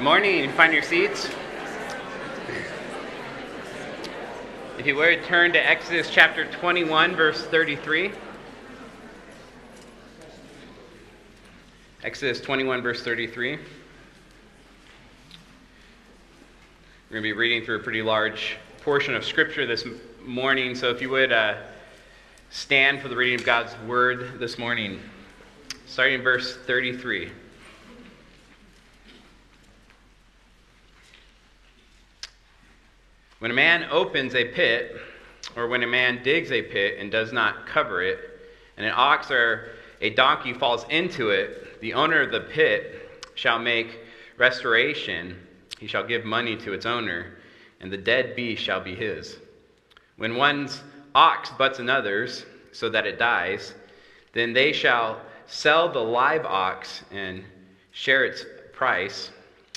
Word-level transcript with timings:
Good 0.00 0.04
morning. 0.04 0.50
Find 0.52 0.72
your 0.72 0.82
seats. 0.82 1.28
If 4.78 4.86
you 4.86 4.96
would, 4.96 5.24
turn 5.24 5.52
to 5.52 5.58
Exodus 5.58 6.08
chapter 6.08 6.46
21, 6.46 7.14
verse 7.14 7.44
33. 7.44 8.10
Exodus 12.02 12.40
21, 12.40 12.80
verse 12.80 13.02
33. 13.02 13.50
We're 13.50 13.58
going 13.58 13.62
to 17.10 17.20
be 17.20 17.34
reading 17.34 17.62
through 17.62 17.76
a 17.76 17.82
pretty 17.82 18.00
large 18.00 18.56
portion 18.80 19.14
of 19.14 19.22
Scripture 19.22 19.66
this 19.66 19.84
morning, 20.24 20.74
so 20.74 20.88
if 20.88 21.02
you 21.02 21.10
would 21.10 21.30
uh, 21.30 21.56
stand 22.48 23.02
for 23.02 23.08
the 23.08 23.16
reading 23.16 23.38
of 23.38 23.44
God's 23.44 23.76
Word 23.86 24.40
this 24.40 24.56
morning, 24.56 24.98
starting 25.84 26.14
in 26.14 26.22
verse 26.22 26.56
33. 26.56 27.32
When 33.40 33.50
a 33.50 33.54
man 33.54 33.88
opens 33.90 34.34
a 34.34 34.44
pit, 34.44 35.00
or 35.56 35.66
when 35.66 35.82
a 35.82 35.86
man 35.86 36.22
digs 36.22 36.52
a 36.52 36.60
pit 36.60 36.98
and 36.98 37.10
does 37.10 37.32
not 37.32 37.66
cover 37.66 38.02
it, 38.02 38.18
and 38.76 38.84
an 38.84 38.92
ox 38.94 39.30
or 39.30 39.70
a 40.02 40.10
donkey 40.10 40.52
falls 40.52 40.84
into 40.90 41.30
it, 41.30 41.80
the 41.80 41.94
owner 41.94 42.20
of 42.20 42.32
the 42.32 42.40
pit 42.40 43.08
shall 43.34 43.58
make 43.58 43.98
restoration. 44.36 45.38
He 45.78 45.86
shall 45.86 46.06
give 46.06 46.26
money 46.26 46.54
to 46.58 46.74
its 46.74 46.84
owner, 46.84 47.38
and 47.80 47.90
the 47.90 47.96
dead 47.96 48.36
beast 48.36 48.62
shall 48.62 48.82
be 48.82 48.94
his. 48.94 49.38
When 50.18 50.36
one's 50.36 50.82
ox 51.14 51.48
butts 51.48 51.78
another's, 51.78 52.44
so 52.72 52.90
that 52.90 53.06
it 53.06 53.18
dies, 53.18 53.72
then 54.34 54.52
they 54.52 54.74
shall 54.74 55.18
sell 55.46 55.88
the 55.88 55.98
live 55.98 56.44
ox 56.44 57.04
and 57.10 57.42
share 57.90 58.26
its 58.26 58.44
price, 58.74 59.30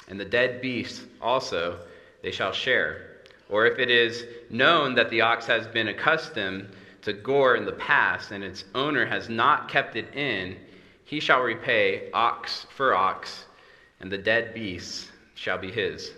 and 0.09 0.19
the 0.19 0.25
dead 0.25 0.59
beast 0.59 1.03
also 1.21 1.79
they 2.21 2.31
shall 2.31 2.51
share 2.51 3.12
or 3.53 3.67
if 3.67 3.77
it 3.77 3.91
is 3.91 4.25
known 4.49 4.95
that 4.95 5.11
the 5.11 5.21
ox 5.21 5.45
has 5.45 5.67
been 5.67 5.89
accustomed 5.89 6.67
to 7.03 7.13
gore 7.13 7.55
in 7.55 7.65
the 7.65 7.73
past 7.73 8.31
and 8.31 8.43
its 8.43 8.65
owner 8.73 9.05
has 9.05 9.29
not 9.29 9.69
kept 9.69 9.95
it 9.95 10.11
in, 10.15 10.57
he 11.05 11.19
shall 11.19 11.39
repay 11.39 12.09
ox 12.13 12.65
for 12.75 12.95
ox, 12.95 13.45
and 13.99 14.11
the 14.11 14.17
dead 14.17 14.55
beast 14.55 15.11
shall 15.35 15.59
be 15.59 15.71
his. 15.71 16.13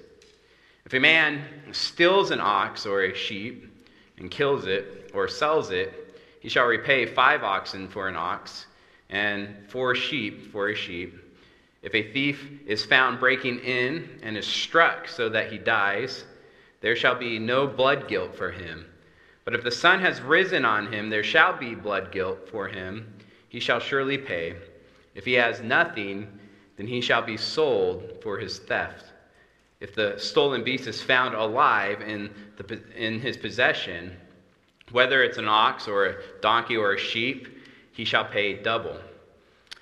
If 0.85 0.93
a 0.93 0.99
man 0.99 1.43
steals 1.73 2.31
an 2.31 2.39
ox 2.39 2.85
or 2.85 3.01
a 3.01 3.13
sheep 3.13 3.69
and 4.17 4.31
kills 4.31 4.65
it 4.65 5.11
or 5.13 5.27
sells 5.27 5.71
it, 5.71 6.21
he 6.39 6.47
shall 6.47 6.67
repay 6.67 7.05
five 7.05 7.43
oxen 7.43 7.89
for 7.89 8.07
an 8.07 8.15
ox 8.15 8.65
and 9.09 9.57
four 9.67 9.93
sheep 9.93 10.53
for 10.53 10.69
a 10.69 10.75
sheep. 10.75 11.19
If 11.81 11.93
a 11.95 12.13
thief 12.13 12.47
is 12.65 12.85
found 12.85 13.19
breaking 13.19 13.59
in 13.59 14.21
and 14.23 14.37
is 14.37 14.47
struck 14.47 15.09
so 15.09 15.27
that 15.27 15.51
he 15.51 15.57
dies, 15.57 16.23
there 16.85 16.95
shall 16.95 17.15
be 17.15 17.39
no 17.39 17.65
blood 17.65 18.07
guilt 18.07 18.35
for 18.35 18.51
him. 18.51 18.85
But 19.43 19.55
if 19.55 19.63
the 19.63 19.71
sun 19.71 20.01
has 20.01 20.21
risen 20.21 20.65
on 20.65 20.93
him, 20.93 21.09
there 21.09 21.23
shall 21.23 21.57
be 21.57 21.73
blood 21.73 22.11
guilt 22.11 22.47
for 22.47 22.67
him. 22.67 23.11
He 23.49 23.59
shall 23.59 23.79
surely 23.79 24.19
pay. 24.19 24.53
If 25.15 25.25
he 25.25 25.33
has 25.33 25.61
nothing, 25.61 26.27
then 26.77 26.85
he 26.85 27.01
shall 27.01 27.23
be 27.23 27.37
sold 27.37 28.19
for 28.21 28.37
his 28.37 28.59
theft. 28.59 29.05
If 29.79 29.95
the 29.95 30.19
stolen 30.19 30.63
beast 30.63 30.85
is 30.85 31.01
found 31.01 31.33
alive 31.33 32.01
in, 32.01 32.29
the, 32.57 32.79
in 32.95 33.19
his 33.19 33.35
possession, 33.35 34.15
whether 34.91 35.23
it's 35.23 35.39
an 35.39 35.47
ox 35.47 35.87
or 35.87 36.05
a 36.05 36.15
donkey 36.39 36.77
or 36.77 36.93
a 36.93 36.99
sheep, 36.99 37.47
he 37.93 38.05
shall 38.05 38.25
pay 38.25 38.61
double. 38.61 38.99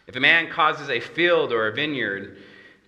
If 0.07 0.15
a 0.15 0.21
man 0.21 0.49
causes 0.49 0.89
a 0.89 1.01
field 1.01 1.51
or 1.51 1.67
a 1.67 1.73
vineyard, 1.73 2.37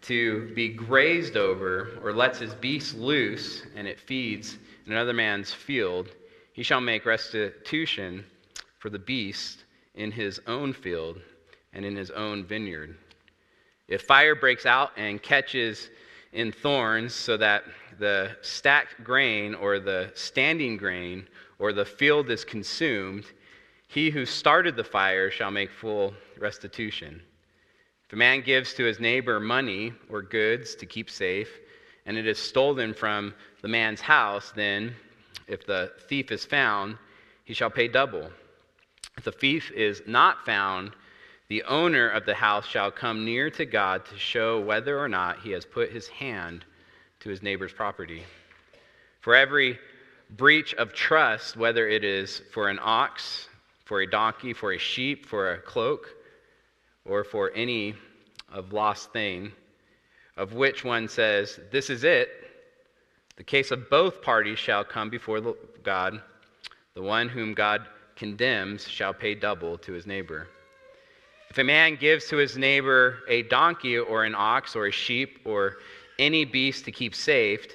to 0.05 0.53
be 0.53 0.69
grazed 0.69 1.35
over 1.35 1.97
or 2.03 2.13
lets 2.13 2.39
his 2.39 2.53
beast 2.53 2.95
loose 2.95 3.63
and 3.75 3.87
it 3.87 3.99
feeds 3.99 4.57
in 4.85 4.91
another 4.91 5.13
man's 5.13 5.51
field, 5.51 6.09
he 6.53 6.63
shall 6.63 6.81
make 6.81 7.05
restitution 7.05 8.23
for 8.77 8.89
the 8.89 8.99
beast 8.99 9.65
in 9.95 10.11
his 10.11 10.39
own 10.47 10.73
field 10.73 11.19
and 11.73 11.83
in 11.83 11.95
his 11.95 12.11
own 12.11 12.45
vineyard. 12.45 12.95
If 13.87 14.03
fire 14.03 14.35
breaks 14.35 14.65
out 14.65 14.91
and 14.95 15.21
catches 15.21 15.89
in 16.33 16.51
thorns 16.51 17.13
so 17.13 17.37
that 17.37 17.63
the 17.97 18.35
stacked 18.41 19.03
grain 19.03 19.55
or 19.55 19.79
the 19.79 20.11
standing 20.13 20.77
grain 20.77 21.27
or 21.59 21.73
the 21.73 21.85
field 21.85 22.29
is 22.29 22.43
consumed, 22.43 23.25
he 23.87 24.09
who 24.09 24.25
started 24.25 24.75
the 24.75 24.83
fire 24.83 25.31
shall 25.31 25.51
make 25.51 25.71
full 25.71 26.13
restitution. 26.37 27.21
If 28.07 28.13
a 28.13 28.17
man 28.17 28.41
gives 28.41 28.73
to 28.75 28.83
his 28.83 28.99
neighbor 28.99 29.39
money 29.39 29.93
or 30.09 30.21
goods 30.21 30.75
to 30.75 30.85
keep 30.85 31.09
safe, 31.09 31.49
and 32.05 32.17
it 32.17 32.27
is 32.27 32.37
stolen 32.37 32.93
from 32.93 33.33
the 33.61 33.67
man's 33.67 34.01
house, 34.01 34.53
then, 34.55 34.95
if 35.47 35.65
the 35.65 35.91
thief 36.07 36.31
is 36.31 36.45
found, 36.45 36.97
he 37.45 37.53
shall 37.53 37.71
pay 37.71 37.87
double. 37.87 38.29
If 39.17 39.23
the 39.23 39.31
thief 39.31 39.71
is 39.71 40.03
not 40.05 40.45
found, 40.45 40.91
the 41.47 41.63
owner 41.63 42.09
of 42.09 42.25
the 42.25 42.35
house 42.35 42.67
shall 42.67 42.91
come 42.91 43.25
near 43.25 43.49
to 43.51 43.65
God 43.65 44.05
to 44.05 44.17
show 44.19 44.59
whether 44.59 44.99
or 44.99 45.07
not 45.07 45.39
he 45.39 45.51
has 45.51 45.65
put 45.65 45.91
his 45.91 46.07
hand 46.07 46.63
to 47.21 47.29
his 47.29 47.41
neighbor's 47.41 47.73
property. 47.73 48.23
For 49.21 49.35
every 49.35 49.79
breach 50.31 50.75
of 50.75 50.93
trust, 50.93 51.57
whether 51.57 51.87
it 51.87 52.03
is 52.03 52.41
for 52.51 52.69
an 52.69 52.79
ox, 52.81 53.47
for 53.83 54.01
a 54.01 54.09
donkey, 54.09 54.53
for 54.53 54.73
a 54.73 54.77
sheep, 54.77 55.25
for 55.25 55.53
a 55.53 55.61
cloak, 55.61 56.09
or 57.05 57.23
for 57.23 57.51
any 57.55 57.95
of 58.51 58.73
lost 58.73 59.11
thing, 59.13 59.51
of 60.37 60.53
which 60.53 60.83
one 60.83 61.07
says, 61.07 61.59
This 61.71 61.89
is 61.89 62.03
it, 62.03 62.29
the 63.37 63.43
case 63.43 63.71
of 63.71 63.89
both 63.89 64.21
parties 64.21 64.59
shall 64.59 64.83
come 64.83 65.09
before 65.09 65.55
God. 65.83 66.21
The 66.93 67.01
one 67.01 67.27
whom 67.27 67.53
God 67.53 67.85
condemns 68.15 68.87
shall 68.87 69.13
pay 69.13 69.35
double 69.35 69.77
to 69.79 69.91
his 69.91 70.07
neighbor. 70.07 70.47
If 71.49 71.57
a 71.57 71.63
man 71.63 71.95
gives 71.95 72.27
to 72.27 72.37
his 72.37 72.57
neighbor 72.57 73.19
a 73.27 73.43
donkey 73.43 73.97
or 73.97 74.23
an 74.23 74.35
ox 74.35 74.75
or 74.75 74.87
a 74.87 74.91
sheep 74.91 75.41
or 75.45 75.77
any 76.17 76.45
beast 76.45 76.85
to 76.85 76.91
keep 76.91 77.13
safe, 77.13 77.67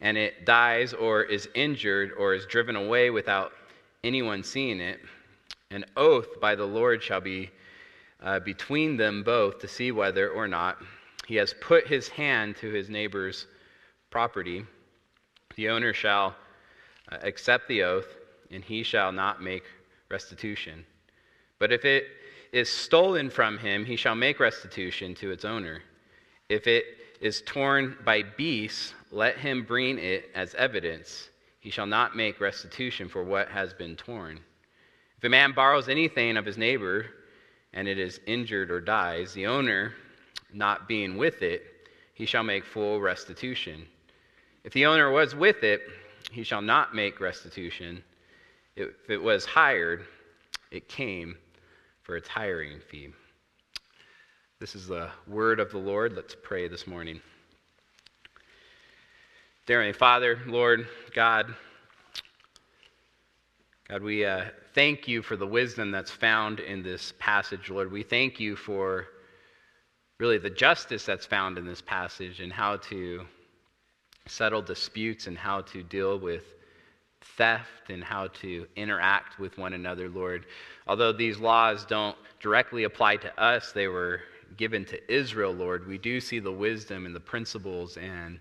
and 0.00 0.16
it 0.16 0.44
dies 0.44 0.92
or 0.92 1.22
is 1.22 1.48
injured 1.54 2.12
or 2.18 2.34
is 2.34 2.46
driven 2.46 2.76
away 2.76 3.10
without 3.10 3.52
anyone 4.04 4.42
seeing 4.42 4.80
it, 4.80 5.00
an 5.70 5.84
oath 5.96 6.40
by 6.40 6.54
the 6.54 6.64
Lord 6.64 7.02
shall 7.02 7.20
be 7.20 7.50
uh, 8.22 8.38
between 8.40 8.96
them 8.96 9.22
both 9.22 9.58
to 9.58 9.68
see 9.68 9.92
whether 9.92 10.30
or 10.30 10.46
not 10.46 10.78
he 11.26 11.36
has 11.36 11.54
put 11.60 11.86
his 11.86 12.08
hand 12.08 12.56
to 12.56 12.70
his 12.70 12.88
neighbor's 12.88 13.46
property. 14.10 14.64
The 15.56 15.68
owner 15.68 15.92
shall 15.92 16.34
uh, 17.10 17.18
accept 17.22 17.68
the 17.68 17.82
oath, 17.82 18.06
and 18.50 18.64
he 18.64 18.82
shall 18.82 19.12
not 19.12 19.42
make 19.42 19.64
restitution. 20.08 20.84
But 21.58 21.72
if 21.72 21.84
it 21.84 22.06
is 22.52 22.68
stolen 22.68 23.30
from 23.30 23.58
him, 23.58 23.84
he 23.84 23.96
shall 23.96 24.14
make 24.14 24.40
restitution 24.40 25.14
to 25.16 25.30
its 25.30 25.44
owner. 25.44 25.82
If 26.48 26.66
it 26.66 26.84
is 27.20 27.42
torn 27.42 27.96
by 28.04 28.22
beasts, 28.22 28.94
let 29.10 29.38
him 29.38 29.64
bring 29.64 29.98
it 29.98 30.30
as 30.34 30.54
evidence. 30.54 31.30
He 31.60 31.70
shall 31.70 31.86
not 31.86 32.16
make 32.16 32.40
restitution 32.40 33.08
for 33.08 33.22
what 33.22 33.48
has 33.48 33.72
been 33.72 33.96
torn. 33.96 34.40
If 35.18 35.24
a 35.24 35.28
man 35.28 35.52
borrows 35.52 35.88
anything 35.88 36.36
of 36.36 36.44
his 36.44 36.58
neighbor, 36.58 37.06
and 37.74 37.88
it 37.88 37.98
is 37.98 38.20
injured 38.26 38.70
or 38.70 38.80
dies, 38.80 39.32
the 39.32 39.46
owner, 39.46 39.94
not 40.52 40.88
being 40.88 41.16
with 41.16 41.42
it, 41.42 41.88
he 42.14 42.26
shall 42.26 42.42
make 42.42 42.64
full 42.64 43.00
restitution. 43.00 43.86
If 44.64 44.72
the 44.72 44.86
owner 44.86 45.10
was 45.10 45.34
with 45.34 45.64
it, 45.64 45.82
he 46.30 46.42
shall 46.42 46.62
not 46.62 46.94
make 46.94 47.20
restitution. 47.20 48.02
If 48.76 49.10
it 49.10 49.22
was 49.22 49.44
hired, 49.44 50.04
it 50.70 50.88
came 50.88 51.36
for 52.02 52.16
its 52.16 52.28
hiring 52.28 52.80
fee. 52.80 53.08
This 54.60 54.74
is 54.74 54.86
the 54.86 55.10
word 55.26 55.58
of 55.58 55.70
the 55.70 55.78
Lord. 55.78 56.14
Let's 56.14 56.36
pray 56.40 56.68
this 56.68 56.86
morning. 56.86 57.20
Dear 59.66 59.92
Father, 59.92 60.38
Lord, 60.46 60.86
God, 61.14 61.54
God, 63.92 64.02
we 64.02 64.24
uh, 64.24 64.46
thank 64.74 65.06
you 65.06 65.20
for 65.20 65.36
the 65.36 65.46
wisdom 65.46 65.90
that's 65.90 66.10
found 66.10 66.60
in 66.60 66.82
this 66.82 67.12
passage, 67.18 67.68
Lord. 67.68 67.92
We 67.92 68.02
thank 68.02 68.40
you 68.40 68.56
for 68.56 69.08
really 70.18 70.38
the 70.38 70.48
justice 70.48 71.04
that's 71.04 71.26
found 71.26 71.58
in 71.58 71.66
this 71.66 71.82
passage 71.82 72.40
and 72.40 72.50
how 72.50 72.78
to 72.78 73.26
settle 74.26 74.62
disputes 74.62 75.26
and 75.26 75.36
how 75.36 75.60
to 75.60 75.82
deal 75.82 76.18
with 76.18 76.54
theft 77.36 77.90
and 77.90 78.02
how 78.02 78.28
to 78.28 78.66
interact 78.76 79.38
with 79.38 79.58
one 79.58 79.74
another, 79.74 80.08
Lord. 80.08 80.46
Although 80.86 81.12
these 81.12 81.36
laws 81.36 81.84
don't 81.84 82.16
directly 82.40 82.84
apply 82.84 83.16
to 83.16 83.38
us, 83.38 83.72
they 83.72 83.88
were 83.88 84.22
given 84.56 84.86
to 84.86 85.14
Israel, 85.14 85.52
Lord. 85.52 85.86
We 85.86 85.98
do 85.98 86.18
see 86.18 86.38
the 86.38 86.50
wisdom 86.50 87.04
and 87.04 87.14
the 87.14 87.20
principles 87.20 87.98
and 87.98 88.40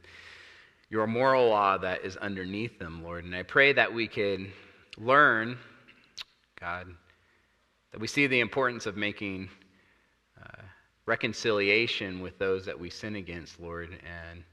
your 0.90 1.08
moral 1.08 1.50
law 1.50 1.78
that 1.80 2.06
is 2.06 2.16
underneath 2.16 2.80
them, 2.80 3.04
Lord. 3.04 3.26
And 3.26 3.36
I 3.36 3.44
pray 3.44 3.74
that 3.74 3.94
we 3.94 4.08
can 4.08 4.54
learn, 5.02 5.58
God, 6.60 6.88
that 7.92 8.00
we 8.00 8.08
see 8.08 8.28
the 8.28 8.40
importance 8.40 8.86
of 8.86 8.96
making 8.96 9.50
uh, 10.42 10.62
reconciliation 11.06 12.22
with 12.22 12.38
those 12.38 12.66
that 12.66 12.80
we 12.80 12.90
sin 12.90 13.16
against, 13.16 13.60
Lord, 13.60 13.90
and 13.90 14.44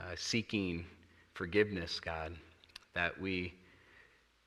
uh, 0.00 0.14
seeking 0.16 0.86
forgiveness, 1.34 2.00
God, 2.00 2.34
that 2.94 3.20
we 3.20 3.54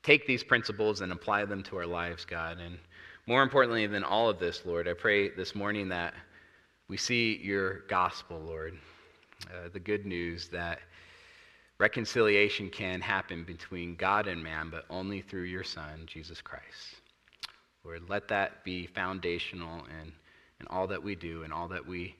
take 0.02 0.26
these 0.26 0.42
principles 0.42 1.00
and 1.00 1.12
apply 1.12 1.44
them 1.44 1.62
to 1.64 1.76
our 1.76 1.86
lives, 1.86 2.24
God. 2.24 2.58
And 2.58 2.76
more 3.26 3.42
importantly 3.42 3.86
than 3.86 4.02
all 4.02 4.28
of 4.28 4.40
this, 4.40 4.66
Lord, 4.66 4.88
I 4.88 4.94
pray 4.94 5.30
this 5.30 5.54
morning 5.54 5.88
that 5.90 6.14
we 6.88 6.96
see 6.96 7.40
your 7.42 7.80
gospel, 7.80 8.40
Lord, 8.40 8.76
uh, 9.46 9.68
the 9.72 9.78
good 9.78 10.06
news 10.06 10.48
that 10.48 10.80
reconciliation 11.80 12.68
can 12.68 13.00
happen 13.00 13.42
between 13.42 13.96
God 13.96 14.26
and 14.28 14.42
man, 14.42 14.68
but 14.70 14.84
only 14.90 15.22
through 15.22 15.44
your 15.44 15.64
Son, 15.64 16.02
Jesus 16.06 16.42
Christ. 16.42 17.00
Lord, 17.84 18.02
let 18.08 18.28
that 18.28 18.62
be 18.64 18.86
foundational 18.86 19.86
in, 19.86 20.12
in 20.60 20.66
all 20.68 20.86
that 20.86 21.02
we 21.02 21.14
do 21.14 21.42
and 21.42 21.52
all 21.52 21.68
that 21.68 21.84
we 21.84 22.14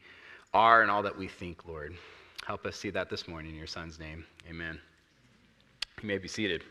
are 0.55 0.81
and 0.81 0.91
all 0.91 1.03
that 1.03 1.17
we 1.17 1.29
think, 1.29 1.69
Lord. 1.69 1.95
Help 2.47 2.65
us 2.65 2.75
see 2.75 2.89
that 2.89 3.11
this 3.11 3.29
morning 3.29 3.53
in 3.53 3.59
your 3.59 3.67
Son's 3.67 3.99
name. 3.99 4.25
Amen. 4.49 4.81
You 6.01 6.09
may 6.09 6.17
be 6.17 6.27
seated. 6.27 6.65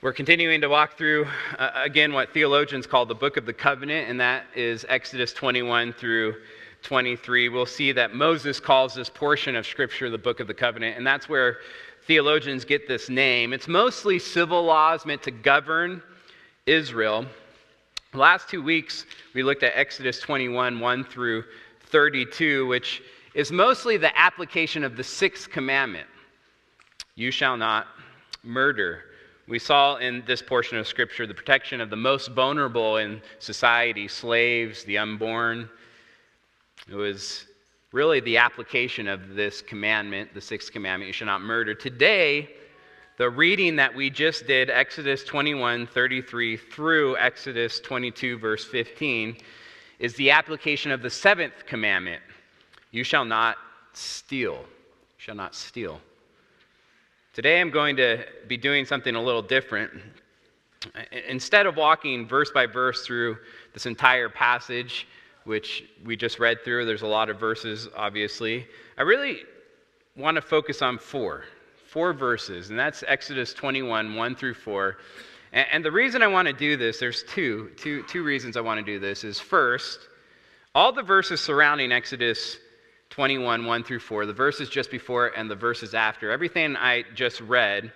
We're 0.00 0.14
continuing 0.14 0.62
to 0.62 0.68
walk 0.68 0.96
through, 0.96 1.26
uh, 1.58 1.70
again, 1.74 2.14
what 2.14 2.32
theologians 2.32 2.86
call 2.86 3.04
the 3.04 3.14
Book 3.14 3.36
of 3.36 3.44
the 3.44 3.52
Covenant, 3.52 4.08
and 4.08 4.18
that 4.20 4.44
is 4.54 4.86
Exodus 4.88 5.34
21 5.34 5.92
through 5.92 6.36
23. 6.82 7.48
We'll 7.48 7.66
see 7.66 7.92
that 7.92 8.14
Moses 8.14 8.60
calls 8.60 8.94
this 8.94 9.10
portion 9.10 9.56
of 9.56 9.66
Scripture 9.66 10.10
the 10.10 10.18
Book 10.18 10.40
of 10.40 10.46
the 10.46 10.54
Covenant, 10.54 10.96
and 10.96 11.06
that's 11.06 11.28
where 11.28 11.58
theologians 12.06 12.64
get 12.64 12.86
this 12.86 13.08
name. 13.08 13.52
It's 13.52 13.68
mostly 13.68 14.18
civil 14.18 14.62
laws 14.64 15.04
meant 15.04 15.22
to 15.24 15.30
govern 15.30 16.02
Israel. 16.66 17.26
The 18.12 18.18
last 18.18 18.48
two 18.48 18.62
weeks, 18.62 19.04
we 19.34 19.42
looked 19.42 19.62
at 19.62 19.72
Exodus 19.74 20.20
21 20.20 20.80
1 20.80 21.04
through 21.04 21.44
32, 21.90 22.66
which 22.66 23.02
is 23.34 23.52
mostly 23.52 23.96
the 23.96 24.18
application 24.18 24.82
of 24.84 24.96
the 24.96 25.04
sixth 25.04 25.50
commandment 25.50 26.06
You 27.14 27.30
shall 27.30 27.56
not 27.56 27.86
murder. 28.42 29.02
We 29.48 29.58
saw 29.58 29.96
in 29.96 30.24
this 30.26 30.42
portion 30.42 30.78
of 30.78 30.88
Scripture 30.88 31.26
the 31.26 31.34
protection 31.34 31.80
of 31.80 31.90
the 31.90 31.96
most 31.96 32.30
vulnerable 32.30 32.96
in 32.96 33.20
society 33.38 34.08
slaves, 34.08 34.82
the 34.84 34.98
unborn. 34.98 35.68
It 36.88 36.94
was 36.94 37.46
really 37.92 38.20
the 38.20 38.36
application 38.36 39.08
of 39.08 39.34
this 39.34 39.62
commandment, 39.62 40.34
the 40.34 40.40
sixth 40.40 40.72
commandment, 40.72 41.08
you 41.08 41.12
shall 41.12 41.26
not 41.26 41.40
murder. 41.40 41.74
Today, 41.74 42.50
the 43.18 43.30
reading 43.30 43.76
that 43.76 43.94
we 43.94 44.10
just 44.10 44.46
did, 44.46 44.68
Exodus 44.68 45.24
21 45.24 45.86
33 45.86 46.56
through 46.56 47.16
Exodus 47.16 47.80
22, 47.80 48.38
verse 48.38 48.64
15, 48.64 49.36
is 49.98 50.14
the 50.16 50.30
application 50.30 50.90
of 50.90 51.02
the 51.02 51.10
seventh 51.10 51.64
commandment 51.66 52.22
you 52.90 53.04
shall 53.04 53.24
not 53.24 53.56
steal. 53.92 54.54
You 54.54 55.18
shall 55.18 55.34
not 55.34 55.54
steal. 55.54 56.00
Today 57.32 57.60
I'm 57.60 57.70
going 57.70 57.96
to 57.96 58.24
be 58.48 58.56
doing 58.56 58.84
something 58.86 59.14
a 59.14 59.22
little 59.22 59.42
different. 59.42 59.92
Instead 61.28 61.66
of 61.66 61.76
walking 61.76 62.26
verse 62.26 62.50
by 62.50 62.64
verse 62.66 63.04
through 63.04 63.36
this 63.74 63.86
entire 63.86 64.28
passage, 64.28 65.06
which 65.46 65.84
we 66.04 66.16
just 66.16 66.38
read 66.38 66.62
through, 66.64 66.84
there's 66.84 67.02
a 67.02 67.06
lot 67.06 67.30
of 67.30 67.38
verses, 67.38 67.88
obviously, 67.96 68.66
I 68.98 69.02
really 69.02 69.44
want 70.16 70.34
to 70.34 70.42
focus 70.42 70.82
on 70.82 70.98
four. 70.98 71.44
Four 71.86 72.12
verses, 72.12 72.70
and 72.70 72.78
that's 72.78 73.04
Exodus 73.06 73.54
21, 73.54 74.14
1 74.14 74.34
through 74.34 74.54
4. 74.54 74.98
And, 75.52 75.66
and 75.72 75.84
the 75.84 75.92
reason 75.92 76.20
I 76.20 76.26
want 76.26 76.46
to 76.48 76.52
do 76.52 76.76
this, 76.76 76.98
there's 76.98 77.22
two, 77.22 77.70
two, 77.76 78.02
two 78.02 78.22
reasons 78.22 78.56
I 78.56 78.60
want 78.60 78.84
to 78.84 78.84
do 78.84 78.98
this, 78.98 79.24
is 79.24 79.40
first, 79.40 80.00
all 80.74 80.92
the 80.92 81.02
verses 81.02 81.40
surrounding 81.40 81.92
Exodus 81.92 82.58
21, 83.10 83.64
1 83.64 83.84
through 83.84 84.00
4, 84.00 84.26
the 84.26 84.32
verses 84.32 84.68
just 84.68 84.90
before 84.90 85.28
and 85.28 85.50
the 85.50 85.54
verses 85.54 85.94
after, 85.94 86.30
everything 86.30 86.76
I 86.76 87.04
just 87.14 87.40
read 87.40 87.92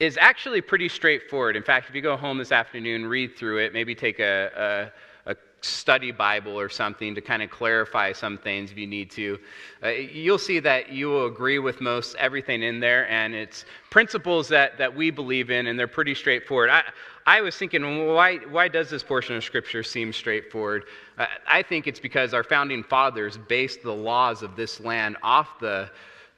is 0.00 0.18
actually 0.20 0.60
pretty 0.60 0.88
straightforward. 0.88 1.54
In 1.54 1.62
fact, 1.62 1.88
if 1.88 1.94
you 1.94 2.02
go 2.02 2.16
home 2.16 2.38
this 2.38 2.50
afternoon, 2.50 3.06
read 3.06 3.36
through 3.36 3.58
it, 3.58 3.72
maybe 3.72 3.94
take 3.94 4.18
a, 4.18 4.90
a, 5.26 5.30
a 5.30 5.36
study 5.64 6.10
Bible 6.10 6.58
or 6.58 6.68
something 6.68 7.14
to 7.14 7.20
kind 7.20 7.42
of 7.42 7.50
clarify 7.50 8.12
some 8.12 8.36
things 8.38 8.70
if 8.70 8.78
you 8.78 8.86
need 8.86 9.10
to, 9.12 9.38
uh, 9.82 9.88
you'll 9.88 10.38
see 10.38 10.60
that 10.60 10.90
you 10.90 11.08
will 11.08 11.26
agree 11.26 11.58
with 11.58 11.80
most 11.80 12.14
everything 12.16 12.62
in 12.62 12.80
there, 12.80 13.08
and 13.08 13.34
it's 13.34 13.64
principles 13.90 14.48
that, 14.48 14.78
that 14.78 14.94
we 14.94 15.10
believe 15.10 15.50
in, 15.50 15.66
and 15.66 15.78
they're 15.78 15.86
pretty 15.86 16.14
straightforward. 16.14 16.70
I, 16.70 16.82
I 17.26 17.40
was 17.40 17.56
thinking, 17.56 18.08
why, 18.08 18.38
why 18.38 18.68
does 18.68 18.90
this 18.90 19.02
portion 19.02 19.36
of 19.36 19.44
Scripture 19.44 19.82
seem 19.82 20.12
straightforward? 20.12 20.84
Uh, 21.16 21.26
I 21.46 21.62
think 21.62 21.86
it's 21.86 22.00
because 22.00 22.34
our 22.34 22.42
founding 22.42 22.82
fathers 22.82 23.38
based 23.48 23.82
the 23.82 23.92
laws 23.92 24.42
of 24.42 24.56
this 24.56 24.80
land 24.80 25.16
off 25.22 25.60
the 25.60 25.90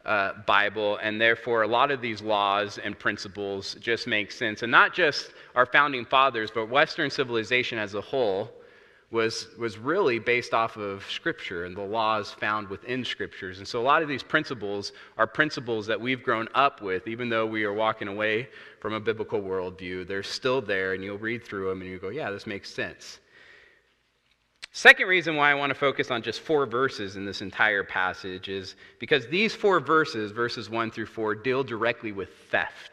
uh, 0.04 0.34
Bible, 0.46 0.98
and 1.02 1.18
therefore 1.18 1.62
a 1.62 1.66
lot 1.66 1.90
of 1.90 2.02
these 2.02 2.20
laws 2.20 2.76
and 2.76 2.98
principles 2.98 3.74
just 3.80 4.06
make 4.06 4.30
sense. 4.30 4.62
And 4.62 4.70
not 4.70 4.92
just 4.92 5.32
our 5.54 5.64
founding 5.64 6.04
fathers, 6.04 6.50
but 6.54 6.68
Western 6.68 7.08
civilization 7.08 7.78
as 7.78 7.94
a 7.94 8.02
whole 8.02 8.50
was, 9.10 9.48
was 9.58 9.78
really 9.78 10.18
based 10.18 10.54
off 10.54 10.76
of 10.76 11.04
Scripture 11.10 11.64
and 11.64 11.76
the 11.76 11.82
laws 11.82 12.30
found 12.32 12.68
within 12.68 13.04
Scriptures. 13.04 13.58
And 13.58 13.68
so 13.68 13.80
a 13.80 13.82
lot 13.82 14.02
of 14.02 14.08
these 14.08 14.22
principles 14.22 14.92
are 15.18 15.26
principles 15.26 15.86
that 15.86 16.00
we've 16.00 16.22
grown 16.22 16.48
up 16.54 16.82
with, 16.82 17.06
even 17.06 17.28
though 17.28 17.46
we 17.46 17.64
are 17.64 17.72
walking 17.72 18.08
away 18.08 18.48
from 18.80 18.92
a 18.92 19.00
biblical 19.00 19.40
worldview. 19.40 20.06
They're 20.06 20.22
still 20.22 20.60
there, 20.60 20.94
and 20.94 21.04
you'll 21.04 21.18
read 21.18 21.44
through 21.44 21.68
them 21.68 21.80
and 21.80 21.90
you 21.90 21.98
go, 21.98 22.08
yeah, 22.08 22.30
this 22.30 22.46
makes 22.46 22.72
sense. 22.74 23.20
Second 24.76 25.06
reason 25.06 25.36
why 25.36 25.52
I 25.52 25.54
want 25.54 25.70
to 25.70 25.78
focus 25.78 26.10
on 26.10 26.20
just 26.20 26.40
four 26.40 26.66
verses 26.66 27.14
in 27.14 27.24
this 27.24 27.42
entire 27.42 27.84
passage 27.84 28.48
is 28.48 28.74
because 28.98 29.24
these 29.28 29.54
four 29.54 29.78
verses, 29.78 30.32
verses 30.32 30.68
1 30.68 30.90
through 30.90 31.06
4, 31.06 31.36
deal 31.36 31.62
directly 31.62 32.10
with 32.10 32.30
theft. 32.50 32.90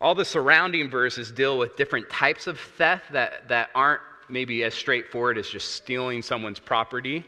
All 0.00 0.16
the 0.16 0.24
surrounding 0.24 0.90
verses 0.90 1.30
deal 1.30 1.56
with 1.56 1.76
different 1.76 2.10
types 2.10 2.48
of 2.48 2.58
theft 2.58 3.12
that, 3.12 3.46
that 3.48 3.70
aren't 3.76 4.00
maybe 4.34 4.64
as 4.64 4.74
straightforward 4.74 5.38
as 5.38 5.48
just 5.48 5.76
stealing 5.76 6.20
someone's 6.20 6.58
property. 6.58 7.24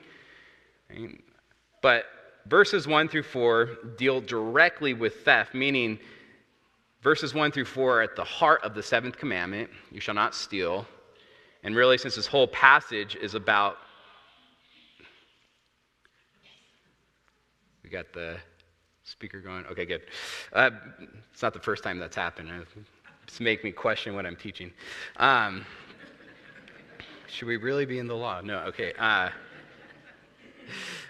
But 1.80 2.06
verses 2.46 2.88
1 2.88 3.08
through 3.08 3.22
4 3.22 3.70
deal 3.96 4.20
directly 4.20 4.92
with 4.92 5.24
theft, 5.24 5.54
meaning 5.54 6.00
verses 7.02 7.32
1 7.32 7.52
through 7.52 7.64
4 7.64 7.98
are 7.98 8.02
at 8.02 8.16
the 8.16 8.24
heart 8.24 8.62
of 8.64 8.74
the 8.74 8.82
seventh 8.82 9.16
commandment 9.16 9.70
you 9.92 10.00
shall 10.00 10.16
not 10.16 10.34
steal. 10.34 10.84
And 11.62 11.76
really, 11.76 11.96
since 11.96 12.16
this 12.16 12.26
whole 12.26 12.48
passage 12.48 13.16
is 13.16 13.34
about. 13.34 13.76
We 17.84 17.90
got 17.90 18.12
the 18.12 18.36
speaker 19.04 19.40
going. 19.40 19.64
Okay, 19.66 19.84
good. 19.84 20.02
Uh, 20.52 20.70
it's 21.32 21.42
not 21.42 21.54
the 21.54 21.60
first 21.60 21.84
time 21.84 21.98
that's 22.00 22.16
happened. 22.16 22.50
It's 23.22 23.40
make 23.40 23.62
me 23.62 23.70
question 23.70 24.14
what 24.14 24.26
I'm 24.26 24.36
teaching. 24.36 24.72
Um, 25.18 25.64
should 27.28 27.48
we 27.48 27.56
really 27.56 27.86
be 27.86 27.98
in 27.98 28.06
the 28.06 28.14
law? 28.14 28.40
No, 28.40 28.58
okay. 28.60 28.92
Uh, 28.98 29.30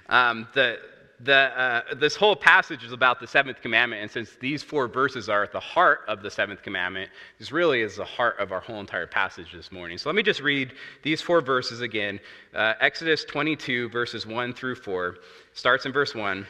um, 0.09 0.49
the, 0.55 0.79
the, 1.21 1.35
uh, 1.35 1.95
this 1.95 2.17
whole 2.17 2.37
passage 2.37 2.85
is 2.85 2.93
about 2.93 3.21
the 3.21 3.27
seventh 3.27 3.61
commandment, 3.63 4.03
and 4.03 4.11
since 4.11 4.31
these 4.41 4.63
four 4.63 4.89
verses 4.89 5.29
are 5.29 5.43
at 5.43 5.53
the 5.53 5.61
heart 5.61 6.01
of 6.09 6.23
the 6.23 6.31
seventh 6.31 6.63
commandment, 6.63 7.11
this 7.39 7.53
really 7.53 7.81
is 7.81 7.97
the 7.97 8.05
heart 8.05 8.39
of 8.39 8.53
our 8.53 8.61
whole 8.61 8.81
entire 8.81 9.07
passage 9.07 9.53
this 9.53 9.73
morning. 9.73 9.99
So 9.99 10.09
let 10.09 10.17
me 10.17 10.23
just 10.23 10.41
read 10.41 10.73
these 11.03 11.23
four 11.23 11.41
verses 11.41 11.81
again. 11.81 12.21
Uh, 12.55 12.75
Exodus 12.81 13.25
22, 13.25 13.89
verses 13.91 14.27
1 14.27 14.53
through 14.55 14.77
4, 14.77 15.17
starts 15.55 15.87
in 15.87 15.93
verse 15.93 16.15
1, 16.15 16.47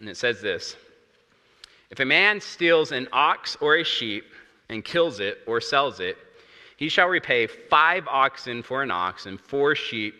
and 0.00 0.08
it 0.08 0.16
says 0.16 0.40
this 0.40 0.76
If 1.90 2.00
a 2.00 2.04
man 2.04 2.40
steals 2.40 2.92
an 2.92 3.08
ox 3.12 3.56
or 3.60 3.76
a 3.76 3.84
sheep 3.84 4.24
and 4.68 4.84
kills 4.84 5.20
it 5.20 5.38
or 5.46 5.60
sells 5.60 6.00
it, 6.00 6.18
he 6.76 6.88
shall 6.88 7.08
repay 7.08 7.46
five 7.46 8.06
oxen 8.06 8.62
for 8.62 8.82
an 8.82 8.90
ox 8.90 9.26
and 9.26 9.40
four 9.40 9.74
sheep 9.74 10.14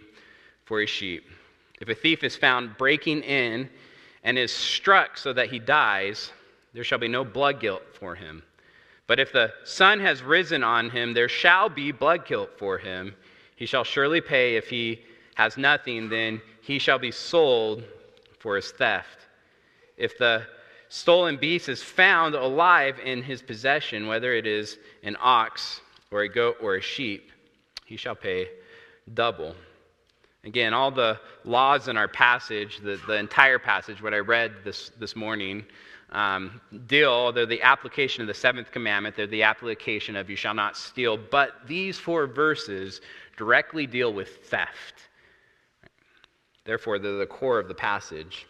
for 0.64 0.80
a 0.80 0.86
sheep. 0.86 1.24
If 1.80 1.88
a 1.88 1.94
thief 1.94 2.24
is 2.24 2.34
found 2.34 2.76
breaking 2.78 3.22
in 3.22 3.68
and 4.24 4.38
is 4.38 4.52
struck 4.52 5.18
so 5.18 5.32
that 5.34 5.50
he 5.50 5.58
dies, 5.58 6.32
there 6.72 6.84
shall 6.84 6.98
be 6.98 7.08
no 7.08 7.24
blood 7.24 7.60
guilt 7.60 7.82
for 7.92 8.14
him. 8.14 8.42
But 9.06 9.20
if 9.20 9.32
the 9.32 9.52
sun 9.64 10.00
has 10.00 10.22
risen 10.22 10.64
on 10.64 10.90
him, 10.90 11.14
there 11.14 11.28
shall 11.28 11.68
be 11.68 11.92
blood 11.92 12.26
guilt 12.26 12.50
for 12.58 12.78
him. 12.78 13.14
He 13.54 13.66
shall 13.66 13.84
surely 13.84 14.20
pay. 14.20 14.56
If 14.56 14.68
he 14.68 15.02
has 15.34 15.56
nothing, 15.56 16.08
then 16.08 16.40
he 16.62 16.78
shall 16.78 16.98
be 16.98 17.12
sold 17.12 17.84
for 18.38 18.56
his 18.56 18.70
theft. 18.70 19.26
If 19.96 20.18
the 20.18 20.42
stolen 20.88 21.36
beast 21.36 21.68
is 21.68 21.82
found 21.82 22.34
alive 22.34 22.98
in 22.98 23.22
his 23.22 23.42
possession, 23.42 24.06
whether 24.06 24.32
it 24.32 24.46
is 24.46 24.78
an 25.02 25.16
ox 25.20 25.80
or 26.16 26.22
a 26.22 26.28
goat 26.28 26.56
or 26.62 26.76
a 26.76 26.80
sheep, 26.80 27.30
he 27.84 27.96
shall 27.98 28.14
pay 28.14 28.48
double. 29.12 29.54
Again, 30.44 30.72
all 30.72 30.90
the 30.90 31.20
laws 31.44 31.88
in 31.88 31.98
our 31.98 32.08
passage, 32.08 32.78
the, 32.78 32.98
the 33.06 33.18
entire 33.18 33.58
passage, 33.58 34.02
what 34.02 34.14
I 34.14 34.20
read 34.20 34.52
this, 34.64 34.90
this 34.98 35.14
morning, 35.14 35.66
um, 36.12 36.58
deal, 36.86 37.32
they're 37.32 37.44
the 37.44 37.60
application 37.60 38.22
of 38.22 38.28
the 38.28 38.34
seventh 38.34 38.72
commandment, 38.72 39.14
they're 39.14 39.26
the 39.26 39.42
application 39.42 40.16
of 40.16 40.30
you 40.30 40.36
shall 40.36 40.54
not 40.54 40.74
steal. 40.74 41.18
But 41.18 41.66
these 41.66 41.98
four 41.98 42.26
verses 42.26 43.02
directly 43.36 43.86
deal 43.86 44.14
with 44.14 44.38
theft. 44.46 44.94
Therefore, 46.64 46.98
they're 46.98 47.18
the 47.18 47.26
core 47.26 47.58
of 47.58 47.68
the 47.68 47.74
passage. 47.74 48.46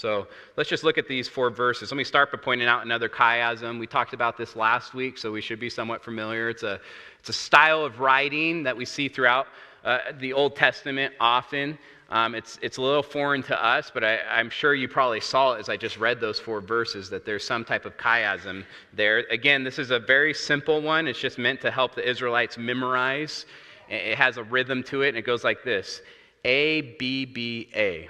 So 0.00 0.26
let's 0.56 0.70
just 0.70 0.82
look 0.82 0.96
at 0.96 1.06
these 1.06 1.28
four 1.28 1.50
verses. 1.50 1.90
Let 1.90 1.98
me 1.98 2.04
start 2.04 2.32
by 2.32 2.38
pointing 2.38 2.66
out 2.66 2.86
another 2.86 3.08
chiasm. 3.08 3.78
We 3.78 3.86
talked 3.86 4.14
about 4.14 4.38
this 4.38 4.56
last 4.56 4.94
week, 4.94 5.18
so 5.18 5.30
we 5.30 5.42
should 5.42 5.60
be 5.60 5.68
somewhat 5.68 6.02
familiar. 6.02 6.48
It's 6.48 6.62
a, 6.62 6.80
it's 7.18 7.28
a 7.28 7.34
style 7.34 7.84
of 7.84 8.00
writing 8.00 8.62
that 8.62 8.74
we 8.74 8.86
see 8.86 9.08
throughout 9.08 9.46
uh, 9.84 9.98
the 10.18 10.32
Old 10.32 10.56
Testament 10.56 11.12
often. 11.20 11.78
Um, 12.08 12.34
it's, 12.34 12.58
it's 12.62 12.78
a 12.78 12.82
little 12.82 13.02
foreign 13.02 13.42
to 13.42 13.62
us, 13.64 13.90
but 13.92 14.02
I, 14.02 14.40
am 14.40 14.48
sure 14.48 14.74
you 14.74 14.88
probably 14.88 15.20
saw 15.20 15.52
it 15.52 15.58
as 15.58 15.68
I 15.68 15.76
just 15.76 15.98
read 15.98 16.18
those 16.18 16.40
four 16.40 16.62
verses 16.62 17.10
that 17.10 17.26
there's 17.26 17.44
some 17.44 17.62
type 17.62 17.84
of 17.84 17.94
chiasm 17.98 18.64
there. 18.94 19.18
Again, 19.30 19.62
this 19.64 19.78
is 19.78 19.90
a 19.90 19.98
very 19.98 20.32
simple 20.32 20.80
one. 20.80 21.08
It's 21.08 21.20
just 21.20 21.36
meant 21.36 21.60
to 21.60 21.70
help 21.70 21.94
the 21.94 22.08
Israelites 22.08 22.56
memorize. 22.56 23.44
It 23.90 24.16
has 24.16 24.38
a 24.38 24.44
rhythm 24.44 24.82
to 24.84 25.02
it, 25.02 25.08
and 25.08 25.18
it 25.18 25.26
goes 25.26 25.44
like 25.44 25.62
this 25.62 26.00
A, 26.46 26.96
B, 26.98 27.26
B, 27.26 27.68
A. 27.74 28.08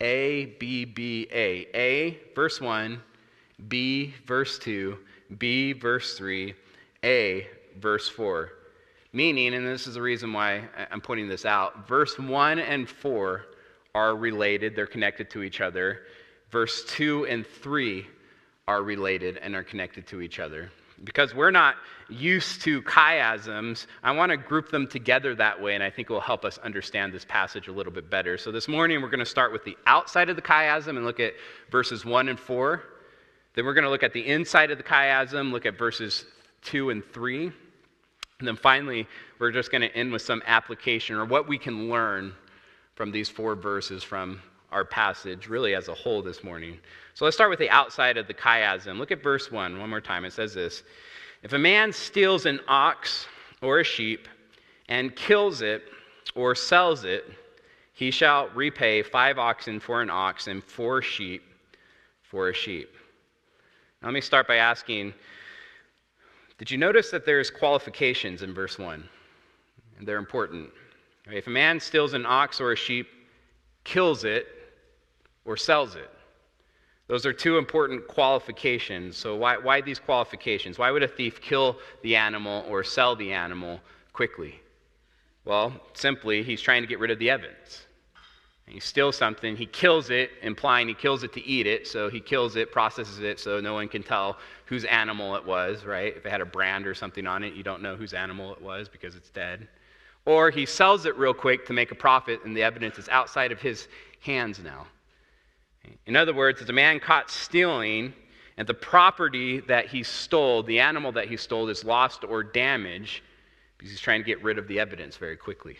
A, 0.00 0.46
B, 0.60 0.84
B, 0.84 1.28
A. 1.32 1.66
A, 1.74 2.20
verse 2.34 2.60
1, 2.60 3.02
B, 3.68 4.14
verse 4.26 4.58
2, 4.60 4.96
B, 5.38 5.72
verse 5.72 6.16
3, 6.16 6.54
A, 7.04 7.48
verse 7.80 8.08
4. 8.08 8.52
Meaning, 9.12 9.54
and 9.54 9.66
this 9.66 9.86
is 9.86 9.94
the 9.94 10.02
reason 10.02 10.32
why 10.32 10.62
I'm 10.90 11.00
pointing 11.00 11.28
this 11.28 11.44
out, 11.44 11.88
verse 11.88 12.18
1 12.18 12.58
and 12.60 12.88
4 12.88 13.46
are 13.94 14.14
related, 14.14 14.76
they're 14.76 14.86
connected 14.86 15.30
to 15.30 15.42
each 15.42 15.60
other. 15.60 16.02
Verse 16.50 16.84
2 16.84 17.26
and 17.26 17.44
3 17.44 18.06
are 18.68 18.82
related 18.82 19.38
and 19.38 19.56
are 19.56 19.64
connected 19.64 20.06
to 20.08 20.20
each 20.20 20.38
other. 20.38 20.70
Because 21.04 21.34
we're 21.34 21.50
not 21.50 21.76
used 22.08 22.62
to 22.62 22.82
chiasms, 22.82 23.86
I 24.02 24.12
want 24.12 24.30
to 24.30 24.36
group 24.36 24.70
them 24.70 24.86
together 24.86 25.34
that 25.36 25.60
way, 25.60 25.74
and 25.74 25.82
I 25.82 25.90
think 25.90 26.10
it 26.10 26.12
will 26.12 26.20
help 26.20 26.44
us 26.44 26.58
understand 26.58 27.12
this 27.12 27.24
passage 27.24 27.68
a 27.68 27.72
little 27.72 27.92
bit 27.92 28.10
better. 28.10 28.36
So 28.36 28.50
this 28.50 28.66
morning, 28.66 29.00
we're 29.00 29.10
going 29.10 29.18
to 29.20 29.26
start 29.26 29.52
with 29.52 29.64
the 29.64 29.76
outside 29.86 30.28
of 30.28 30.36
the 30.36 30.42
chiasm 30.42 30.96
and 30.96 31.04
look 31.04 31.20
at 31.20 31.34
verses 31.70 32.04
1 32.04 32.28
and 32.28 32.38
4. 32.38 32.82
Then 33.54 33.64
we're 33.64 33.74
going 33.74 33.84
to 33.84 33.90
look 33.90 34.02
at 34.02 34.12
the 34.12 34.26
inside 34.26 34.70
of 34.70 34.78
the 34.78 34.84
chiasm, 34.84 35.52
look 35.52 35.66
at 35.66 35.78
verses 35.78 36.24
2 36.62 36.90
and 36.90 37.04
3. 37.04 37.52
And 38.38 38.46
then 38.46 38.56
finally, 38.56 39.06
we're 39.38 39.50
just 39.50 39.70
going 39.70 39.82
to 39.82 39.94
end 39.94 40.12
with 40.12 40.22
some 40.22 40.42
application 40.46 41.16
or 41.16 41.24
what 41.24 41.48
we 41.48 41.58
can 41.58 41.88
learn 41.88 42.34
from 42.94 43.10
these 43.10 43.28
four 43.28 43.54
verses 43.54 44.02
from 44.02 44.40
our 44.70 44.84
passage, 44.84 45.48
really 45.48 45.74
as 45.74 45.88
a 45.88 45.94
whole 45.94 46.22
this 46.22 46.44
morning. 46.44 46.78
So 47.14 47.24
let's 47.24 47.36
start 47.36 47.50
with 47.50 47.58
the 47.58 47.70
outside 47.70 48.16
of 48.16 48.26
the 48.26 48.34
chiasm. 48.34 48.98
Look 48.98 49.10
at 49.10 49.22
verse 49.22 49.50
1 49.50 49.78
one 49.78 49.90
more 49.90 50.00
time. 50.00 50.24
It 50.24 50.32
says 50.32 50.54
this 50.54 50.82
If 51.42 51.52
a 51.52 51.58
man 51.58 51.92
steals 51.92 52.46
an 52.46 52.60
ox 52.68 53.26
or 53.62 53.80
a 53.80 53.84
sheep 53.84 54.28
and 54.88 55.14
kills 55.16 55.62
it 55.62 55.82
or 56.34 56.54
sells 56.54 57.04
it, 57.04 57.24
he 57.92 58.10
shall 58.10 58.48
repay 58.50 59.02
five 59.02 59.38
oxen 59.38 59.80
for 59.80 60.02
an 60.02 60.10
ox 60.10 60.46
and 60.46 60.62
four 60.62 61.02
sheep 61.02 61.42
for 62.22 62.50
a 62.50 62.54
sheep. 62.54 62.94
Now, 64.00 64.08
let 64.08 64.14
me 64.14 64.20
start 64.20 64.46
by 64.46 64.56
asking 64.56 65.14
did 66.58 66.72
you 66.72 66.76
notice 66.76 67.10
that 67.12 67.24
there's 67.24 67.50
qualifications 67.50 68.42
in 68.42 68.52
verse 68.52 68.80
1? 68.80 69.08
And 69.98 70.08
they're 70.08 70.18
important. 70.18 70.70
If 71.30 71.46
a 71.46 71.50
man 71.50 71.78
steals 71.78 72.14
an 72.14 72.26
ox 72.26 72.60
or 72.60 72.72
a 72.72 72.76
sheep, 72.76 73.06
kills 73.84 74.24
it, 74.24 74.48
or 75.48 75.56
sells 75.56 75.96
it, 75.96 76.10
those 77.08 77.24
are 77.24 77.32
two 77.32 77.56
important 77.56 78.06
qualifications. 78.06 79.16
So, 79.16 79.34
why, 79.34 79.56
why 79.56 79.80
these 79.80 79.98
qualifications? 79.98 80.78
Why 80.78 80.90
would 80.90 81.02
a 81.02 81.08
thief 81.08 81.40
kill 81.40 81.78
the 82.02 82.16
animal 82.16 82.66
or 82.68 82.84
sell 82.84 83.16
the 83.16 83.32
animal 83.32 83.80
quickly? 84.12 84.60
Well, 85.46 85.72
simply, 85.94 86.42
he's 86.42 86.60
trying 86.60 86.82
to 86.82 86.86
get 86.86 86.98
rid 86.98 87.10
of 87.10 87.18
the 87.18 87.30
evidence. 87.30 87.86
He 88.66 88.80
steals 88.80 89.16
something, 89.16 89.56
he 89.56 89.64
kills 89.64 90.10
it, 90.10 90.30
implying 90.42 90.88
he 90.88 90.92
kills 90.92 91.22
it 91.22 91.32
to 91.32 91.46
eat 91.46 91.66
it. 91.66 91.86
So 91.86 92.10
he 92.10 92.20
kills 92.20 92.56
it, 92.56 92.70
processes 92.70 93.20
it 93.20 93.40
so 93.40 93.58
no 93.58 93.72
one 93.72 93.88
can 93.88 94.02
tell 94.02 94.36
whose 94.66 94.84
animal 94.84 95.34
it 95.36 95.46
was, 95.46 95.86
right? 95.86 96.14
If 96.14 96.26
it 96.26 96.30
had 96.30 96.42
a 96.42 96.46
brand 96.46 96.86
or 96.86 96.94
something 96.94 97.26
on 97.26 97.42
it, 97.42 97.54
you 97.54 97.62
don't 97.62 97.80
know 97.80 97.96
whose 97.96 98.12
animal 98.12 98.52
it 98.52 98.60
was 98.60 98.86
because 98.86 99.16
it's 99.16 99.30
dead. 99.30 99.66
Or 100.26 100.50
he 100.50 100.66
sells 100.66 101.06
it 101.06 101.16
real 101.16 101.32
quick 101.32 101.64
to 101.68 101.72
make 101.72 101.90
a 101.90 101.94
profit, 101.94 102.44
and 102.44 102.54
the 102.54 102.62
evidence 102.62 102.98
is 102.98 103.08
outside 103.08 103.50
of 103.50 103.62
his 103.62 103.88
hands 104.20 104.58
now. 104.58 104.86
In 106.06 106.16
other 106.16 106.34
words, 106.34 106.60
it's 106.60 106.70
a 106.70 106.72
man 106.74 107.00
caught 107.00 107.30
stealing, 107.30 108.12
and 108.56 108.66
the 108.66 108.74
property 108.74 109.60
that 109.60 109.86
he 109.86 110.02
stole, 110.02 110.62
the 110.62 110.80
animal 110.80 111.12
that 111.12 111.28
he 111.28 111.36
stole, 111.36 111.68
is 111.68 111.84
lost 111.84 112.24
or 112.24 112.42
damaged 112.42 113.22
because 113.76 113.90
he's 113.90 114.00
trying 114.00 114.20
to 114.20 114.26
get 114.26 114.42
rid 114.42 114.58
of 114.58 114.66
the 114.66 114.80
evidence 114.80 115.16
very 115.16 115.36
quickly. 115.36 115.76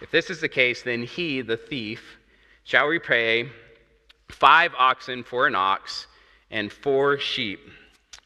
If 0.00 0.10
this 0.10 0.30
is 0.30 0.40
the 0.40 0.48
case, 0.48 0.82
then 0.82 1.02
he, 1.02 1.40
the 1.40 1.56
thief, 1.56 2.18
shall 2.64 2.86
repay 2.86 3.48
five 4.28 4.72
oxen 4.78 5.24
for 5.24 5.46
an 5.46 5.54
ox 5.54 6.06
and 6.50 6.70
four 6.72 7.18
sheep 7.18 7.60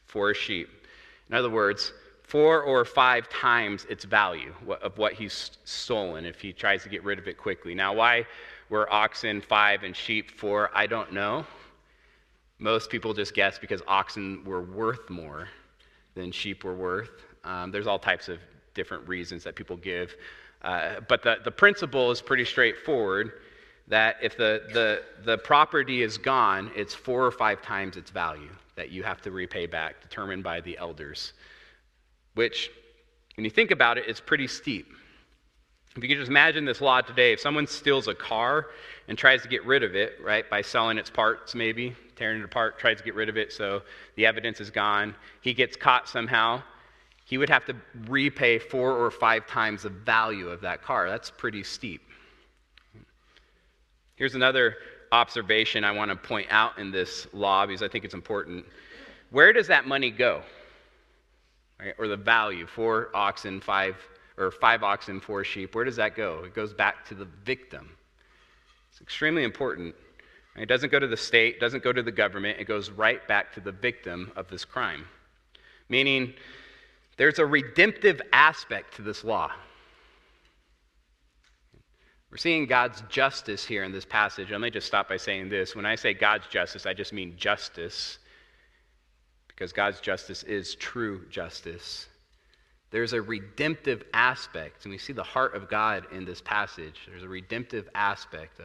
for 0.05 0.31
a 0.31 0.35
sheep. 0.35 0.69
In 1.29 1.35
other 1.35 1.49
words, 1.49 1.93
four 2.23 2.61
or 2.61 2.83
five 2.83 3.29
times 3.29 3.85
its 3.89 4.03
value 4.03 4.53
of 4.81 4.97
what 4.97 5.13
he's 5.13 5.51
stolen 5.63 6.25
if 6.25 6.41
he 6.41 6.51
tries 6.51 6.83
to 6.83 6.89
get 6.89 7.03
rid 7.03 7.19
of 7.19 7.27
it 7.27 7.37
quickly. 7.37 7.73
Now, 7.73 7.93
why 7.93 8.25
were 8.73 8.91
oxen 8.91 9.39
five 9.39 9.83
and 9.83 9.95
sheep 9.95 10.31
four? 10.31 10.71
I 10.73 10.87
don't 10.87 11.13
know. 11.13 11.45
Most 12.57 12.89
people 12.89 13.13
just 13.13 13.35
guess 13.35 13.59
because 13.59 13.83
oxen 13.87 14.43
were 14.43 14.63
worth 14.63 15.11
more 15.11 15.47
than 16.15 16.31
sheep 16.31 16.63
were 16.63 16.73
worth. 16.73 17.11
Um, 17.43 17.69
there's 17.69 17.85
all 17.85 17.99
types 17.99 18.29
of 18.29 18.39
different 18.73 19.07
reasons 19.07 19.43
that 19.43 19.55
people 19.55 19.77
give. 19.77 20.15
Uh, 20.63 21.01
but 21.07 21.21
the, 21.21 21.37
the 21.43 21.51
principle 21.51 22.09
is 22.09 22.19
pretty 22.19 22.45
straightforward 22.45 23.33
that 23.89 24.15
if 24.23 24.35
the, 24.37 24.63
the, 24.73 25.03
the 25.23 25.37
property 25.37 26.01
is 26.01 26.17
gone, 26.17 26.71
it's 26.75 26.95
four 26.95 27.23
or 27.23 27.31
five 27.31 27.61
times 27.61 27.95
its 27.95 28.09
value 28.09 28.49
that 28.75 28.89
you 28.89 29.03
have 29.03 29.21
to 29.21 29.29
repay 29.29 29.67
back, 29.67 30.01
determined 30.01 30.41
by 30.41 30.61
the 30.61 30.75
elders. 30.79 31.33
Which, 32.33 32.71
when 33.37 33.43
you 33.43 33.51
think 33.51 33.69
about 33.69 33.99
it, 33.99 34.07
is 34.07 34.19
pretty 34.19 34.47
steep. 34.47 34.95
If 35.95 36.01
you 36.01 36.09
can 36.09 36.17
just 36.17 36.29
imagine 36.29 36.65
this 36.65 36.81
law 36.81 37.01
today, 37.01 37.33
if 37.33 37.39
someone 37.39 37.67
steals 37.67 38.07
a 38.07 38.15
car 38.15 38.67
and 39.07 39.15
tries 39.15 39.43
to 39.43 39.47
get 39.47 39.63
rid 39.63 39.83
of 39.83 39.95
it, 39.95 40.13
right, 40.23 40.49
by 40.49 40.61
selling 40.61 40.97
its 40.97 41.09
parts 41.09 41.53
maybe, 41.53 41.95
tearing 42.15 42.39
it 42.39 42.45
apart, 42.45 42.79
tries 42.79 42.97
to 42.97 43.03
get 43.03 43.13
rid 43.13 43.29
of 43.29 43.37
it 43.37 43.53
so 43.53 43.83
the 44.15 44.25
evidence 44.25 44.59
is 44.59 44.71
gone, 44.71 45.13
he 45.41 45.53
gets 45.53 45.75
caught 45.75 46.09
somehow, 46.09 46.63
he 47.25 47.37
would 47.37 47.49
have 47.49 47.65
to 47.65 47.75
repay 48.07 48.57
four 48.57 48.91
or 48.91 49.11
five 49.11 49.45
times 49.45 49.83
the 49.83 49.89
value 49.89 50.49
of 50.49 50.61
that 50.61 50.81
car. 50.81 51.07
That's 51.07 51.29
pretty 51.29 51.63
steep. 51.63 52.01
Here's 54.15 54.35
another 54.35 54.77
observation 55.11 55.83
I 55.83 55.91
want 55.91 56.09
to 56.09 56.15
point 56.15 56.47
out 56.49 56.79
in 56.79 56.91
this 56.91 57.27
law 57.33 57.67
because 57.67 57.83
I 57.83 57.87
think 57.87 58.03
it's 58.03 58.13
important. 58.15 58.65
Where 59.29 59.53
does 59.53 59.67
that 59.67 59.87
money 59.87 60.09
go? 60.09 60.41
Right? 61.79 61.93
Or 61.99 62.07
the 62.07 62.17
value, 62.17 62.65
four 62.65 63.09
oxen, 63.13 63.61
five, 63.61 63.95
or 64.37 64.51
five 64.51 64.83
oxen, 64.83 65.19
four 65.19 65.43
sheep, 65.43 65.75
where 65.75 65.85
does 65.85 65.95
that 65.97 66.15
go? 66.15 66.43
It 66.45 66.53
goes 66.53 66.73
back 66.73 67.05
to 67.07 67.15
the 67.15 67.27
victim. 67.45 67.89
It's 68.91 69.01
extremely 69.01 69.43
important. 69.43 69.95
It 70.55 70.67
doesn't 70.67 70.91
go 70.91 70.99
to 70.99 71.07
the 71.07 71.17
state, 71.17 71.59
doesn't 71.59 71.83
go 71.83 71.91
to 71.91 72.03
the 72.03 72.11
government, 72.11 72.59
it 72.59 72.65
goes 72.65 72.91
right 72.91 73.25
back 73.27 73.53
to 73.53 73.59
the 73.59 73.71
victim 73.71 74.31
of 74.35 74.47
this 74.49 74.65
crime. 74.65 75.05
Meaning, 75.89 76.33
there's 77.17 77.39
a 77.39 77.45
redemptive 77.45 78.21
aspect 78.31 78.95
to 78.95 79.01
this 79.01 79.23
law. 79.23 79.51
We're 82.29 82.37
seeing 82.37 82.65
God's 82.65 83.03
justice 83.09 83.63
here 83.63 83.83
in 83.83 83.91
this 83.91 84.05
passage. 84.05 84.49
Let 84.49 84.59
me 84.59 84.71
just 84.71 84.87
stop 84.87 85.07
by 85.07 85.17
saying 85.17 85.49
this. 85.49 85.75
When 85.75 85.85
I 85.85 85.93
say 85.93 86.15
God's 86.15 86.47
justice, 86.47 86.87
I 86.87 86.93
just 86.93 87.13
mean 87.13 87.35
justice, 87.37 88.17
because 89.47 89.71
God's 89.71 90.01
justice 90.01 90.41
is 90.41 90.73
true 90.75 91.27
justice. 91.29 92.07
There's 92.93 93.13
a 93.13 93.21
redemptive 93.23 94.03
aspect, 94.13 94.85
and 94.85 94.91
we 94.91 94.99
see 94.99 95.13
the 95.13 95.23
heart 95.23 95.55
of 95.55 95.67
God 95.67 96.05
in 96.11 96.25
this 96.25 96.41
passage. 96.41 97.07
There's 97.07 97.23
a 97.23 97.27
redemptive 97.27 97.89
aspect, 97.95 98.61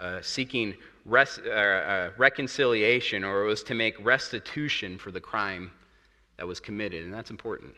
uh, 0.00 0.20
seeking 0.22 0.74
res- 1.04 1.38
uh, 1.38 1.50
uh 1.50 2.10
reconciliation, 2.18 3.22
or 3.22 3.44
it 3.44 3.46
was 3.46 3.62
to 3.62 3.76
make 3.76 3.94
restitution 4.04 4.98
for 4.98 5.12
the 5.12 5.20
crime 5.20 5.70
that 6.36 6.48
was 6.48 6.58
committed, 6.58 7.04
and 7.04 7.14
that's 7.14 7.30
important. 7.30 7.72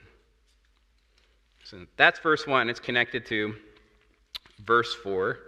So 1.63 1.85
that's 1.99 2.19
verse 2.21 2.47
1. 2.47 2.71
It's 2.71 2.81
connected 2.81 3.27
to 3.27 3.55
verse 4.65 4.95
4. 4.95 5.39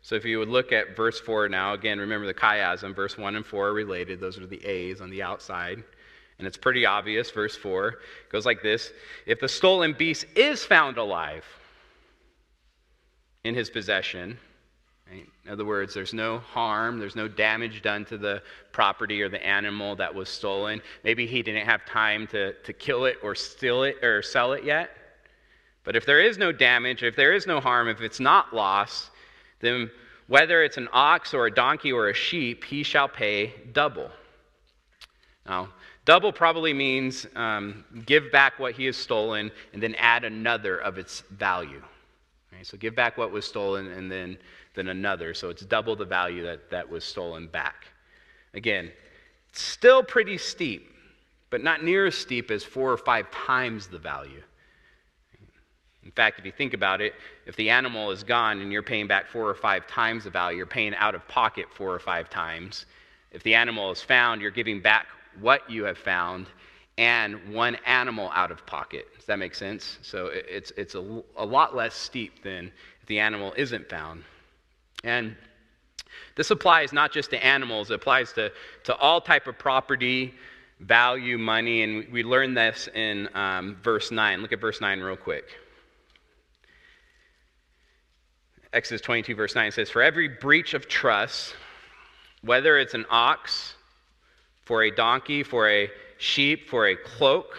So 0.00 0.14
if 0.14 0.24
you 0.24 0.38
would 0.38 0.48
look 0.48 0.72
at 0.72 0.96
verse 0.96 1.20
4 1.20 1.50
now, 1.50 1.74
again, 1.74 1.98
remember 1.98 2.26
the 2.26 2.32
chiasm, 2.32 2.96
verse 2.96 3.18
1 3.18 3.36
and 3.36 3.44
4 3.44 3.68
are 3.68 3.74
related. 3.74 4.20
Those 4.20 4.38
are 4.38 4.46
the 4.46 4.64
A's 4.64 5.02
on 5.02 5.10
the 5.10 5.22
outside. 5.22 5.84
And 6.42 6.46
it's 6.48 6.56
pretty 6.56 6.84
obvious. 6.84 7.30
Verse 7.30 7.54
4 7.54 8.00
goes 8.28 8.44
like 8.44 8.64
this 8.64 8.90
If 9.26 9.38
the 9.38 9.48
stolen 9.48 9.92
beast 9.92 10.26
is 10.34 10.64
found 10.64 10.98
alive 10.98 11.44
in 13.44 13.54
his 13.54 13.70
possession, 13.70 14.36
Right? 15.08 15.28
In 15.44 15.52
other 15.52 15.64
words, 15.64 15.94
there's 15.94 16.12
no 16.12 16.38
harm, 16.38 16.98
there's 16.98 17.14
no 17.14 17.28
damage 17.28 17.80
done 17.80 18.04
to 18.06 18.18
the 18.18 18.42
property 18.72 19.22
or 19.22 19.28
the 19.28 19.44
animal 19.44 19.94
that 19.96 20.12
was 20.12 20.28
stolen. 20.28 20.82
Maybe 21.04 21.26
he 21.26 21.42
didn't 21.42 21.66
have 21.66 21.84
time 21.84 22.26
to, 22.28 22.54
to 22.54 22.72
kill 22.72 23.04
it 23.04 23.18
or 23.22 23.36
steal 23.36 23.84
it 23.84 24.02
or 24.02 24.22
sell 24.22 24.52
it 24.52 24.64
yet. 24.64 24.90
But 25.84 25.94
if 25.94 26.06
there 26.06 26.20
is 26.20 26.38
no 26.38 26.50
damage, 26.50 27.04
if 27.04 27.14
there 27.14 27.34
is 27.34 27.46
no 27.46 27.60
harm, 27.60 27.88
if 27.88 28.00
it's 28.00 28.20
not 28.20 28.52
lost, 28.52 29.10
then 29.60 29.90
whether 30.26 30.64
it's 30.64 30.76
an 30.76 30.88
ox 30.92 31.34
or 31.34 31.46
a 31.46 31.54
donkey 31.54 31.92
or 31.92 32.08
a 32.08 32.14
sheep, 32.14 32.64
he 32.64 32.82
shall 32.82 33.08
pay 33.08 33.52
double. 33.72 34.10
Now, 35.46 35.68
double 36.04 36.32
probably 36.32 36.72
means 36.72 37.26
um, 37.34 37.84
give 38.06 38.30
back 38.32 38.58
what 38.58 38.74
he 38.74 38.86
has 38.86 38.96
stolen 38.96 39.50
and 39.72 39.82
then 39.82 39.94
add 39.96 40.24
another 40.24 40.78
of 40.78 40.98
its 40.98 41.20
value. 41.30 41.82
Right? 42.52 42.66
So 42.66 42.76
give 42.76 42.94
back 42.94 43.16
what 43.16 43.30
was 43.30 43.44
stolen 43.44 43.88
and 43.88 44.10
then, 44.10 44.36
then 44.74 44.88
another. 44.88 45.34
So 45.34 45.48
it's 45.50 45.62
double 45.62 45.96
the 45.96 46.04
value 46.04 46.42
that, 46.44 46.70
that 46.70 46.88
was 46.88 47.04
stolen 47.04 47.46
back. 47.46 47.86
Again, 48.54 48.90
it's 49.48 49.62
still 49.62 50.02
pretty 50.02 50.38
steep, 50.38 50.90
but 51.50 51.62
not 51.62 51.82
near 51.82 52.06
as 52.06 52.14
steep 52.14 52.50
as 52.50 52.64
four 52.64 52.92
or 52.92 52.98
five 52.98 53.30
times 53.30 53.86
the 53.86 53.98
value. 53.98 54.42
In 56.04 56.10
fact, 56.10 56.38
if 56.38 56.44
you 56.44 56.52
think 56.52 56.74
about 56.74 57.00
it, 57.00 57.14
if 57.46 57.54
the 57.56 57.70
animal 57.70 58.10
is 58.10 58.24
gone 58.24 58.60
and 58.60 58.72
you're 58.72 58.82
paying 58.82 59.06
back 59.06 59.28
four 59.28 59.48
or 59.48 59.54
five 59.54 59.86
times 59.86 60.24
the 60.24 60.30
value, 60.30 60.58
you're 60.58 60.66
paying 60.66 60.94
out 60.96 61.14
of 61.14 61.26
pocket 61.28 61.66
four 61.72 61.94
or 61.94 62.00
five 62.00 62.28
times. 62.28 62.86
If 63.30 63.42
the 63.44 63.54
animal 63.54 63.90
is 63.92 64.02
found, 64.02 64.40
you're 64.40 64.50
giving 64.50 64.80
back 64.80 65.06
what 65.40 65.68
you 65.70 65.84
have 65.84 65.98
found 65.98 66.46
and 66.98 67.54
one 67.54 67.76
animal 67.86 68.30
out 68.34 68.50
of 68.50 68.64
pocket. 68.66 69.06
Does 69.16 69.26
that 69.26 69.38
make 69.38 69.54
sense? 69.54 69.98
So 70.02 70.26
it's, 70.32 70.72
it's 70.76 70.94
a, 70.94 71.22
a 71.36 71.44
lot 71.44 71.74
less 71.74 71.94
steep 71.94 72.42
than 72.42 72.70
if 73.00 73.06
the 73.06 73.18
animal 73.18 73.54
isn't 73.56 73.88
found. 73.88 74.24
And 75.04 75.36
this 76.36 76.50
applies 76.50 76.92
not 76.92 77.12
just 77.12 77.30
to 77.30 77.44
animals, 77.44 77.90
it 77.90 77.94
applies 77.94 78.32
to, 78.34 78.52
to 78.84 78.94
all 78.96 79.20
type 79.20 79.46
of 79.46 79.58
property, 79.58 80.34
value, 80.80 81.38
money, 81.38 81.82
and 81.82 82.10
we 82.12 82.22
learn 82.22 82.54
this 82.54 82.88
in 82.94 83.28
um, 83.34 83.76
verse 83.82 84.10
9. 84.10 84.42
Look 84.42 84.52
at 84.52 84.60
verse 84.60 84.80
9 84.80 85.00
real 85.00 85.16
quick. 85.16 85.44
Exodus 88.72 89.02
22, 89.02 89.34
verse 89.34 89.54
9 89.54 89.70
says, 89.72 89.90
For 89.90 90.02
every 90.02 90.28
breach 90.28 90.72
of 90.72 90.88
trust, 90.88 91.54
whether 92.42 92.78
it's 92.78 92.94
an 92.94 93.04
ox, 93.10 93.74
for 94.64 94.84
a 94.84 94.90
donkey, 94.90 95.42
for 95.42 95.68
a 95.68 95.90
sheep, 96.18 96.68
for 96.68 96.86
a 96.86 96.96
cloak, 96.96 97.58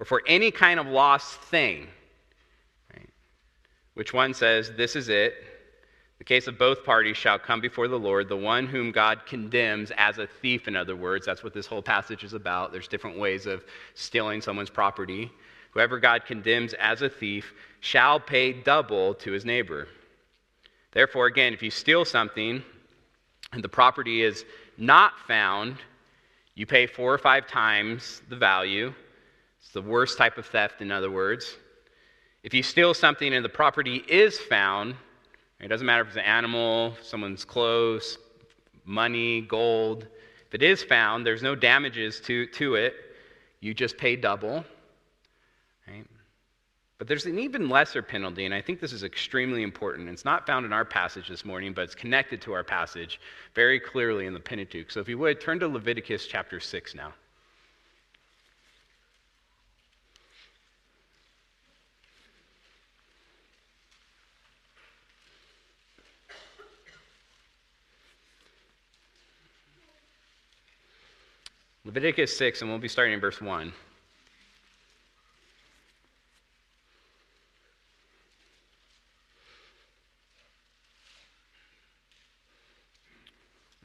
or 0.00 0.04
for 0.04 0.22
any 0.26 0.50
kind 0.50 0.80
of 0.80 0.86
lost 0.86 1.40
thing, 1.42 1.86
right? 2.94 3.08
which 3.94 4.12
one 4.12 4.34
says, 4.34 4.72
This 4.76 4.96
is 4.96 5.08
it. 5.08 5.34
The 6.18 6.24
case 6.24 6.46
of 6.46 6.56
both 6.56 6.84
parties 6.84 7.16
shall 7.16 7.36
come 7.36 7.60
before 7.60 7.88
the 7.88 7.98
Lord, 7.98 8.28
the 8.28 8.36
one 8.36 8.66
whom 8.66 8.92
God 8.92 9.26
condemns 9.26 9.90
as 9.96 10.18
a 10.18 10.26
thief, 10.26 10.68
in 10.68 10.76
other 10.76 10.94
words. 10.94 11.26
That's 11.26 11.42
what 11.42 11.52
this 11.52 11.66
whole 11.66 11.82
passage 11.82 12.22
is 12.22 12.32
about. 12.32 12.70
There's 12.70 12.86
different 12.86 13.18
ways 13.18 13.46
of 13.46 13.64
stealing 13.94 14.40
someone's 14.40 14.70
property. 14.70 15.32
Whoever 15.72 15.98
God 15.98 16.24
condemns 16.24 16.74
as 16.74 17.02
a 17.02 17.08
thief 17.08 17.52
shall 17.80 18.20
pay 18.20 18.52
double 18.52 19.14
to 19.14 19.32
his 19.32 19.44
neighbor. 19.44 19.88
Therefore, 20.92 21.26
again, 21.26 21.54
if 21.54 21.60
you 21.60 21.72
steal 21.72 22.04
something 22.04 22.62
and 23.52 23.64
the 23.64 23.68
property 23.68 24.22
is 24.22 24.44
not 24.78 25.18
found, 25.26 25.78
you 26.54 26.66
pay 26.66 26.86
four 26.86 27.12
or 27.12 27.18
five 27.18 27.46
times 27.46 28.22
the 28.28 28.36
value. 28.36 28.92
It's 29.58 29.70
the 29.70 29.82
worst 29.82 30.18
type 30.18 30.38
of 30.38 30.46
theft, 30.46 30.80
in 30.80 30.92
other 30.92 31.10
words. 31.10 31.56
If 32.42 32.52
you 32.52 32.62
steal 32.62 32.92
something 32.92 33.32
and 33.32 33.44
the 33.44 33.48
property 33.48 34.04
is 34.08 34.38
found, 34.38 34.96
it 35.60 35.68
doesn't 35.68 35.86
matter 35.86 36.02
if 36.02 36.08
it's 36.08 36.16
an 36.16 36.24
animal, 36.24 36.96
someone's 37.00 37.44
clothes, 37.44 38.18
money, 38.84 39.42
gold. 39.42 40.08
If 40.48 40.54
it 40.54 40.62
is 40.62 40.82
found, 40.82 41.24
there's 41.24 41.42
no 41.42 41.54
damages 41.54 42.20
to, 42.22 42.46
to 42.46 42.74
it. 42.74 42.94
You 43.60 43.72
just 43.72 43.96
pay 43.96 44.16
double. 44.16 44.64
But 47.02 47.08
there's 47.08 47.26
an 47.26 47.40
even 47.40 47.68
lesser 47.68 48.00
penalty, 48.00 48.44
and 48.44 48.54
I 48.54 48.62
think 48.62 48.78
this 48.78 48.92
is 48.92 49.02
extremely 49.02 49.64
important. 49.64 50.08
It's 50.08 50.24
not 50.24 50.46
found 50.46 50.64
in 50.64 50.72
our 50.72 50.84
passage 50.84 51.26
this 51.26 51.44
morning, 51.44 51.72
but 51.72 51.82
it's 51.82 51.96
connected 51.96 52.40
to 52.42 52.52
our 52.52 52.62
passage 52.62 53.18
very 53.56 53.80
clearly 53.80 54.26
in 54.26 54.32
the 54.32 54.38
Pentateuch. 54.38 54.88
So 54.88 55.00
if 55.00 55.08
you 55.08 55.18
would, 55.18 55.40
turn 55.40 55.58
to 55.58 55.66
Leviticus 55.66 56.28
chapter 56.28 56.60
6 56.60 56.94
now. 56.94 57.12
Leviticus 71.84 72.36
6, 72.36 72.60
and 72.60 72.70
we'll 72.70 72.78
be 72.78 72.86
starting 72.86 73.12
in 73.12 73.18
verse 73.18 73.40
1. 73.40 73.72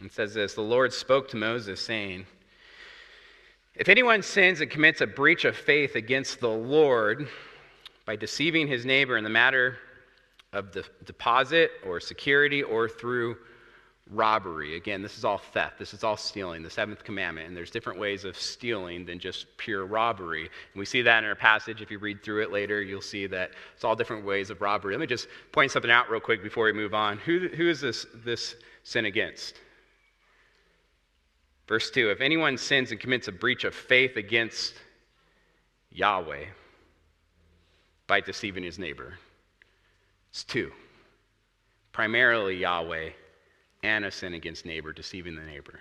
It 0.07 0.13
says 0.13 0.33
this 0.33 0.53
The 0.53 0.61
Lord 0.61 0.93
spoke 0.93 1.27
to 1.31 1.35
Moses, 1.35 1.81
saying, 1.81 2.25
If 3.75 3.89
anyone 3.89 4.21
sins 4.21 4.61
and 4.61 4.71
commits 4.71 5.01
a 5.01 5.05
breach 5.05 5.43
of 5.43 5.53
faith 5.53 5.95
against 5.95 6.39
the 6.39 6.47
Lord 6.47 7.27
by 8.05 8.15
deceiving 8.15 8.67
his 8.67 8.85
neighbor 8.85 9.17
in 9.17 9.25
the 9.25 9.29
matter 9.29 9.79
of 10.53 10.71
the 10.71 10.85
deposit 11.03 11.71
or 11.85 11.99
security 11.99 12.63
or 12.63 12.87
through 12.87 13.35
robbery. 14.09 14.77
Again, 14.77 15.01
this 15.01 15.17
is 15.17 15.25
all 15.25 15.39
theft. 15.39 15.77
This 15.77 15.93
is 15.93 16.05
all 16.05 16.15
stealing, 16.15 16.63
the 16.63 16.69
seventh 16.69 17.03
commandment. 17.03 17.49
And 17.49 17.57
there's 17.57 17.69
different 17.69 17.99
ways 17.99 18.23
of 18.23 18.37
stealing 18.37 19.05
than 19.05 19.19
just 19.19 19.45
pure 19.57 19.85
robbery. 19.85 20.43
And 20.43 20.79
we 20.79 20.85
see 20.85 21.01
that 21.01 21.21
in 21.21 21.25
our 21.25 21.35
passage. 21.35 21.81
If 21.81 21.91
you 21.91 21.99
read 21.99 22.23
through 22.23 22.43
it 22.43 22.51
later, 22.53 22.81
you'll 22.81 23.01
see 23.01 23.27
that 23.27 23.51
it's 23.75 23.83
all 23.83 23.97
different 23.97 24.23
ways 24.23 24.51
of 24.51 24.61
robbery. 24.61 24.93
Let 24.93 25.01
me 25.01 25.07
just 25.07 25.27
point 25.51 25.69
something 25.69 25.91
out 25.91 26.09
real 26.09 26.21
quick 26.21 26.41
before 26.41 26.63
we 26.63 26.71
move 26.71 26.93
on. 26.93 27.17
Who, 27.17 27.49
who 27.49 27.69
is 27.69 27.81
this, 27.81 28.05
this 28.23 28.55
sin 28.83 29.03
against? 29.03 29.55
Verse 31.67 31.91
2 31.91 32.09
If 32.09 32.21
anyone 32.21 32.57
sins 32.57 32.91
and 32.91 32.99
commits 32.99 33.27
a 33.27 33.31
breach 33.31 33.63
of 33.63 33.75
faith 33.75 34.17
against 34.17 34.75
Yahweh 35.91 36.45
by 38.07 38.21
deceiving 38.21 38.63
his 38.63 38.79
neighbor, 38.79 39.17
it's 40.29 40.43
two. 40.43 40.71
Primarily 41.91 42.55
Yahweh 42.57 43.09
and 43.83 44.05
a 44.05 44.11
sin 44.11 44.33
against 44.33 44.65
neighbor, 44.65 44.93
deceiving 44.93 45.35
the 45.35 45.41
neighbor. 45.41 45.79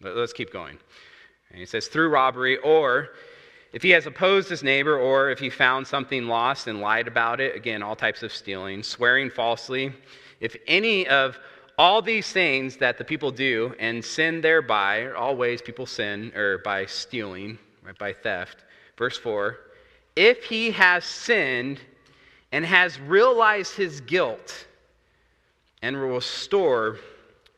Let's 0.00 0.32
keep 0.32 0.52
going. 0.52 0.78
And 1.50 1.58
he 1.58 1.66
says, 1.66 1.88
through 1.88 2.10
robbery, 2.10 2.56
or 2.58 3.10
if 3.72 3.82
he 3.82 3.90
has 3.90 4.06
opposed 4.06 4.48
his 4.48 4.62
neighbor, 4.62 4.96
or 4.98 5.30
if 5.30 5.38
he 5.38 5.50
found 5.50 5.86
something 5.86 6.26
lost 6.26 6.66
and 6.66 6.80
lied 6.80 7.08
about 7.08 7.40
it, 7.40 7.54
again, 7.54 7.82
all 7.82 7.96
types 7.96 8.22
of 8.22 8.32
stealing, 8.32 8.82
swearing 8.82 9.30
falsely, 9.30 9.92
if 10.40 10.56
any 10.66 11.06
of 11.08 11.38
all 11.78 12.02
these 12.02 12.30
things 12.32 12.76
that 12.78 12.98
the 12.98 13.04
people 13.04 13.30
do 13.30 13.72
and 13.78 14.04
sin 14.04 14.40
thereby, 14.40 15.12
all 15.12 15.36
ways 15.36 15.62
people 15.62 15.86
sin, 15.86 16.32
or 16.34 16.58
by 16.58 16.84
stealing, 16.84 17.56
right, 17.84 17.96
by 17.98 18.12
theft. 18.12 18.64
Verse 18.98 19.16
4 19.16 19.56
If 20.16 20.44
he 20.44 20.72
has 20.72 21.04
sinned 21.04 21.80
and 22.50 22.64
has 22.64 22.98
realized 23.00 23.76
his 23.76 24.00
guilt 24.00 24.66
and 25.82 25.96
will 25.96 26.16
restore 26.16 26.98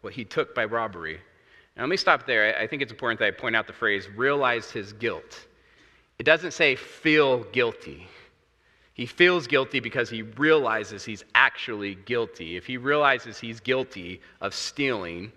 what 0.02 0.12
he 0.12 0.24
took 0.24 0.54
by 0.54 0.64
robbery. 0.66 1.20
Now, 1.76 1.84
let 1.84 1.88
me 1.88 1.96
stop 1.96 2.26
there. 2.26 2.58
I 2.58 2.66
think 2.66 2.82
it's 2.82 2.92
important 2.92 3.18
that 3.20 3.26
I 3.26 3.30
point 3.30 3.56
out 3.56 3.66
the 3.66 3.72
phrase 3.72 4.08
realized 4.08 4.70
his 4.70 4.92
guilt. 4.92 5.46
It 6.18 6.24
doesn't 6.24 6.50
say 6.50 6.76
feel 6.76 7.44
guilty. 7.44 8.06
He 9.00 9.06
feels 9.06 9.46
guilty 9.46 9.80
because 9.80 10.10
he 10.10 10.20
realizes 10.20 11.06
he's 11.06 11.24
actually 11.34 11.94
guilty. 11.94 12.58
If 12.58 12.66
he 12.66 12.76
realizes 12.76 13.38
he's 13.38 13.58
guilty 13.58 14.20
of 14.42 14.52
stealing, 14.52 15.32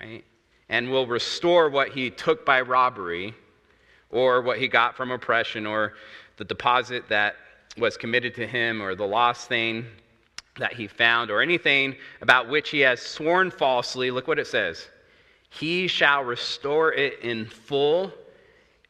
right, 0.00 0.24
and 0.68 0.90
will 0.90 1.06
restore 1.06 1.68
what 1.68 1.90
he 1.90 2.10
took 2.10 2.44
by 2.44 2.60
robbery, 2.60 3.34
or 4.10 4.42
what 4.42 4.58
he 4.58 4.66
got 4.66 4.96
from 4.96 5.12
oppression, 5.12 5.64
or 5.64 5.92
the 6.38 6.44
deposit 6.44 7.08
that 7.08 7.36
was 7.78 7.96
committed 7.96 8.34
to 8.34 8.48
him, 8.48 8.82
or 8.82 8.96
the 8.96 9.06
lost 9.06 9.48
thing 9.48 9.86
that 10.58 10.72
he 10.72 10.88
found, 10.88 11.30
or 11.30 11.40
anything 11.40 11.94
about 12.20 12.48
which 12.48 12.70
he 12.70 12.80
has 12.80 13.00
sworn 13.00 13.52
falsely, 13.52 14.10
look 14.10 14.26
what 14.26 14.40
it 14.40 14.48
says. 14.48 14.88
He 15.50 15.86
shall 15.86 16.24
restore 16.24 16.92
it 16.92 17.20
in 17.20 17.46
full 17.46 18.12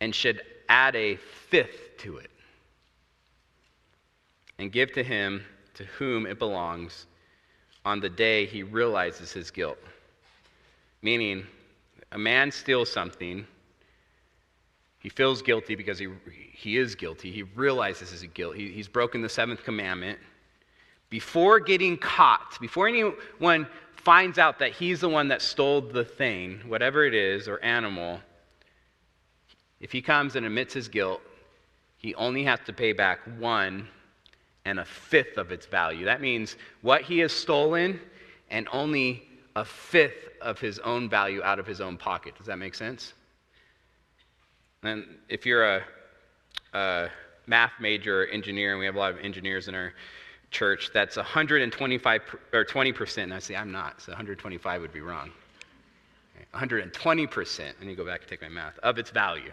and 0.00 0.14
should 0.14 0.40
add 0.70 0.96
a 0.96 1.16
fifth 1.16 1.98
to 1.98 2.16
it 2.16 2.31
and 4.58 4.72
give 4.72 4.92
to 4.92 5.02
him 5.02 5.44
to 5.74 5.84
whom 5.84 6.26
it 6.26 6.38
belongs 6.38 7.06
on 7.84 8.00
the 8.00 8.08
day 8.08 8.46
he 8.46 8.62
realizes 8.62 9.32
his 9.32 9.50
guilt. 9.50 9.78
Meaning, 11.02 11.44
a 12.12 12.18
man 12.18 12.52
steals 12.52 12.90
something, 12.90 13.46
he 15.00 15.08
feels 15.08 15.42
guilty 15.42 15.74
because 15.74 15.98
he, 15.98 16.08
he 16.52 16.76
is 16.76 16.94
guilty, 16.94 17.32
he 17.32 17.42
realizes 17.42 18.10
his 18.10 18.22
guilt, 18.34 18.54
he, 18.54 18.70
he's 18.70 18.86
broken 18.86 19.20
the 19.20 19.28
seventh 19.28 19.64
commandment. 19.64 20.18
Before 21.10 21.58
getting 21.58 21.98
caught, 21.98 22.58
before 22.60 22.86
anyone 22.88 23.66
finds 23.96 24.38
out 24.38 24.58
that 24.60 24.72
he's 24.72 25.00
the 25.00 25.08
one 25.08 25.28
that 25.28 25.42
stole 25.42 25.80
the 25.80 26.04
thing, 26.04 26.60
whatever 26.66 27.04
it 27.04 27.14
is, 27.14 27.48
or 27.48 27.58
animal, 27.64 28.20
if 29.80 29.90
he 29.90 30.00
comes 30.00 30.36
and 30.36 30.46
admits 30.46 30.72
his 30.72 30.88
guilt, 30.88 31.20
he 31.96 32.14
only 32.14 32.44
has 32.44 32.60
to 32.66 32.72
pay 32.72 32.92
back 32.92 33.18
one 33.38 33.88
and 34.64 34.78
a 34.80 34.84
fifth 34.84 35.38
of 35.38 35.50
its 35.50 35.66
value. 35.66 36.04
That 36.04 36.20
means 36.20 36.56
what 36.82 37.02
he 37.02 37.18
has 37.18 37.32
stolen 37.32 38.00
and 38.50 38.68
only 38.72 39.22
a 39.56 39.64
fifth 39.64 40.28
of 40.40 40.58
his 40.58 40.78
own 40.80 41.08
value 41.08 41.42
out 41.42 41.58
of 41.58 41.66
his 41.66 41.80
own 41.80 41.96
pocket. 41.96 42.36
Does 42.36 42.46
that 42.46 42.58
make 42.58 42.74
sense? 42.74 43.14
And 44.82 45.04
if 45.28 45.46
you're 45.46 45.64
a, 45.64 45.82
a 46.72 47.08
math 47.46 47.72
major 47.80 48.22
or 48.22 48.26
engineer, 48.26 48.70
and 48.70 48.78
we 48.78 48.86
have 48.86 48.96
a 48.96 48.98
lot 48.98 49.12
of 49.12 49.18
engineers 49.20 49.68
in 49.68 49.74
our 49.74 49.92
church, 50.50 50.90
that's 50.92 51.16
125 51.16 52.20
or 52.52 52.64
20 52.64 52.92
percent. 52.92 53.24
And 53.24 53.34
I 53.34 53.38
say 53.38 53.56
I'm 53.56 53.72
not, 53.72 54.00
so 54.00 54.12
125 54.12 54.80
would 54.80 54.92
be 54.92 55.00
wrong. 55.00 55.30
120 56.50 57.26
percent. 57.26 57.76
I 57.80 57.84
need 57.84 57.90
to 57.90 57.96
go 57.96 58.06
back 58.06 58.20
and 58.20 58.30
take 58.30 58.42
my 58.42 58.48
math 58.48 58.78
of 58.80 58.98
its 58.98 59.10
value. 59.10 59.52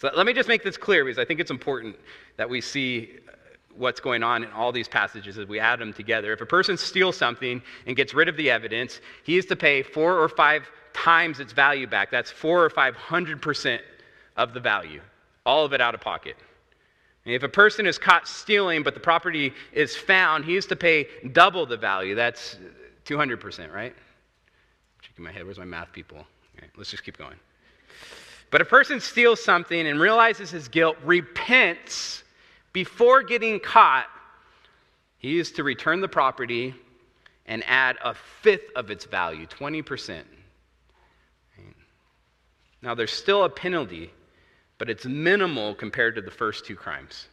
So 0.00 0.10
let 0.16 0.24
me 0.24 0.32
just 0.32 0.48
make 0.48 0.62
this 0.62 0.78
clear 0.78 1.04
because 1.04 1.18
I 1.18 1.26
think 1.26 1.40
it's 1.40 1.50
important 1.50 1.94
that 2.38 2.48
we 2.48 2.62
see 2.62 3.18
uh, 3.28 3.32
what's 3.76 4.00
going 4.00 4.22
on 4.22 4.42
in 4.42 4.50
all 4.52 4.72
these 4.72 4.88
passages 4.88 5.36
as 5.36 5.46
we 5.46 5.60
add 5.60 5.78
them 5.78 5.92
together. 5.92 6.32
If 6.32 6.40
a 6.40 6.46
person 6.46 6.78
steals 6.78 7.18
something 7.18 7.60
and 7.86 7.94
gets 7.94 8.14
rid 8.14 8.26
of 8.26 8.36
the 8.38 8.50
evidence, 8.50 9.02
he 9.24 9.36
is 9.36 9.44
to 9.46 9.56
pay 9.56 9.82
four 9.82 10.18
or 10.18 10.28
five 10.30 10.66
times 10.94 11.38
its 11.38 11.52
value 11.52 11.86
back. 11.86 12.10
That's 12.10 12.30
four 12.30 12.64
or 12.64 12.70
five 12.70 12.96
hundred 12.96 13.42
percent 13.42 13.82
of 14.38 14.54
the 14.54 14.60
value, 14.60 15.02
all 15.44 15.66
of 15.66 15.74
it 15.74 15.82
out 15.82 15.94
of 15.94 16.00
pocket. 16.00 16.36
And 17.26 17.34
if 17.34 17.42
a 17.42 17.48
person 17.48 17.84
is 17.84 17.98
caught 17.98 18.26
stealing 18.26 18.82
but 18.82 18.94
the 18.94 19.00
property 19.00 19.52
is 19.74 19.94
found, 19.94 20.46
he 20.46 20.56
is 20.56 20.64
to 20.66 20.76
pay 20.76 21.08
double 21.32 21.66
the 21.66 21.76
value. 21.76 22.14
That's 22.14 22.56
200%, 23.04 23.70
right? 23.70 23.94
Checking 25.02 25.24
my 25.24 25.30
head. 25.30 25.44
Where's 25.44 25.58
my 25.58 25.66
math 25.66 25.92
people? 25.92 26.24
Okay, 26.56 26.68
let's 26.78 26.90
just 26.90 27.04
keep 27.04 27.18
going. 27.18 27.36
But 28.50 28.60
a 28.60 28.64
person 28.64 29.00
steals 29.00 29.42
something 29.42 29.86
and 29.86 30.00
realizes 30.00 30.50
his 30.50 30.68
guilt, 30.68 30.96
repents 31.04 32.24
before 32.72 33.22
getting 33.22 33.60
caught, 33.60 34.06
he 35.18 35.38
is 35.38 35.52
to 35.52 35.62
return 35.62 36.00
the 36.00 36.08
property 36.08 36.74
and 37.46 37.62
add 37.66 37.96
a 38.04 38.14
fifth 38.14 38.70
of 38.76 38.90
its 38.90 39.04
value, 39.04 39.46
20%. 39.46 40.22
Now, 42.82 42.94
there's 42.94 43.12
still 43.12 43.44
a 43.44 43.48
penalty, 43.48 44.10
but 44.78 44.88
it's 44.88 45.04
minimal 45.04 45.74
compared 45.74 46.14
to 46.14 46.22
the 46.22 46.30
first 46.30 46.64
two 46.64 46.74
crimes. 46.74 47.26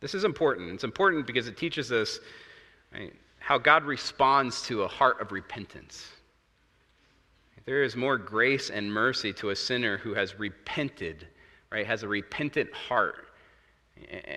This 0.00 0.14
is 0.14 0.24
important. 0.24 0.72
It's 0.72 0.84
important 0.84 1.26
because 1.26 1.48
it 1.48 1.56
teaches 1.56 1.90
us 1.90 2.20
right, 2.92 3.12
how 3.38 3.56
God 3.56 3.84
responds 3.84 4.62
to 4.62 4.82
a 4.82 4.88
heart 4.88 5.20
of 5.20 5.32
repentance. 5.32 6.06
There 7.64 7.82
is 7.82 7.96
more 7.96 8.18
grace 8.18 8.70
and 8.70 8.92
mercy 8.92 9.32
to 9.34 9.50
a 9.50 9.56
sinner 9.56 9.98
who 9.98 10.14
has 10.14 10.38
repented, 10.38 11.26
right? 11.70 11.86
Has 11.86 12.02
a 12.02 12.08
repentant 12.08 12.72
heart. 12.72 13.28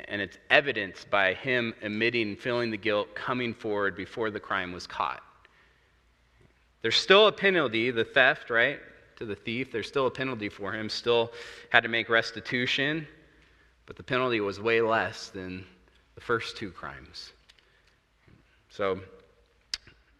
And 0.08 0.22
it's 0.22 0.38
evidenced 0.50 1.10
by 1.10 1.34
him 1.34 1.74
admitting, 1.82 2.36
feeling 2.36 2.70
the 2.70 2.78
guilt, 2.78 3.16
coming 3.16 3.54
forward 3.54 3.96
before 3.96 4.30
the 4.30 4.40
crime 4.40 4.72
was 4.72 4.86
caught. 4.86 5.24
There's 6.82 6.98
still 6.98 7.28
a 7.28 7.32
penalty, 7.32 7.90
the 7.90 8.04
theft, 8.04 8.50
right? 8.50 8.80
to 9.18 9.26
the 9.26 9.36
thief. 9.36 9.72
There's 9.72 9.88
still 9.88 10.08
a 10.08 10.12
penalty 10.12 10.50
for 10.50 10.74
him, 10.74 10.90
still 10.90 11.32
had 11.70 11.82
to 11.82 11.90
make 11.90 12.10
restitution, 12.10 13.08
but 13.86 13.96
the 13.96 14.04
penalty 14.04 14.40
was 14.40 14.60
way 14.60 14.82
less 14.82 15.30
than 15.30 15.66
the 16.16 16.22
first 16.22 16.58
two 16.58 16.72
crimes. 16.72 17.34
So, 18.70 19.00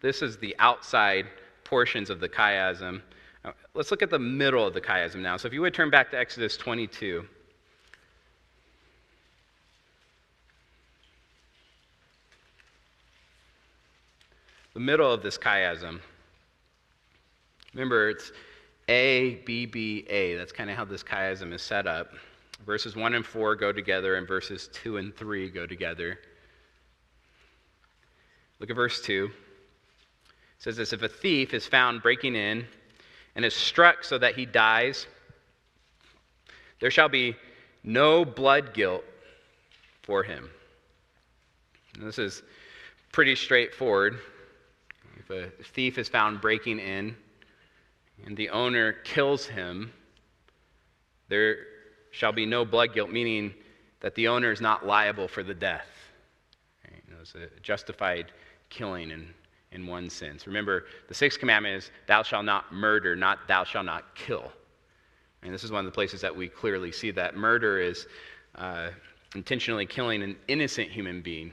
this 0.00 0.22
is 0.22 0.36
the 0.38 0.54
outside 0.58 1.26
portions 1.66 2.08
of 2.10 2.20
the 2.20 2.28
chiasm. 2.28 3.02
Uh, 3.44 3.52
let's 3.74 3.90
look 3.90 4.02
at 4.02 4.10
the 4.10 4.18
middle 4.18 4.66
of 4.66 4.72
the 4.72 4.80
chiasm 4.80 5.16
now. 5.16 5.36
So, 5.36 5.46
if 5.46 5.52
you 5.52 5.60
would 5.60 5.74
turn 5.74 5.90
back 5.90 6.10
to 6.12 6.18
Exodus 6.18 6.56
22. 6.56 7.26
The 14.74 14.80
middle 14.80 15.10
of 15.10 15.22
this 15.22 15.38
chiasm. 15.38 16.00
Remember, 17.72 18.10
it's 18.10 18.30
a, 18.88 19.36
B, 19.46 19.66
B, 19.66 20.06
A. 20.08 20.36
That's 20.36 20.52
kind 20.52 20.70
of 20.70 20.76
how 20.76 20.84
this 20.84 21.02
chiasm 21.02 21.52
is 21.52 21.62
set 21.62 21.86
up. 21.86 22.12
Verses 22.64 22.96
1 22.96 23.14
and 23.14 23.24
4 23.24 23.56
go 23.56 23.72
together, 23.72 24.16
and 24.16 24.26
verses 24.26 24.68
2 24.72 24.98
and 24.98 25.16
3 25.16 25.50
go 25.50 25.66
together. 25.66 26.18
Look 28.60 28.70
at 28.70 28.76
verse 28.76 29.00
2. 29.02 29.30
It 30.66 30.70
says 30.70 30.76
this 30.78 30.92
If 30.92 31.02
a 31.02 31.08
thief 31.08 31.54
is 31.54 31.64
found 31.64 32.02
breaking 32.02 32.34
in 32.34 32.66
and 33.36 33.44
is 33.44 33.54
struck 33.54 34.02
so 34.02 34.18
that 34.18 34.34
he 34.34 34.46
dies, 34.46 35.06
there 36.80 36.90
shall 36.90 37.08
be 37.08 37.36
no 37.84 38.24
blood 38.24 38.74
guilt 38.74 39.04
for 40.02 40.24
him. 40.24 40.50
And 41.96 42.04
this 42.08 42.18
is 42.18 42.42
pretty 43.12 43.36
straightforward. 43.36 44.18
If 45.20 45.30
a 45.30 45.50
thief 45.62 45.98
is 45.98 46.08
found 46.08 46.40
breaking 46.40 46.80
in, 46.80 47.16
and 48.24 48.36
the 48.36 48.50
owner 48.50 48.92
kills 48.92 49.46
him, 49.46 49.92
there 51.28 51.58
shall 52.10 52.32
be 52.32 52.44
no 52.44 52.64
blood 52.64 52.92
guilt, 52.92 53.10
meaning 53.10 53.54
that 54.00 54.16
the 54.16 54.26
owner 54.26 54.50
is 54.50 54.60
not 54.60 54.84
liable 54.84 55.28
for 55.28 55.44
the 55.44 55.54
death. 55.54 55.86
Know, 57.08 57.16
it's 57.20 57.36
a 57.36 57.60
justified 57.60 58.32
killing 58.68 59.12
in, 59.12 59.32
in 59.72 59.86
one 59.86 60.08
sense. 60.08 60.46
Remember, 60.46 60.84
the 61.08 61.14
sixth 61.14 61.38
commandment 61.38 61.76
is, 61.76 61.90
Thou 62.06 62.22
shalt 62.22 62.44
not 62.44 62.72
murder, 62.72 63.16
not 63.16 63.46
thou 63.48 63.64
shalt 63.64 63.86
not 63.86 64.14
kill. 64.14 64.52
And 65.42 65.52
this 65.52 65.64
is 65.64 65.70
one 65.70 65.80
of 65.80 65.90
the 65.90 65.94
places 65.94 66.20
that 66.22 66.34
we 66.34 66.48
clearly 66.48 66.90
see 66.90 67.10
that 67.12 67.36
murder 67.36 67.80
is 67.80 68.06
uh, 68.56 68.88
intentionally 69.34 69.86
killing 69.86 70.22
an 70.22 70.36
innocent 70.48 70.90
human 70.90 71.20
being. 71.22 71.52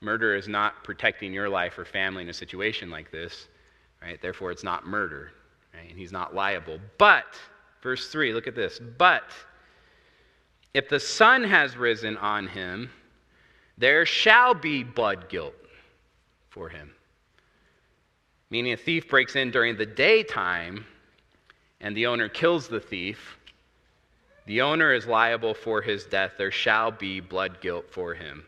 Murder 0.00 0.34
is 0.34 0.48
not 0.48 0.84
protecting 0.84 1.32
your 1.32 1.48
life 1.48 1.78
or 1.78 1.84
family 1.84 2.22
in 2.22 2.28
a 2.28 2.34
situation 2.34 2.90
like 2.90 3.10
this, 3.10 3.48
right? 4.00 4.20
Therefore, 4.20 4.50
it's 4.50 4.64
not 4.64 4.86
murder 4.86 5.32
right? 5.74 5.88
and 5.88 5.98
he's 5.98 6.12
not 6.12 6.34
liable. 6.34 6.78
But, 6.98 7.24
verse 7.82 8.08
3, 8.08 8.32
look 8.34 8.46
at 8.46 8.54
this. 8.54 8.80
But 8.98 9.24
if 10.74 10.88
the 10.88 11.00
sun 11.00 11.44
has 11.44 11.76
risen 11.76 12.16
on 12.16 12.46
him, 12.46 12.90
there 13.78 14.04
shall 14.06 14.54
be 14.54 14.82
blood 14.84 15.28
guilt 15.28 15.54
for 16.50 16.68
him. 16.68 16.92
Meaning, 18.52 18.74
a 18.74 18.76
thief 18.76 19.08
breaks 19.08 19.34
in 19.34 19.50
during 19.50 19.78
the 19.78 19.86
daytime 19.86 20.84
and 21.80 21.96
the 21.96 22.06
owner 22.06 22.28
kills 22.28 22.68
the 22.68 22.80
thief. 22.80 23.38
The 24.44 24.60
owner 24.60 24.92
is 24.92 25.06
liable 25.06 25.54
for 25.54 25.80
his 25.80 26.04
death. 26.04 26.32
There 26.36 26.50
shall 26.50 26.90
be 26.90 27.18
blood 27.20 27.62
guilt 27.62 27.86
for 27.90 28.12
him. 28.12 28.44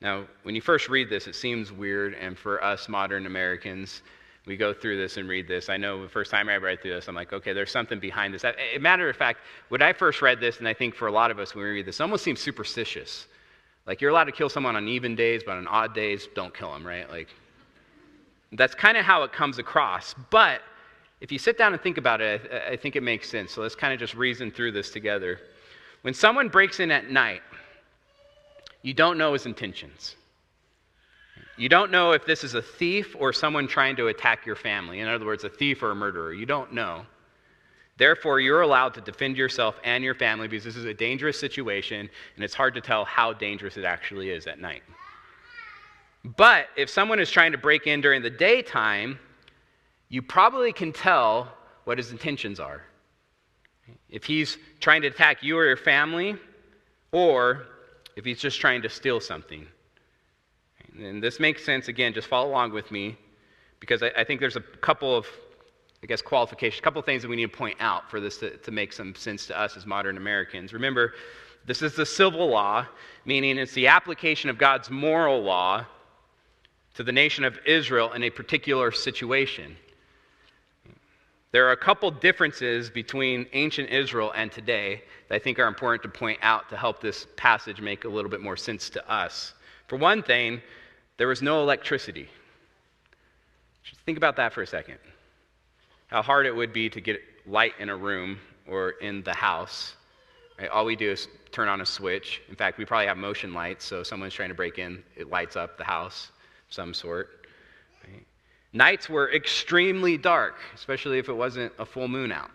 Now, 0.00 0.26
when 0.44 0.54
you 0.54 0.60
first 0.60 0.88
read 0.88 1.10
this, 1.10 1.26
it 1.26 1.34
seems 1.34 1.72
weird, 1.72 2.14
and 2.14 2.38
for 2.38 2.62
us 2.62 2.88
modern 2.88 3.26
Americans, 3.26 4.02
we 4.46 4.56
go 4.56 4.72
through 4.72 4.98
this 4.98 5.16
and 5.16 5.28
read 5.28 5.48
this. 5.48 5.68
I 5.68 5.76
know 5.76 6.00
the 6.00 6.08
first 6.08 6.30
time 6.30 6.48
I 6.48 6.58
read 6.58 6.80
through 6.80 6.94
this, 6.94 7.08
I'm 7.08 7.16
like, 7.16 7.32
okay, 7.32 7.52
there's 7.52 7.72
something 7.72 7.98
behind 7.98 8.32
this. 8.32 8.44
A 8.44 8.78
matter 8.78 9.08
of 9.08 9.16
fact, 9.16 9.40
when 9.68 9.82
I 9.82 9.92
first 9.92 10.22
read 10.22 10.38
this, 10.38 10.60
and 10.60 10.68
I 10.68 10.74
think 10.74 10.94
for 10.94 11.08
a 11.08 11.12
lot 11.12 11.32
of 11.32 11.40
us 11.40 11.56
when 11.56 11.64
we 11.64 11.70
read 11.70 11.86
this, 11.86 11.98
it 11.98 12.02
almost 12.04 12.22
seems 12.22 12.38
superstitious. 12.38 13.26
Like 13.84 14.00
you're 14.00 14.10
allowed 14.10 14.24
to 14.24 14.32
kill 14.32 14.48
someone 14.48 14.76
on 14.76 14.86
even 14.86 15.16
days, 15.16 15.42
but 15.44 15.56
on 15.56 15.66
odd 15.66 15.92
days, 15.92 16.28
don't 16.36 16.56
kill 16.56 16.72
them, 16.72 16.86
right? 16.86 17.10
Like 17.10 17.30
that's 18.52 18.74
kind 18.74 18.96
of 18.96 19.04
how 19.04 19.22
it 19.22 19.32
comes 19.32 19.58
across. 19.58 20.14
But 20.30 20.60
if 21.20 21.32
you 21.32 21.38
sit 21.38 21.56
down 21.56 21.72
and 21.72 21.82
think 21.82 21.98
about 21.98 22.20
it, 22.20 22.50
I, 22.52 22.72
I 22.72 22.76
think 22.76 22.96
it 22.96 23.02
makes 23.02 23.28
sense. 23.28 23.52
So 23.52 23.62
let's 23.62 23.74
kind 23.74 23.92
of 23.92 23.98
just 23.98 24.14
reason 24.14 24.50
through 24.50 24.72
this 24.72 24.90
together. 24.90 25.40
When 26.02 26.14
someone 26.14 26.48
breaks 26.48 26.80
in 26.80 26.90
at 26.90 27.10
night, 27.10 27.42
you 28.82 28.92
don't 28.92 29.16
know 29.16 29.32
his 29.32 29.46
intentions. 29.46 30.16
You 31.56 31.68
don't 31.68 31.90
know 31.90 32.12
if 32.12 32.26
this 32.26 32.44
is 32.44 32.54
a 32.54 32.62
thief 32.62 33.14
or 33.18 33.32
someone 33.32 33.68
trying 33.68 33.96
to 33.96 34.08
attack 34.08 34.46
your 34.46 34.56
family. 34.56 35.00
In 35.00 35.08
other 35.08 35.24
words, 35.24 35.44
a 35.44 35.48
thief 35.48 35.82
or 35.82 35.92
a 35.92 35.94
murderer. 35.94 36.32
You 36.32 36.46
don't 36.46 36.72
know. 36.72 37.06
Therefore, 37.98 38.40
you're 38.40 38.62
allowed 38.62 38.94
to 38.94 39.00
defend 39.00 39.36
yourself 39.36 39.78
and 39.84 40.02
your 40.02 40.14
family 40.14 40.48
because 40.48 40.64
this 40.64 40.76
is 40.76 40.86
a 40.86 40.94
dangerous 40.94 41.38
situation 41.38 42.08
and 42.34 42.44
it's 42.44 42.54
hard 42.54 42.74
to 42.74 42.80
tell 42.80 43.04
how 43.04 43.32
dangerous 43.32 43.76
it 43.76 43.84
actually 43.84 44.30
is 44.30 44.46
at 44.46 44.58
night. 44.58 44.82
But 46.24 46.68
if 46.76 46.88
someone 46.88 47.18
is 47.18 47.30
trying 47.30 47.52
to 47.52 47.58
break 47.58 47.86
in 47.86 48.00
during 48.00 48.22
the 48.22 48.30
daytime, 48.30 49.18
you 50.08 50.22
probably 50.22 50.72
can 50.72 50.92
tell 50.92 51.52
what 51.84 51.98
his 51.98 52.12
intentions 52.12 52.60
are. 52.60 52.82
If 54.08 54.24
he's 54.24 54.56
trying 54.78 55.02
to 55.02 55.08
attack 55.08 55.42
you 55.42 55.58
or 55.58 55.66
your 55.66 55.76
family, 55.76 56.36
or 57.10 57.66
if 58.14 58.24
he's 58.24 58.40
just 58.40 58.60
trying 58.60 58.82
to 58.82 58.88
steal 58.88 59.20
something. 59.20 59.66
And 60.98 61.22
this 61.22 61.40
makes 61.40 61.64
sense, 61.64 61.88
again, 61.88 62.12
just 62.12 62.28
follow 62.28 62.48
along 62.48 62.72
with 62.72 62.90
me, 62.90 63.16
because 63.80 64.02
I, 64.02 64.22
think 64.22 64.38
there's 64.38 64.56
a 64.56 64.60
couple 64.60 65.16
of, 65.16 65.26
I 66.02 66.06
guess, 66.06 66.22
qualifications, 66.22 66.78
a 66.78 66.82
couple 66.82 67.00
of 67.00 67.06
things 67.06 67.22
that 67.22 67.28
we 67.28 67.36
need 67.36 67.50
to 67.50 67.56
point 67.56 67.78
out 67.80 68.10
for 68.10 68.20
this 68.20 68.38
to, 68.38 68.56
to 68.58 68.70
make 68.70 68.92
some 68.92 69.14
sense 69.14 69.46
to 69.46 69.58
us 69.58 69.76
as 69.76 69.86
modern 69.86 70.18
Americans. 70.18 70.72
Remember, 70.72 71.14
this 71.66 71.82
is 71.82 71.96
the 71.96 72.06
civil 72.06 72.48
law, 72.48 72.86
meaning 73.24 73.58
it's 73.58 73.72
the 73.72 73.88
application 73.88 74.50
of 74.50 74.58
God's 74.58 74.90
moral 74.90 75.42
law 75.42 75.86
to 76.94 77.02
the 77.02 77.12
nation 77.12 77.44
of 77.44 77.58
Israel 77.66 78.12
in 78.12 78.22
a 78.22 78.30
particular 78.30 78.92
situation. 78.92 79.76
There 81.52 81.66
are 81.68 81.72
a 81.72 81.76
couple 81.76 82.10
differences 82.10 82.90
between 82.90 83.46
ancient 83.52 83.90
Israel 83.90 84.32
and 84.34 84.50
today 84.50 85.02
that 85.28 85.34
I 85.34 85.38
think 85.38 85.58
are 85.58 85.66
important 85.66 86.02
to 86.02 86.08
point 86.08 86.38
out 86.42 86.68
to 86.70 86.76
help 86.76 87.00
this 87.00 87.26
passage 87.36 87.80
make 87.80 88.04
a 88.04 88.08
little 88.08 88.30
bit 88.30 88.40
more 88.40 88.56
sense 88.56 88.88
to 88.90 89.10
us. 89.10 89.52
For 89.86 89.96
one 89.96 90.22
thing, 90.22 90.62
there 91.18 91.28
was 91.28 91.42
no 91.42 91.60
electricity. 91.60 92.28
Just 93.84 94.00
think 94.02 94.16
about 94.16 94.36
that 94.36 94.52
for 94.52 94.62
a 94.62 94.66
second. 94.66 94.98
How 96.06 96.22
hard 96.22 96.46
it 96.46 96.56
would 96.56 96.72
be 96.72 96.88
to 96.88 97.00
get 97.00 97.20
light 97.46 97.72
in 97.78 97.90
a 97.90 97.96
room 97.96 98.38
or 98.66 98.90
in 98.90 99.22
the 99.22 99.34
house. 99.34 99.96
Right? 100.58 100.70
All 100.70 100.84
we 100.84 100.96
do 100.96 101.10
is 101.10 101.28
turn 101.50 101.68
on 101.68 101.82
a 101.82 101.86
switch. 101.86 102.40
In 102.48 102.54
fact, 102.54 102.78
we 102.78 102.84
probably 102.86 103.06
have 103.06 103.18
motion 103.18 103.52
lights, 103.52 103.84
so 103.84 104.02
someone's 104.02 104.32
trying 104.32 104.50
to 104.50 104.54
break 104.54 104.78
in, 104.78 105.02
it 105.16 105.28
lights 105.28 105.56
up 105.56 105.76
the 105.76 105.84
house 105.84 106.30
some 106.72 106.94
sort. 106.94 107.46
Right? 108.04 108.24
Nights 108.72 109.08
were 109.08 109.32
extremely 109.32 110.16
dark, 110.16 110.56
especially 110.74 111.18
if 111.18 111.28
it 111.28 111.34
wasn't 111.34 111.72
a 111.78 111.86
full 111.86 112.08
moon 112.08 112.32
out. 112.32 112.50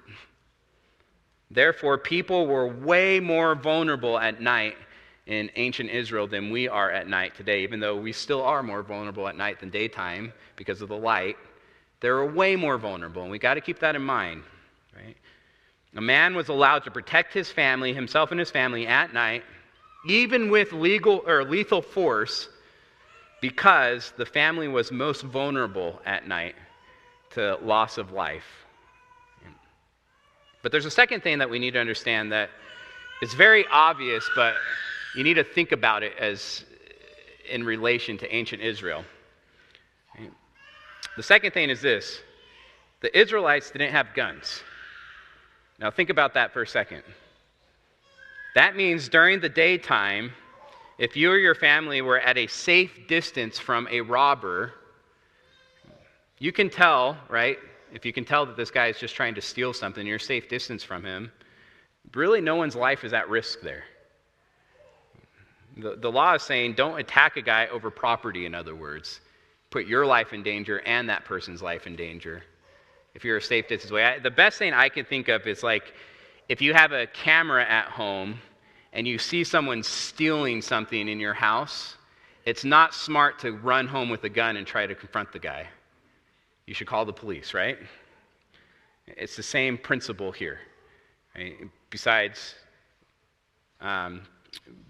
Therefore, 1.49 1.97
people 1.97 2.47
were 2.47 2.67
way 2.67 3.19
more 3.19 3.55
vulnerable 3.55 4.19
at 4.19 4.41
night 4.41 4.75
in 5.27 5.49
ancient 5.55 5.89
Israel 5.89 6.27
than 6.27 6.51
we 6.51 6.67
are 6.67 6.89
at 6.91 7.07
night 7.07 7.35
today, 7.35 7.63
even 7.63 7.79
though 7.79 7.95
we 7.95 8.11
still 8.11 8.41
are 8.41 8.63
more 8.63 8.81
vulnerable 8.81 9.27
at 9.27 9.35
night 9.35 9.59
than 9.59 9.69
daytime 9.69 10.33
because 10.55 10.81
of 10.81 10.89
the 10.89 10.97
light. 10.97 11.37
They're 11.99 12.25
way 12.25 12.55
more 12.55 12.77
vulnerable, 12.77 13.21
and 13.23 13.31
we 13.31 13.39
got 13.39 13.55
to 13.55 13.61
keep 13.61 13.79
that 13.79 13.95
in 13.95 14.01
mind. 14.01 14.43
Right? 14.95 15.17
A 15.95 16.01
man 16.01 16.35
was 16.35 16.49
allowed 16.49 16.83
to 16.83 16.91
protect 16.91 17.33
his 17.33 17.49
family, 17.49 17.93
himself 17.93 18.31
and 18.31 18.39
his 18.39 18.51
family, 18.51 18.87
at 18.87 19.13
night, 19.13 19.43
even 20.07 20.49
with 20.49 20.71
legal 20.73 21.23
or 21.25 21.43
lethal 21.43 21.81
force, 21.81 22.49
because 23.41 24.13
the 24.17 24.25
family 24.25 24.67
was 24.67 24.91
most 24.91 25.21
vulnerable 25.21 26.01
at 26.05 26.27
night 26.27 26.55
to 27.31 27.57
loss 27.61 27.97
of 27.97 28.11
life. 28.11 28.65
But 30.63 30.71
there's 30.71 30.85
a 30.85 30.91
second 30.91 31.21
thing 31.21 31.37
that 31.37 31.49
we 31.49 31.59
need 31.59 31.71
to 31.71 31.79
understand 31.79 32.31
that 32.31 32.49
is 33.21 33.33
very 33.33 33.65
obvious, 33.71 34.27
but 34.35 34.55
you 35.15 35.23
need 35.23 35.35
to 35.35 35.43
think 35.43 35.71
about 35.71 36.03
it 36.03 36.13
as 36.19 36.65
in 37.49 37.63
relation 37.63 38.17
to 38.17 38.35
ancient 38.35 38.61
Israel. 38.61 39.05
The 41.15 41.23
second 41.23 41.51
thing 41.51 41.69
is 41.69 41.81
this 41.81 42.21
the 43.01 43.17
Israelites 43.17 43.71
didn't 43.71 43.91
have 43.91 44.13
guns. 44.13 44.61
Now, 45.79 45.91
think 45.91 46.09
about 46.09 46.33
that 46.33 46.53
for 46.53 46.63
a 46.63 46.67
second. 46.67 47.03
That 48.55 48.75
means 48.75 49.07
during 49.07 49.39
the 49.39 49.49
daytime, 49.49 50.33
if 50.97 51.15
you 51.15 51.31
or 51.31 51.37
your 51.37 51.55
family 51.55 52.01
were 52.01 52.19
at 52.19 52.37
a 52.37 52.47
safe 52.47 53.07
distance 53.07 53.59
from 53.59 53.87
a 53.91 54.01
robber, 54.01 54.73
you 56.39 56.51
can 56.51 56.69
tell, 56.69 57.17
right? 57.29 57.57
If 57.93 58.05
you 58.05 58.13
can 58.13 58.25
tell 58.25 58.45
that 58.45 58.57
this 58.57 58.71
guy 58.71 58.87
is 58.87 58.99
just 58.99 59.15
trying 59.15 59.35
to 59.35 59.41
steal 59.41 59.73
something, 59.73 60.05
you're 60.05 60.17
a 60.17 60.19
safe 60.19 60.49
distance 60.49 60.83
from 60.83 61.03
him, 61.03 61.31
really 62.13 62.41
no 62.41 62.55
one's 62.55 62.75
life 62.75 63.03
is 63.03 63.13
at 63.13 63.29
risk 63.29 63.61
there. 63.61 63.83
The, 65.77 65.95
the 65.95 66.11
law 66.11 66.33
is 66.33 66.43
saying 66.43 66.73
don't 66.73 66.99
attack 66.99 67.37
a 67.37 67.41
guy 67.41 67.67
over 67.67 67.91
property, 67.91 68.45
in 68.45 68.55
other 68.55 68.75
words. 68.75 69.19
Put 69.69 69.85
your 69.85 70.05
life 70.05 70.33
in 70.33 70.41
danger 70.41 70.79
and 70.79 71.09
that 71.09 71.25
person's 71.25 71.61
life 71.61 71.85
in 71.85 71.95
danger 71.95 72.43
if 73.13 73.23
you're 73.23 73.37
a 73.37 73.41
safe 73.41 73.67
distance 73.67 73.91
away. 73.91 74.03
I, 74.03 74.19
the 74.19 74.31
best 74.31 74.57
thing 74.57 74.73
I 74.73 74.89
can 74.89 75.05
think 75.05 75.27
of 75.27 75.45
is 75.45 75.63
like 75.63 75.93
if 76.49 76.61
you 76.61 76.73
have 76.73 76.91
a 76.91 77.07
camera 77.07 77.65
at 77.67 77.85
home 77.85 78.39
and 78.93 79.07
you 79.07 79.17
see 79.17 79.43
someone 79.43 79.83
stealing 79.83 80.61
something 80.61 81.07
in 81.07 81.19
your 81.19 81.33
house, 81.33 81.95
it's 82.45 82.63
not 82.63 82.93
smart 82.93 83.39
to 83.39 83.51
run 83.51 83.87
home 83.87 84.09
with 84.09 84.23
a 84.23 84.29
gun 84.29 84.57
and 84.57 84.65
try 84.65 84.87
to 84.87 84.95
confront 84.95 85.31
the 85.31 85.39
guy. 85.39 85.67
You 86.65 86.73
should 86.73 86.87
call 86.87 87.05
the 87.05 87.13
police, 87.13 87.53
right? 87.53 87.77
It's 89.07 89.35
the 89.35 89.43
same 89.43 89.77
principle 89.77 90.31
here. 90.31 90.59
Besides, 91.89 92.55
um, 93.79 94.21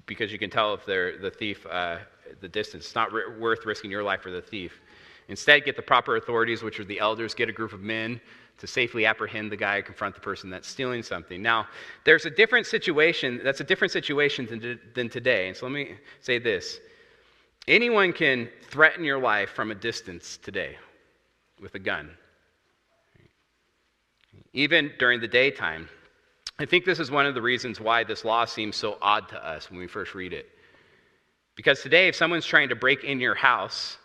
because 0.06 0.32
you 0.32 0.40
can 0.40 0.50
tell 0.50 0.74
if 0.74 0.86
they're 0.86 1.18
the 1.18 1.30
thief, 1.30 1.66
uh, 1.66 1.98
the 2.42 2.48
distance. 2.48 2.86
It's 2.86 2.96
not 2.96 3.12
r- 3.14 3.38
worth 3.40 3.66
risking 3.66 3.92
your 3.92 4.04
life 4.04 4.22
for 4.22 4.32
the 4.32 4.42
thief. 4.42 4.82
Instead, 5.28 5.66
get 5.66 5.76
the 5.76 5.82
proper 5.82 6.16
authorities, 6.16 6.64
which 6.64 6.80
are 6.80 6.86
the 6.86 7.00
elders, 7.00 7.34
get 7.34 7.50
a 7.50 7.52
group 7.52 7.74
of 7.74 7.82
men 7.82 8.22
to 8.58 8.68
safely 8.68 9.06
apprehend 9.06 9.52
the 9.52 9.58
guy, 9.58 9.78
or 9.78 9.82
confront 9.82 10.16
the 10.16 10.22
person 10.22 10.50
that's 10.50 10.68
stealing 10.68 11.04
something. 11.04 11.42
Now, 11.42 11.68
there's 12.06 12.26
a 12.26 12.30
different 12.30 12.66
situation, 12.66 13.40
that's 13.44 13.60
a 13.60 13.64
different 13.64 13.92
situation 13.92 14.48
than, 14.48 14.80
than 14.96 15.10
today. 15.10 15.48
And 15.48 15.56
so 15.56 15.68
let 15.68 15.74
me 15.74 15.96
say 16.22 16.40
this 16.40 16.80
anyone 17.68 18.14
can 18.14 18.50
threaten 18.64 19.04
your 19.04 19.20
life 19.20 19.50
from 19.50 19.72
a 19.72 19.76
distance 19.76 20.38
today 20.38 20.78
with 21.62 21.76
a 21.76 21.80
gun, 21.80 22.10
even 24.54 24.92
during 24.98 25.20
the 25.20 25.28
daytime. 25.28 25.90
I 26.60 26.66
think 26.66 26.86
this 26.86 27.00
is 27.00 27.12
one 27.12 27.28
of 27.28 27.36
the 27.36 27.42
reasons 27.42 27.80
why 27.80 28.04
this 28.04 28.26
law 28.26 28.46
seems 28.46 28.76
so 28.76 28.98
odd 29.00 29.30
to 29.30 29.48
us 29.48 29.70
when 29.70 29.80
we 29.80 29.88
first 29.88 30.16
read 30.16 30.34
it. 30.34 30.50
Because 31.56 31.82
today, 31.82 32.08
if 32.08 32.16
someone's 32.16 32.46
trying 32.46 32.70
to 32.70 32.76
break 32.76 33.04
in 33.04 33.20
your 33.20 33.36
house, 33.36 33.98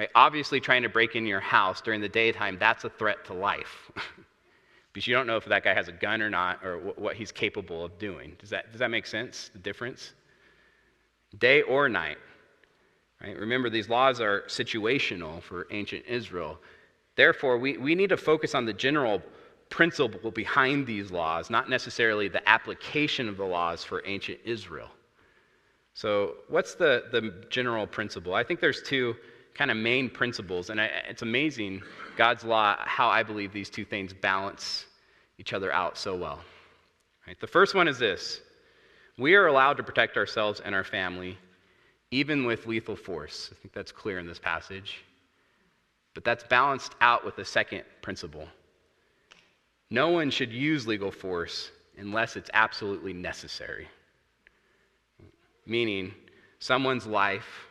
Right? 0.00 0.08
Obviously, 0.14 0.60
trying 0.60 0.80
to 0.80 0.88
break 0.88 1.14
in 1.14 1.26
your 1.26 1.40
house 1.40 1.82
during 1.82 2.00
the 2.00 2.08
daytime, 2.08 2.56
that's 2.58 2.84
a 2.84 2.88
threat 2.88 3.22
to 3.26 3.34
life. 3.34 3.92
because 4.94 5.06
you 5.06 5.14
don't 5.14 5.26
know 5.26 5.36
if 5.36 5.44
that 5.44 5.62
guy 5.62 5.74
has 5.74 5.88
a 5.88 5.92
gun 5.92 6.22
or 6.22 6.30
not 6.30 6.64
or 6.64 6.78
what 6.78 7.16
he's 7.16 7.30
capable 7.30 7.84
of 7.84 7.98
doing. 7.98 8.34
Does 8.38 8.48
that, 8.48 8.72
does 8.72 8.78
that 8.78 8.90
make 8.90 9.06
sense? 9.06 9.50
The 9.52 9.58
difference? 9.58 10.14
Day 11.38 11.60
or 11.60 11.90
night. 11.90 12.16
Right? 13.22 13.36
Remember, 13.36 13.68
these 13.68 13.90
laws 13.90 14.22
are 14.22 14.44
situational 14.46 15.42
for 15.42 15.66
ancient 15.70 16.06
Israel. 16.06 16.56
Therefore, 17.14 17.58
we, 17.58 17.76
we 17.76 17.94
need 17.94 18.08
to 18.08 18.16
focus 18.16 18.54
on 18.54 18.64
the 18.64 18.72
general 18.72 19.20
principle 19.68 20.30
behind 20.30 20.86
these 20.86 21.10
laws, 21.10 21.50
not 21.50 21.68
necessarily 21.68 22.26
the 22.26 22.48
application 22.48 23.28
of 23.28 23.36
the 23.36 23.44
laws 23.44 23.84
for 23.84 24.02
ancient 24.06 24.38
Israel. 24.46 24.88
So, 25.92 26.36
what's 26.48 26.74
the, 26.74 27.04
the 27.12 27.44
general 27.50 27.86
principle? 27.86 28.32
I 28.32 28.42
think 28.42 28.60
there's 28.60 28.80
two 28.80 29.14
kind 29.54 29.70
of 29.70 29.76
main 29.76 30.08
principles. 30.08 30.70
And 30.70 30.80
I, 30.80 30.86
it's 31.08 31.22
amazing, 31.22 31.82
God's 32.16 32.44
law, 32.44 32.76
how 32.78 33.08
I 33.08 33.22
believe 33.22 33.52
these 33.52 33.70
two 33.70 33.84
things 33.84 34.12
balance 34.12 34.86
each 35.38 35.52
other 35.52 35.72
out 35.72 35.96
so 35.96 36.14
well. 36.16 36.40
Right? 37.26 37.38
The 37.40 37.46
first 37.46 37.74
one 37.74 37.88
is 37.88 37.98
this 37.98 38.40
we 39.18 39.34
are 39.34 39.46
allowed 39.46 39.76
to 39.76 39.82
protect 39.82 40.16
ourselves 40.16 40.60
and 40.60 40.74
our 40.74 40.84
family, 40.84 41.36
even 42.10 42.44
with 42.44 42.66
lethal 42.66 42.96
force. 42.96 43.50
I 43.52 43.54
think 43.60 43.74
that's 43.74 43.92
clear 43.92 44.18
in 44.18 44.26
this 44.26 44.38
passage. 44.38 45.04
But 46.14 46.24
that's 46.24 46.42
balanced 46.44 46.94
out 47.00 47.24
with 47.24 47.36
the 47.36 47.44
second 47.44 47.84
principle. 48.02 48.48
No 49.90 50.08
one 50.08 50.30
should 50.30 50.52
use 50.52 50.86
legal 50.86 51.10
force 51.10 51.70
unless 51.98 52.36
it's 52.36 52.50
absolutely 52.54 53.12
necessary. 53.12 53.88
Meaning, 55.66 56.14
someone's 56.58 57.06
life 57.06 57.66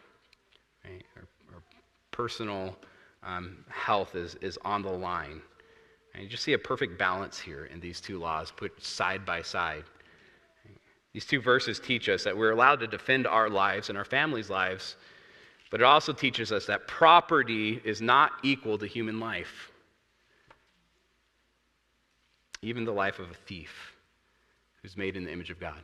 right, 0.86 1.04
or 1.16 1.28
personal 2.20 2.76
um, 3.24 3.64
health 3.70 4.14
is, 4.14 4.36
is 4.42 4.60
on 4.66 4.82
the 4.82 4.92
line. 4.92 5.40
And 6.14 6.22
you 6.22 6.28
just 6.28 6.44
see 6.44 6.52
a 6.52 6.58
perfect 6.58 7.00
balance 7.00 7.40
here 7.40 7.68
in 7.68 7.80
these 7.80 8.02
two 8.02 8.20
laws 8.20 8.52
put 8.52 8.84
side 8.84 9.26
by 9.26 9.42
side. 9.42 9.86
These 11.14 11.24
two 11.24 11.40
verses 11.40 11.80
teach 11.80 12.10
us 12.10 12.26
that 12.26 12.38
we're 12.38 12.52
allowed 12.52 12.82
to 12.82 12.88
defend 12.88 13.26
our 13.26 13.50
lives 13.50 13.88
and 13.88 13.98
our 13.98 14.04
families' 14.04 14.50
lives, 14.50 14.98
but 15.72 15.80
it 15.80 15.86
also 15.86 16.12
teaches 16.12 16.52
us 16.52 16.66
that 16.66 16.90
property 16.90 17.80
is 17.86 18.02
not 18.02 18.32
equal 18.44 18.78
to 18.80 18.86
human 18.86 19.22
life, 19.22 19.72
even 22.62 22.84
the 22.84 22.92
life 22.92 23.20
of 23.20 23.32
a 23.32 23.36
thief 23.48 23.94
who's 24.82 24.98
made 24.98 25.16
in 25.16 25.24
the 25.24 25.32
image 25.32 25.52
of 25.52 25.60
God. 25.62 25.80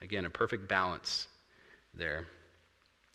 Again, 0.00 0.26
a 0.26 0.30
perfect 0.30 0.68
balance 0.68 1.26
there. 1.92 2.28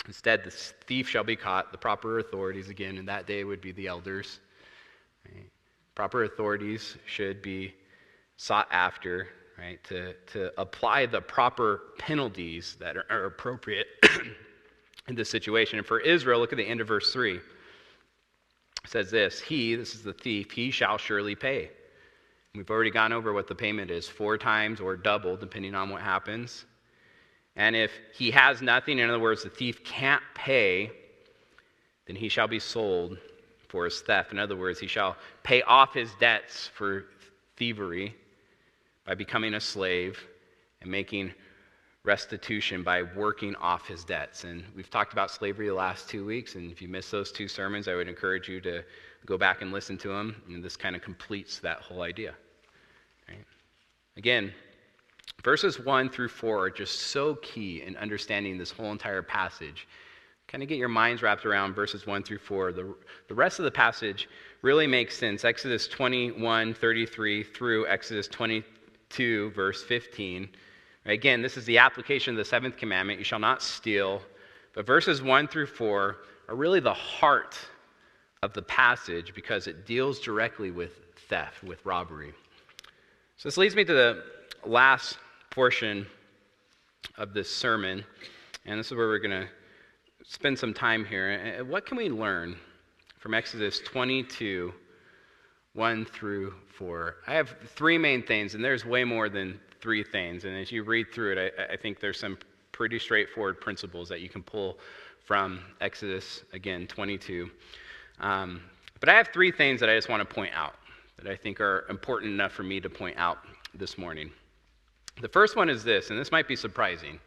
Instead, 0.08 0.44
the 0.44 0.52
thief 0.52 1.08
shall 1.08 1.24
be 1.24 1.36
caught. 1.36 1.72
The 1.72 1.78
proper 1.78 2.20
authorities, 2.20 2.70
again, 2.70 2.98
in 2.98 3.06
that 3.06 3.28
day 3.28 3.44
would 3.44 3.62
be 3.62 3.72
the 3.72 3.88
elders. 3.88 4.40
Right? 5.26 5.50
Proper 5.96 6.24
authorities 6.24 6.98
should 7.06 7.42
be 7.42 7.74
sought 8.38 8.68
after, 8.72 9.28
right, 9.58 9.84
to, 9.84 10.14
to 10.32 10.52
apply 10.60 11.06
the 11.06 11.22
proper 11.22 11.82
penalties 11.98 12.78
that 12.80 12.96
are, 12.96 13.06
are 13.10 13.26
appropriate 13.26 13.88
in 15.08 15.16
this 15.16 15.30
situation. 15.30 15.78
And 15.78 15.86
for 15.86 16.00
Israel, 16.00 16.40
look 16.40 16.54
at 16.54 16.58
the 16.58 16.68
end 16.68 16.80
of 16.80 16.88
verse 16.88 17.12
3. 17.12 17.36
It 17.36 17.42
says 18.86 19.12
this 19.12 19.40
He, 19.42 19.76
this 19.76 19.94
is 19.94 20.04
the 20.04 20.14
thief, 20.14 20.52
he 20.52 20.72
shall 20.72 20.98
surely 20.98 21.36
pay. 21.36 21.72
We've 22.56 22.70
already 22.70 22.92
gone 22.92 23.14
over 23.14 23.32
what 23.32 23.48
the 23.48 23.56
payment 23.56 23.92
is 23.92 24.08
four 24.08 24.38
times 24.38 24.80
or 24.80 24.96
double, 24.96 25.38
depending 25.38 25.76
on 25.76 25.90
what 25.90 26.02
happens. 26.02 26.66
And 27.56 27.76
if 27.76 27.92
he 28.14 28.32
has 28.32 28.62
nothing, 28.62 29.00
in 29.00 29.10
other 29.10 29.20
words, 29.20 29.44
the 29.44 29.50
thief 29.50 29.84
can't 29.84 30.24
pay, 30.34 30.92
then 32.08 32.16
he 32.16 32.30
shall 32.30 32.48
be 32.48 32.60
sold 32.60 33.18
for 33.68 33.86
his 33.86 34.02
theft. 34.02 34.32
In 34.32 34.40
other 34.40 34.56
words, 34.56 34.80
he 34.80 34.88
shall 34.88 35.16
pay 35.44 35.62
off 35.64 35.94
his 35.94 36.10
debts 36.20 36.68
for 36.68 37.06
thievery 37.58 38.16
by 39.06 39.14
becoming 39.14 39.54
a 39.56 39.60
slave 39.60 40.20
and 40.82 40.90
making 40.90 41.34
restitution 42.04 42.82
by 42.82 43.04
working 43.04 43.56
off 43.58 43.88
his 43.88 44.04
debts. 44.04 44.44
And 44.44 44.64
we've 44.76 44.90
talked 44.90 45.14
about 45.14 45.30
slavery 45.30 45.68
the 45.68 45.74
last 45.74 46.10
two 46.10 46.26
weeks, 46.26 46.56
and 46.56 46.72
if 46.72 46.82
you 46.82 46.88
missed 46.88 47.12
those 47.12 47.32
two 47.32 47.48
sermons, 47.48 47.88
I 47.88 47.96
would 47.96 48.08
encourage 48.08 48.48
you 48.48 48.62
to 48.62 48.84
go 49.26 49.38
back 49.38 49.62
and 49.62 49.72
listen 49.72 49.98
to 50.00 50.08
them. 50.08 50.42
And 50.48 50.64
this 50.64 50.78
kind 50.78 50.96
of 50.96 51.02
completes 51.02 51.60
that 51.60 51.82
whole 51.82 52.02
idea. 52.02 52.34
Right? 53.28 53.46
Again, 54.18 54.54
verses 55.44 55.80
1 55.80 56.10
through 56.10 56.30
4 56.30 56.66
are 56.66 56.70
just 56.70 57.00
so 57.00 57.36
key 57.36 57.82
in 57.82 57.96
understanding 57.98 58.58
this 58.58 58.72
whole 58.72 58.92
entire 58.92 59.22
passage. 59.22 59.88
Kind 60.48 60.64
of 60.64 60.70
get 60.70 60.78
your 60.78 60.90
minds 60.90 61.22
wrapped 61.22 61.46
around 61.46 61.74
verses 61.76 62.08
1 62.08 62.24
through 62.24 62.40
4. 62.40 62.72
The, 62.72 62.96
the 63.28 63.36
rest 63.36 63.60
of 63.60 63.66
the 63.66 63.72
passage 63.72 64.28
really 64.62 64.88
makes 64.88 65.18
sense. 65.18 65.46
Exodus 65.46 65.88
21, 65.88 66.74
33 66.74 67.44
through 67.44 67.88
Exodus 67.88 68.28
22, 68.28 69.52
verse 69.52 69.84
15 69.84 70.50
Again, 71.06 71.42
this 71.42 71.58
is 71.58 71.66
the 71.66 71.78
application 71.78 72.34
of 72.34 72.38
the 72.38 72.46
seventh 72.46 72.78
commandment 72.78 73.20
you 73.20 73.26
shall 73.26 73.40
not 73.40 73.64
steal. 73.64 74.22
But 74.74 74.86
verses 74.86 75.22
1 75.22 75.48
through 75.48 75.68
4 75.68 76.18
are 76.50 76.56
really 76.56 76.80
the 76.80 76.94
heart 76.94 77.58
of 78.44 78.54
the 78.54 78.62
passage 78.62 79.34
because 79.34 79.68
it 79.68 79.86
deals 79.86 80.20
directly 80.20 80.72
with 80.72 81.00
theft, 81.28 81.64
with 81.64 81.86
robbery. 81.86 82.34
So 83.38 83.48
this 83.48 83.58
leads 83.58 83.76
me 83.76 83.86
to 83.86 83.94
the 83.94 84.24
last 84.66 85.18
portion 85.50 86.06
of 87.18 87.34
this 87.34 87.54
sermon. 87.54 88.04
And 88.66 88.80
this 88.80 88.88
is 88.88 88.94
where 88.96 89.08
we're 89.08 89.20
going 89.20 89.42
to 89.42 89.48
spend 90.24 90.58
some 90.58 90.74
time 90.74 91.06
here. 91.06 91.64
What 91.68 91.86
can 91.86 91.98
we 91.98 92.10
learn 92.10 92.56
from 93.18 93.34
Exodus 93.34 93.80
22, 93.80 94.74
1 95.74 96.06
through 96.06 96.54
4? 96.78 97.16
I 97.28 97.34
have 97.34 97.56
three 97.76 97.98
main 97.98 98.24
things, 98.24 98.56
and 98.56 98.64
there's 98.64 98.86
way 98.86 99.04
more 99.04 99.30
than 99.30 99.60
three 99.82 100.04
things. 100.04 100.46
And 100.46 100.56
as 100.56 100.72
you 100.72 100.84
read 100.84 101.12
through 101.14 101.38
it, 101.38 101.54
I, 101.58 101.74
I 101.74 101.78
think 101.78 102.00
there's 102.00 102.20
some 102.20 102.38
pretty 102.72 103.00
straightforward 103.00 103.60
principles 103.60 104.08
that 104.10 104.22
you 104.22 104.30
can 104.30 104.44
pull 104.44 104.78
from 105.26 105.60
Exodus, 105.82 106.44
again, 106.54 106.88
22. 106.88 107.50
Um, 108.20 108.62
but 109.00 109.10
I 109.10 109.14
have 109.14 109.30
three 109.30 109.52
things 109.52 109.80
that 109.80 109.90
I 109.90 109.96
just 109.96 110.10
want 110.10 110.28
to 110.28 110.36
point 110.36 110.54
out 110.54 110.76
that 111.18 111.30
I 111.30 111.36
think 111.36 111.60
are 111.60 111.86
important 111.90 112.34
enough 112.34 112.52
for 112.52 112.64
me 112.64 112.80
to 112.80 112.90
point 112.90 113.18
out 113.18 113.40
this 113.74 113.98
morning. 113.98 114.32
The 115.22 115.28
first 115.28 115.56
one 115.56 115.70
is 115.70 115.84
this, 115.84 116.10
and 116.10 116.20
this 116.20 116.32
might 116.32 116.48
be 116.48 116.56
surprising. 116.56 117.20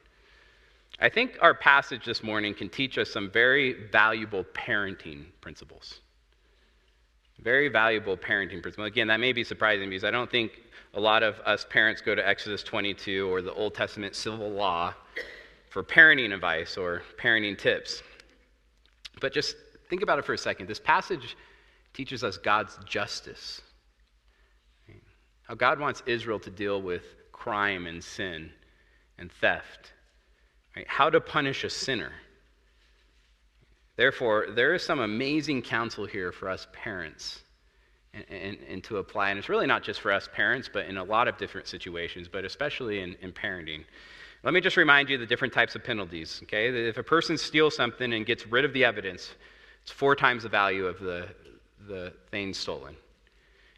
I 1.01 1.09
think 1.09 1.37
our 1.41 1.55
passage 1.55 2.05
this 2.05 2.23
morning 2.23 2.55
can 2.55 2.69
teach 2.69 2.97
us 2.97 3.11
some 3.11 3.31
very 3.31 3.89
valuable 3.91 4.45
parenting 4.45 5.25
principles. 5.41 6.01
Very 7.41 7.69
valuable 7.69 8.17
parenting 8.17 8.63
principles. 8.63 8.87
Again, 8.87 9.09
that 9.09 9.21
may 9.21 9.33
be 9.33 9.45
surprising 9.45 9.91
because 9.91 10.05
I 10.05 10.11
don't 10.11 10.31
think 10.31 10.53
a 10.95 11.01
lot 11.01 11.23
of 11.23 11.39
us 11.41 11.67
parents 11.69 12.01
go 12.01 12.15
to 12.15 12.27
Exodus 12.27 12.63
22 12.63 13.31
or 13.33 13.43
the 13.43 13.53
Old 13.53 13.75
Testament 13.75 14.15
civil 14.15 14.51
law 14.51 14.95
for 15.71 15.83
parenting 15.83 16.33
advice 16.33 16.77
or 16.77 17.03
parenting 17.21 17.59
tips. 17.59 18.03
But 19.21 19.33
just 19.33 19.57
think 19.91 20.03
about 20.03 20.19
it 20.19 20.25
for 20.25 20.35
a 20.35 20.39
second. 20.39 20.67
This 20.69 20.81
passage 20.81 21.37
teaches 21.95 22.23
us 22.23 22.39
God's 22.39 22.79
justice. 22.87 23.61
How 25.43 25.55
God 25.55 25.81
wants 25.81 26.03
Israel 26.07 26.39
to 26.41 26.51
deal 26.51 26.81
with 26.81 27.05
crime 27.43 27.87
and 27.87 28.03
sin 28.05 28.51
and 29.19 29.33
theft. 29.33 29.93
Right? 30.77 30.87
How 30.87 31.11
to 31.11 31.21
punish 31.21 31.65
a 31.65 31.71
sinner. 31.71 32.13
Therefore, 33.97 34.47
there 34.55 34.75
is 34.75 34.85
some 34.85 35.01
amazing 35.01 35.63
counsel 35.63 36.07
here 36.07 36.31
for 36.31 36.49
us 36.49 36.69
parents 36.73 37.43
and, 38.15 38.25
and, 38.31 38.59
and, 38.69 38.85
to 38.85 38.99
apply. 38.99 39.31
And 39.31 39.39
it's 39.39 39.49
really 39.49 39.67
not 39.67 39.83
just 39.83 40.01
for 40.01 40.13
us 40.13 40.29
parents, 40.33 40.71
but 40.73 40.87
in 40.87 40.99
a 40.99 41.05
lot 41.05 41.27
of 41.27 41.37
different 41.37 41.67
situations, 41.67 42.29
but 42.29 42.45
especially 42.45 43.01
in, 43.01 43.17
in 43.21 43.33
parenting. 43.33 43.85
Let 44.45 44.55
me 44.55 44.61
just 44.61 44.77
remind 44.77 45.11
you 45.11 45.19
the 45.19 45.27
different 45.27 45.53
types 45.53 45.75
of 45.75 45.83
penalties, 45.83 46.41
okay? 46.45 46.89
If 46.89 46.97
a 46.97 47.03
person 47.03 47.37
steals 47.37 47.75
something 47.75 48.13
and 48.13 48.25
gets 48.25 48.47
rid 48.47 48.65
of 48.65 48.73
the 48.73 48.85
evidence, 48.85 49.33
it's 49.83 49.91
four 49.91 50.15
times 50.15 50.45
the 50.45 50.49
value 50.49 50.87
of 50.87 51.01
the, 51.01 51.29
the 51.89 52.13
thing 52.31 52.55
stolen. 52.55 52.95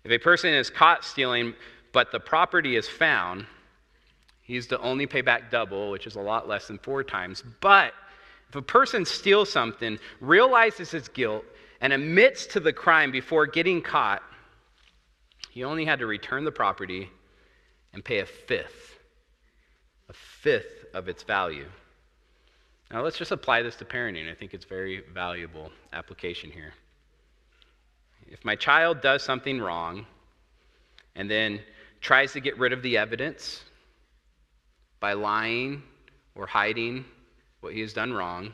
If 0.04 0.10
a 0.10 0.18
person 0.18 0.52
is 0.52 0.68
caught 0.68 1.02
stealing, 1.02 1.54
but 1.92 2.12
the 2.12 2.20
property 2.20 2.76
is 2.76 2.88
found, 2.88 3.46
he's 4.44 4.66
to 4.68 4.78
only 4.80 5.06
pay 5.06 5.20
back 5.20 5.50
double, 5.50 5.90
which 5.90 6.06
is 6.06 6.14
a 6.14 6.20
lot 6.20 6.46
less 6.48 6.68
than 6.68 6.78
four 6.78 7.02
times. 7.02 7.42
But 7.60 7.92
if 8.48 8.54
a 8.54 8.62
person 8.62 9.04
steals 9.04 9.50
something, 9.50 9.98
realizes 10.20 10.90
his 10.90 11.08
guilt, 11.08 11.44
and 11.80 11.92
admits 11.92 12.46
to 12.46 12.60
the 12.60 12.72
crime 12.72 13.10
before 13.10 13.46
getting 13.46 13.82
caught, 13.82 14.22
he 15.50 15.64
only 15.64 15.84
had 15.84 15.98
to 15.98 16.06
return 16.06 16.44
the 16.44 16.52
property 16.52 17.10
and 17.92 18.04
pay 18.04 18.20
a 18.20 18.26
fifth, 18.26 18.98
a 20.08 20.12
fifth 20.12 20.84
of 20.94 21.08
its 21.08 21.22
value. 21.22 21.66
Now, 22.90 23.02
let's 23.02 23.18
just 23.18 23.32
apply 23.32 23.62
this 23.62 23.76
to 23.76 23.84
parenting. 23.84 24.30
I 24.30 24.34
think 24.34 24.54
it's 24.54 24.64
very 24.64 25.02
valuable 25.12 25.70
application 25.92 26.50
here. 26.50 26.72
If 28.26 28.44
my 28.44 28.56
child 28.56 29.00
does 29.00 29.22
something 29.22 29.60
wrong 29.60 30.06
and 31.14 31.30
then 31.30 31.60
tries 32.00 32.32
to 32.32 32.40
get 32.40 32.58
rid 32.58 32.72
of 32.72 32.82
the 32.82 32.96
evidence 32.96 33.64
by 35.04 35.12
lying 35.12 35.82
or 36.34 36.46
hiding 36.46 37.04
what 37.60 37.74
he 37.74 37.80
has 37.80 37.92
done 37.92 38.10
wrong, 38.10 38.50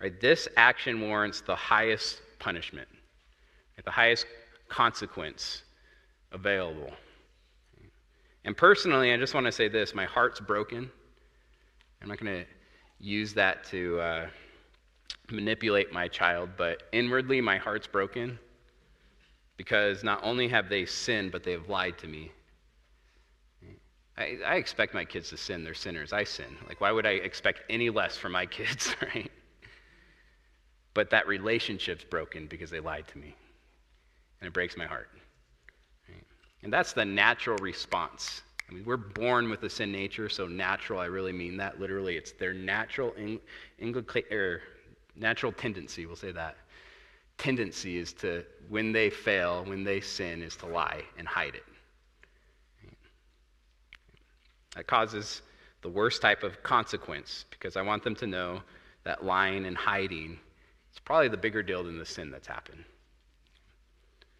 Right? 0.00 0.18
This 0.18 0.48
action 0.56 1.02
warrants 1.02 1.42
the 1.42 1.54
highest 1.54 2.22
punishment, 2.38 2.88
right? 3.76 3.84
the 3.84 3.90
highest 3.90 4.24
consequence 4.70 5.62
available. 6.32 6.90
And 8.46 8.56
personally, 8.56 9.12
I 9.12 9.18
just 9.18 9.34
want 9.34 9.44
to 9.44 9.52
say 9.52 9.68
this 9.68 9.94
my 9.94 10.06
heart's 10.06 10.40
broken. 10.40 10.90
I'm 12.00 12.08
not 12.08 12.18
going 12.18 12.40
to 12.40 12.46
use 12.98 13.34
that 13.34 13.64
to 13.64 14.00
uh, 14.00 14.26
manipulate 15.30 15.92
my 15.92 16.08
child, 16.08 16.48
but 16.56 16.84
inwardly, 16.92 17.42
my 17.42 17.58
heart's 17.58 17.86
broken 17.86 18.38
because 19.58 20.02
not 20.02 20.20
only 20.22 20.48
have 20.48 20.70
they 20.70 20.86
sinned, 20.86 21.32
but 21.32 21.42
they 21.42 21.52
have 21.52 21.68
lied 21.68 21.98
to 21.98 22.06
me. 22.06 22.32
I, 24.16 24.38
I 24.46 24.56
expect 24.56 24.94
my 24.94 25.04
kids 25.04 25.30
to 25.30 25.36
sin. 25.36 25.64
They're 25.64 25.74
sinners. 25.74 26.12
I 26.12 26.24
sin. 26.24 26.56
Like, 26.68 26.80
why 26.80 26.92
would 26.92 27.06
I 27.06 27.12
expect 27.12 27.62
any 27.68 27.90
less 27.90 28.16
from 28.16 28.32
my 28.32 28.46
kids, 28.58 28.94
right? 29.14 29.30
But 30.94 31.10
that 31.10 31.26
relationship's 31.26 32.04
broken 32.04 32.46
because 32.46 32.70
they 32.70 32.80
lied 32.80 33.08
to 33.08 33.18
me. 33.18 33.34
And 34.40 34.48
it 34.48 34.52
breaks 34.52 34.76
my 34.76 34.86
heart. 34.86 35.08
And 36.62 36.72
that's 36.72 36.92
the 36.92 37.04
natural 37.04 37.58
response. 37.58 38.42
I 38.68 38.72
mean, 38.72 38.84
we're 38.84 38.96
born 38.96 39.50
with 39.50 39.62
a 39.64 39.70
sin 39.70 39.92
nature, 39.92 40.30
so 40.30 40.46
natural, 40.46 40.98
I 40.98 41.06
really 41.06 41.32
mean 41.32 41.58
that 41.58 41.78
literally. 41.78 42.16
It's 42.16 42.32
their 42.32 42.54
natural, 42.54 43.12
in 43.18 43.38
er, 44.32 44.62
natural 45.14 45.52
tendency, 45.52 46.06
we'll 46.06 46.16
say 46.16 46.32
that. 46.32 46.56
Tendency 47.36 47.98
is 47.98 48.14
to, 48.14 48.44
when 48.68 48.92
they 48.92 49.10
fail, 49.10 49.64
when 49.64 49.84
they 49.84 50.00
sin, 50.00 50.42
is 50.42 50.56
to 50.56 50.66
lie 50.66 51.02
and 51.18 51.28
hide 51.28 51.54
it. 51.54 51.64
That 54.76 54.86
causes 54.86 55.42
the 55.82 55.88
worst 55.88 56.22
type 56.22 56.42
of 56.42 56.62
consequence 56.62 57.44
because 57.50 57.76
I 57.76 57.82
want 57.82 58.02
them 58.04 58.14
to 58.16 58.26
know 58.26 58.62
that 59.04 59.24
lying 59.24 59.66
and 59.66 59.76
hiding 59.76 60.38
it's 60.94 61.00
probably 61.00 61.26
the 61.26 61.36
bigger 61.36 61.60
deal 61.60 61.82
than 61.82 61.98
the 61.98 62.06
sin 62.06 62.30
that's 62.30 62.46
happened. 62.46 62.84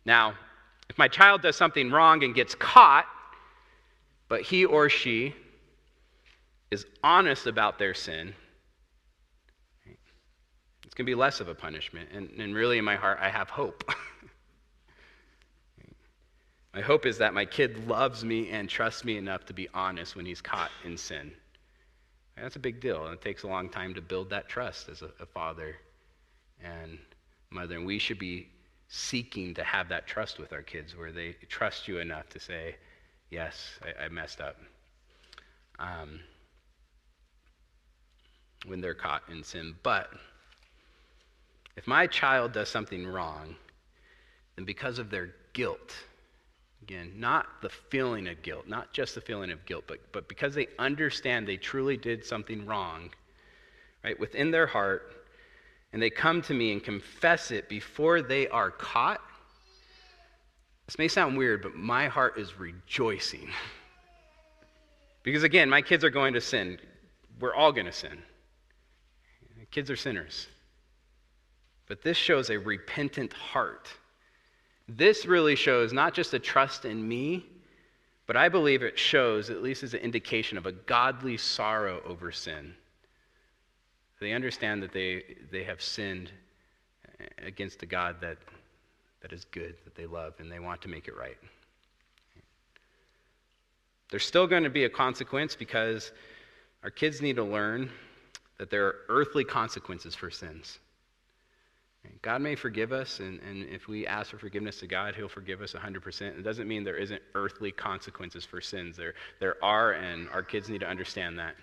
Now, 0.05 0.35
if 0.89 0.97
my 0.97 1.09
child 1.09 1.43
does 1.43 1.57
something 1.57 1.91
wrong 1.91 2.23
and 2.23 2.33
gets 2.33 2.55
caught, 2.55 3.07
but 4.29 4.43
he 4.43 4.65
or 4.65 4.89
she 4.89 5.35
is 6.71 6.87
honest 7.03 7.49
about 7.49 7.81
their 7.81 7.93
sin, 7.93 8.35
it's 10.85 10.95
going 10.95 11.07
to 11.07 11.11
be 11.11 11.17
less 11.17 11.41
of 11.41 11.49
a 11.49 11.57
punishment. 11.57 12.11
And, 12.15 12.31
and 12.39 12.55
really, 12.55 12.79
in 12.79 12.85
my 12.85 12.95
heart, 12.95 13.19
I 13.21 13.31
have 13.31 13.51
hope. 13.51 13.83
my 16.75 16.81
hope 16.81 17.07
is 17.07 17.19
that 17.19 17.33
my 17.33 17.45
kid 17.45 17.87
loves 17.87 18.25
me 18.25 18.51
and 18.51 18.69
trusts 18.69 19.05
me 19.05 19.17
enough 19.17 19.47
to 19.47 19.53
be 19.53 19.69
honest 19.73 20.17
when 20.17 20.27
he's 20.27 20.41
caught 20.41 20.71
in 20.85 20.97
sin. 20.97 21.33
That's 22.37 22.57
a 22.57 22.61
big 22.61 22.81
deal, 22.81 23.05
and 23.05 23.15
it 23.15 23.23
takes 23.23 23.45
a 23.45 23.47
long 23.47 23.69
time 23.69 23.95
to 23.95 24.01
build 24.01 24.31
that 24.31 24.49
trust 24.49 24.89
as 24.89 25.03
a, 25.03 25.11
a 25.21 25.27
father 25.27 25.77
and 26.63 26.99
mother. 27.51 27.77
And 27.77 27.87
we 27.87 28.01
should 28.01 28.19
be 28.19 28.49
seeking 28.89 29.55
to 29.55 29.63
have 29.63 29.89
that 29.89 30.09
trust 30.09 30.41
with 30.41 30.53
our 30.53 30.63
kids 30.63 30.97
where 30.97 31.13
they 31.13 31.37
trust 31.49 31.87
you 31.87 31.99
enough 31.99 32.29
to 32.31 32.41
say, 32.41 32.75
Yes, 33.31 33.79
I, 33.83 34.05
I 34.05 34.09
messed 34.09 34.41
up. 34.41 34.57
Um, 35.79 36.21
when 38.67 38.81
they're 38.81 38.95
caught 38.95 39.23
in 39.31 39.43
sin. 39.45 39.75
But 39.83 40.11
if 41.77 41.87
my 41.87 42.07
child 42.07 42.53
does 42.53 42.69
something 42.69 43.07
wrong, 43.07 43.55
then 44.57 44.65
because 44.65 44.99
of 44.99 45.11
their 45.11 45.35
guilt, 45.53 45.95
again, 46.85 47.13
not 47.17 47.47
the 47.63 47.71
feeling 47.71 48.29
of 48.29 48.43
guilt, 48.43 48.69
not 48.69 48.93
just 48.93 49.15
the 49.15 49.21
feeling 49.21 49.51
of 49.51 49.65
guilt, 49.65 49.85
but, 49.87 50.01
but 50.13 50.29
because 50.29 50.55
they 50.55 50.69
understand 50.79 51.49
they 51.49 51.57
truly 51.57 51.97
did 51.97 52.23
something 52.23 52.67
wrong, 52.67 53.09
right, 54.05 54.21
within 54.21 54.51
their 54.51 54.67
heart, 54.67 55.25
and 55.95 56.03
they 56.03 56.11
come 56.11 56.43
to 56.43 56.53
me 56.53 56.73
and 56.73 56.85
confess 56.85 57.51
it 57.51 57.71
before 57.71 58.21
they 58.21 58.49
are 58.49 58.71
caught, 58.71 59.23
this 60.87 60.99
may 60.99 61.09
sound 61.09 61.39
weird, 61.39 61.63
but 61.63 61.75
my 61.75 62.07
heart 62.09 62.39
is 62.39 62.59
rejoicing. 62.59 63.49
Because 65.23 65.43
again, 65.43 65.71
my 65.71 65.81
kids 65.81 66.05
are 66.05 66.11
going 66.11 66.35
to 66.35 66.41
sin. 66.43 66.79
We're 67.41 67.55
all 67.55 67.73
going 67.73 67.87
to 67.87 67.93
sin. 67.93 68.19
Kids 69.71 69.91
are 69.91 69.97
sinners. 69.97 70.49
But 71.89 72.03
this 72.03 72.19
shows 72.19 72.51
a 72.51 72.59
repentant 72.59 73.33
heart. 73.33 73.89
This 74.89 75.27
really 75.27 75.57
shows 75.57 75.93
not 75.93 76.15
just 76.15 76.35
a 76.35 76.39
trust 76.39 76.85
in 76.85 77.07
me, 77.07 77.47
but 78.27 78.37
I 78.37 78.49
believe 78.49 78.83
it 78.83 78.99
shows, 78.99 79.51
at 79.51 79.63
least 79.63 79.83
as 79.83 79.95
an 79.95 80.01
indication 80.01 80.59
of 80.59 80.67
a 80.67 80.73
godly 80.73 81.37
sorrow 81.37 82.01
over 82.07 82.33
sin. 82.33 82.75
They 84.21 84.33
understand 84.33 84.83
that 84.83 84.93
they, 84.93 85.37
they 85.51 85.65
have 85.65 85.83
sinned 85.83 86.31
against 87.39 87.83
a 87.83 87.87
God 87.87 88.17
that, 88.21 88.39
that 89.21 89.33
is 89.33 89.45
good, 89.47 89.75
that 89.85 89.95
they 89.95 90.07
love, 90.07 90.35
and 90.39 90.51
they 90.51 90.59
want 90.59 90.81
to 90.83 90.89
make 90.89 91.09
it 91.09 91.17
right. 91.17 91.37
There's 94.11 94.25
still 94.25 94.47
going 94.47 94.63
to 94.63 94.71
be 94.71 94.85
a 94.85 94.91
consequence 94.91 95.57
because 95.57 96.13
our 96.83 96.91
kids 96.91 97.21
need 97.21 97.37
to 97.37 97.45
learn 97.45 97.91
that 98.59 98.71
there 98.71 98.87
are 98.87 98.97
earthly 99.09 99.45
consequences 99.45 100.15
for 100.15 100.31
sins. 100.31 100.79
God 102.23 102.41
may 102.41 102.55
forgive 102.55 102.93
us, 102.93 103.21
and, 103.21 103.41
and 103.41 103.69
if 103.69 103.87
we 103.87 104.07
ask 104.07 104.31
for 104.31 104.39
forgiveness 104.39 104.79
to 104.81 104.87
God, 104.87 105.15
He'll 105.15 105.29
forgive 105.29 105.61
us 105.61 105.73
100%. 105.73 106.23
It 106.23 106.43
doesn't 106.43 106.67
mean 106.67 106.85
there 106.85 106.97
isn't 106.97 107.21
earthly 107.35 107.71
consequences 107.71 108.45
for 108.45 108.61
sins. 108.61 108.97
There, 108.97 109.15
there 109.41 109.63
are, 109.63 109.93
and 109.93 110.29
our 110.31 110.43
kids 110.43 110.69
need 110.69 110.81
to 110.81 110.89
understand 110.89 111.39
that. 111.39 111.55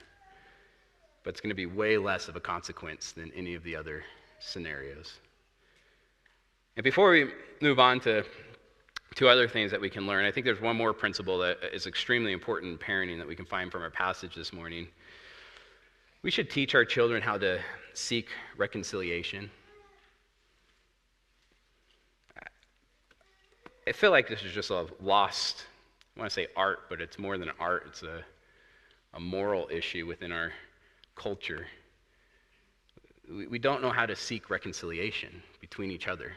But 1.24 1.32
it's 1.32 1.42
going 1.42 1.50
to 1.50 1.56
be 1.56 1.66
way 1.66 1.98
less 1.98 2.28
of 2.28 2.36
a 2.36 2.40
consequence 2.40 3.12
than 3.12 3.32
any 3.36 3.56
of 3.56 3.64
the 3.64 3.76
other 3.76 4.04
scenarios. 4.40 5.14
And 6.78 6.84
before 6.84 7.12
we 7.12 7.32
move 7.62 7.80
on 7.80 8.00
to 8.02 8.24
two 9.16 9.28
other 9.28 9.48
things 9.48 9.72
that 9.72 9.82
we 9.82 9.90
can 9.90 10.08
learn, 10.08 10.26
I 10.26 10.32
think 10.32 10.46
there's 10.46 10.62
one 10.62 10.76
more 10.76 10.94
principle 10.94 11.38
that 11.40 11.58
is 11.74 11.86
extremely 11.86 12.32
important 12.32 12.72
in 12.72 12.78
parenting 12.78 13.18
that 13.18 13.28
we 13.28 13.36
can 13.36 13.46
find 13.46 13.72
from 13.72 13.82
our 13.82 13.90
passage 13.90 14.36
this 14.36 14.54
morning. 14.54 14.88
We 16.24 16.32
should 16.32 16.50
teach 16.50 16.76
our 16.76 16.86
children 16.86 17.22
how 17.22 17.38
to 17.40 17.60
seek 17.94 18.30
reconciliation. 18.58 19.50
I 23.92 23.94
feel 23.94 24.12
like 24.12 24.30
this 24.30 24.42
is 24.44 24.54
just 24.54 24.70
a 24.70 24.88
lost, 25.02 25.66
I 26.16 26.22
want 26.22 26.32
to 26.32 26.34
say 26.34 26.48
art, 26.56 26.84
but 26.88 27.02
it's 27.02 27.20
more 27.20 27.38
than 27.38 27.52
art, 27.60 27.84
it's 27.88 28.04
a, 28.04 28.24
a 29.14 29.20
moral 29.20 29.68
issue 29.70 30.06
within 30.08 30.32
our 30.32 30.54
culture. 31.14 31.68
We, 33.30 33.48
we 33.48 33.60
don't 33.60 33.82
know 33.82 33.90
how 33.90 34.06
to 34.06 34.16
seek 34.16 34.50
reconciliation 34.50 35.44
between 35.60 35.92
each 35.92 36.08
other. 36.08 36.32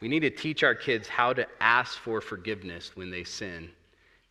We 0.00 0.08
need 0.08 0.18
to 0.20 0.30
teach 0.30 0.64
our 0.64 0.74
kids 0.74 1.06
how 1.06 1.32
to 1.34 1.46
ask 1.60 1.96
for 1.96 2.20
forgiveness 2.20 2.90
when 2.96 3.08
they 3.08 3.22
sin. 3.22 3.70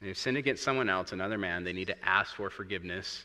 And 0.02 0.10
if 0.10 0.18
sin 0.18 0.36
against 0.36 0.64
someone 0.64 0.90
else, 0.90 1.14
another 1.14 1.38
man, 1.38 1.64
they 1.64 1.72
need 1.72 1.88
to 1.88 2.06
ask 2.06 2.36
for 2.36 2.50
forgiveness 2.50 3.24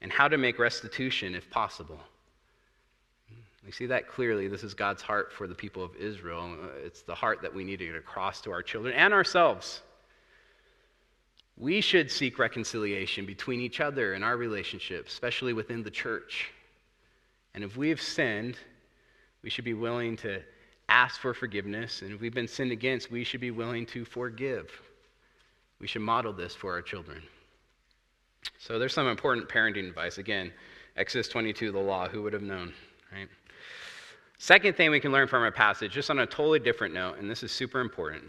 and 0.00 0.10
how 0.10 0.26
to 0.26 0.36
make 0.36 0.58
restitution 0.58 1.36
if 1.36 1.48
possible. 1.50 2.00
We 3.64 3.72
see 3.72 3.86
that 3.86 4.08
clearly. 4.08 4.48
This 4.48 4.64
is 4.64 4.74
God's 4.74 5.02
heart 5.02 5.32
for 5.32 5.46
the 5.46 5.54
people 5.54 5.84
of 5.84 5.94
Israel. 5.96 6.56
Uh, 6.62 6.68
it's 6.84 7.02
the 7.02 7.14
heart 7.14 7.42
that 7.42 7.54
we 7.54 7.64
need 7.64 7.78
to 7.78 7.86
get 7.86 7.94
across 7.94 8.40
to 8.42 8.50
our 8.50 8.62
children 8.62 8.94
and 8.94 9.12
ourselves. 9.12 9.82
We 11.56 11.82
should 11.82 12.10
seek 12.10 12.38
reconciliation 12.38 13.26
between 13.26 13.60
each 13.60 13.80
other 13.80 14.14
and 14.14 14.24
our 14.24 14.38
relationships, 14.38 15.12
especially 15.12 15.52
within 15.52 15.82
the 15.82 15.90
church. 15.90 16.50
And 17.54 17.62
if 17.62 17.76
we 17.76 17.90
have 17.90 18.00
sinned, 18.00 18.56
we 19.42 19.50
should 19.50 19.64
be 19.64 19.74
willing 19.74 20.16
to 20.18 20.42
ask 20.88 21.20
for 21.20 21.34
forgiveness. 21.34 22.00
And 22.00 22.12
if 22.12 22.20
we've 22.20 22.34
been 22.34 22.48
sinned 22.48 22.72
against, 22.72 23.10
we 23.10 23.24
should 23.24 23.40
be 23.40 23.50
willing 23.50 23.84
to 23.86 24.06
forgive. 24.06 24.70
We 25.80 25.86
should 25.86 26.02
model 26.02 26.32
this 26.32 26.54
for 26.54 26.72
our 26.72 26.82
children. 26.82 27.22
So 28.58 28.78
there's 28.78 28.94
some 28.94 29.06
important 29.06 29.48
parenting 29.48 29.86
advice. 29.86 30.18
Again, 30.18 30.52
Exodus 30.96 31.28
22, 31.28 31.72
the 31.72 31.78
law, 31.78 32.08
who 32.08 32.22
would 32.22 32.32
have 32.32 32.42
known, 32.42 32.72
right? 33.12 33.28
Second 34.42 34.74
thing 34.74 34.90
we 34.90 35.00
can 35.00 35.12
learn 35.12 35.28
from 35.28 35.42
our 35.42 35.52
passage, 35.52 35.92
just 35.92 36.08
on 36.08 36.18
a 36.20 36.26
totally 36.26 36.58
different 36.58 36.94
note, 36.94 37.18
and 37.18 37.30
this 37.30 37.42
is 37.42 37.52
super 37.52 37.78
important. 37.78 38.24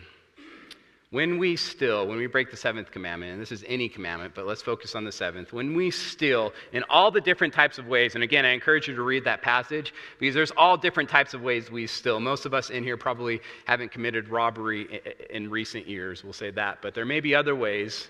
When 1.09 1.37
we 1.37 1.55
steal, 1.55 2.05
when 2.05 2.17
we 2.17 2.27
break 2.27 2.51
the 2.51 2.57
seventh 2.57 2.91
commandment, 2.91 3.31
and 3.31 3.41
this 3.41 3.53
is 3.53 3.63
any 3.65 3.87
commandment, 3.87 4.35
but 4.35 4.45
let's 4.45 4.61
focus 4.61 4.93
on 4.93 5.05
the 5.05 5.11
seventh, 5.13 5.53
when 5.53 5.73
we 5.73 5.89
steal 5.89 6.51
in 6.73 6.83
all 6.89 7.11
the 7.11 7.21
different 7.21 7.53
types 7.53 7.77
of 7.77 7.87
ways, 7.87 8.15
and 8.15 8.25
again, 8.25 8.43
I 8.43 8.49
encourage 8.49 8.89
you 8.89 8.95
to 8.95 9.01
read 9.03 9.23
that 9.23 9.41
passage 9.41 9.93
because 10.19 10.35
there's 10.35 10.51
all 10.57 10.75
different 10.75 11.07
types 11.07 11.33
of 11.33 11.43
ways 11.43 11.71
we 11.71 11.87
steal. 11.87 12.19
Most 12.19 12.45
of 12.45 12.53
us 12.53 12.71
in 12.71 12.83
here 12.83 12.97
probably 12.97 13.39
haven't 13.63 13.93
committed 13.93 14.27
robbery 14.27 14.99
in 15.29 15.49
recent 15.49 15.87
years, 15.87 16.25
we'll 16.25 16.33
say 16.33 16.51
that, 16.51 16.79
but 16.81 16.93
there 16.93 17.05
may 17.05 17.21
be 17.21 17.33
other 17.33 17.55
ways 17.55 18.09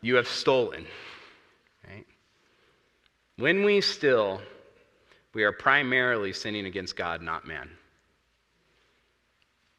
you 0.00 0.14
have 0.14 0.26
stolen. 0.26 0.86
Right? 1.86 2.06
When 3.36 3.62
we 3.62 3.82
steal, 3.82 4.40
we 5.34 5.44
are 5.44 5.52
primarily 5.52 6.32
sinning 6.32 6.66
against 6.66 6.96
God, 6.96 7.22
not 7.22 7.46
man. 7.46 7.70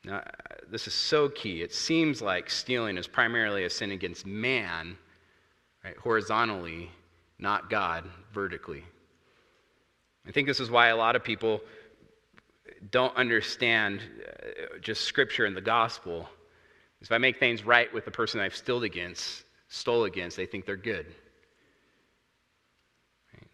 Now, 0.04 0.24
this 0.70 0.88
is 0.88 0.94
so 0.94 1.30
key. 1.30 1.62
It 1.62 1.74
seems 1.74 2.22
like 2.22 2.50
stealing 2.50 2.98
is 2.98 3.08
primarily 3.08 3.66
a 3.66 3.70
sin 3.70 3.92
against 3.92 4.26
man, 4.26 4.98
right, 5.84 5.96
horizontally, 5.98 6.90
not 7.38 7.70
God, 7.70 8.06
vertically. 8.34 8.84
I 10.28 10.32
think 10.32 10.48
this 10.48 10.60
is 10.60 10.72
why 10.72 10.88
a 10.88 10.96
lot 10.96 11.16
of 11.16 11.24
people 11.24 11.62
don't 12.90 13.16
understand 13.16 14.02
uh, 14.02 14.80
just 14.80 15.02
scripture 15.04 15.46
and 15.46 15.56
the 15.56 15.62
gospel. 15.62 16.28
If 17.02 17.12
I 17.12 17.18
make 17.18 17.40
things 17.40 17.66
right 17.66 17.92
with 17.94 18.06
the 18.06 18.12
person 18.12 18.40
I've 18.40 18.56
stole 18.56 18.84
against, 18.84 19.44
stole 19.68 20.06
against, 20.06 20.38
they 20.38 20.46
think 20.46 20.66
they're 20.66 20.78
good. 20.78 21.08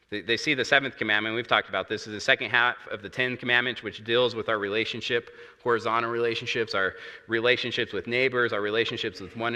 They 0.10 0.38
see 0.38 0.54
the 0.54 0.64
seventh 0.64 0.96
commandment, 0.96 1.36
we've 1.36 1.50
talked 1.50 1.68
about 1.68 1.90
this, 1.90 2.08
is 2.08 2.14
the 2.14 2.22
second 2.22 2.50
half 2.50 2.78
of 2.90 3.02
the 3.02 3.10
Ten 3.10 3.36
Commandments, 3.36 3.84
which 3.84 4.06
deals 4.06 4.36
with 4.36 4.48
our 4.48 4.58
relationship, 4.58 5.32
horizontal 5.62 6.10
relationships, 6.10 6.74
our 6.74 6.94
relationships 7.28 7.92
with 7.92 8.08
neighbors, 8.08 8.54
our 8.54 8.62
relationships 8.62 9.20
with 9.20 9.36
one, 9.36 9.54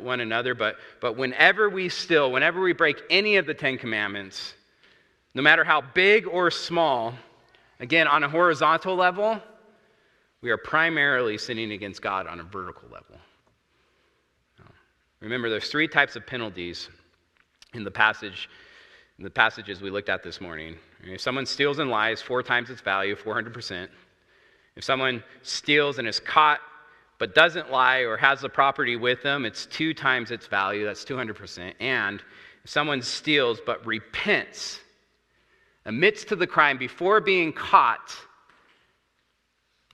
one 0.00 0.18
another. 0.18 0.56
But, 0.56 0.76
but 1.00 1.16
whenever 1.16 1.70
we 1.70 1.88
still, 1.88 2.32
whenever 2.32 2.60
we 2.60 2.72
break 2.72 3.00
any 3.10 3.36
of 3.36 3.46
the 3.46 3.54
Ten 3.54 3.78
Commandments, 3.78 4.54
no 5.34 5.42
matter 5.42 5.62
how 5.62 5.80
big 5.80 6.26
or 6.26 6.50
small, 6.50 7.14
again, 7.78 8.08
on 8.08 8.24
a 8.24 8.28
horizontal 8.28 8.96
level, 8.96 9.40
we 10.40 10.50
are 10.50 10.58
primarily 10.58 11.38
sinning 11.38 11.70
against 11.70 12.02
God 12.02 12.26
on 12.26 12.40
a 12.40 12.42
vertical 12.42 12.88
level. 12.88 13.18
Remember, 15.20 15.48
there's 15.48 15.68
three 15.68 15.86
types 15.86 16.16
of 16.16 16.26
penalties 16.26 16.88
in 17.74 17.84
the 17.84 17.90
passage 17.92 18.48
the 19.22 19.30
passages 19.30 19.80
we 19.80 19.90
looked 19.90 20.08
at 20.08 20.22
this 20.22 20.40
morning. 20.40 20.76
If 21.04 21.20
someone 21.20 21.46
steals 21.46 21.78
and 21.78 21.90
lies, 21.90 22.20
four 22.20 22.42
times 22.42 22.70
its 22.70 22.80
value, 22.80 23.14
400%. 23.14 23.88
If 24.74 24.84
someone 24.84 25.22
steals 25.42 25.98
and 25.98 26.08
is 26.08 26.18
caught 26.18 26.60
but 27.18 27.34
doesn't 27.34 27.70
lie 27.70 27.98
or 27.98 28.16
has 28.16 28.40
the 28.40 28.48
property 28.48 28.96
with 28.96 29.22
them, 29.22 29.44
it's 29.44 29.66
two 29.66 29.94
times 29.94 30.30
its 30.30 30.46
value, 30.46 30.84
that's 30.84 31.04
200%. 31.04 31.72
And 31.78 32.22
if 32.64 32.70
someone 32.70 33.00
steals 33.00 33.60
but 33.64 33.84
repents, 33.86 34.80
admits 35.84 36.24
to 36.24 36.36
the 36.36 36.46
crime 36.46 36.78
before 36.78 37.20
being 37.20 37.52
caught, 37.52 38.16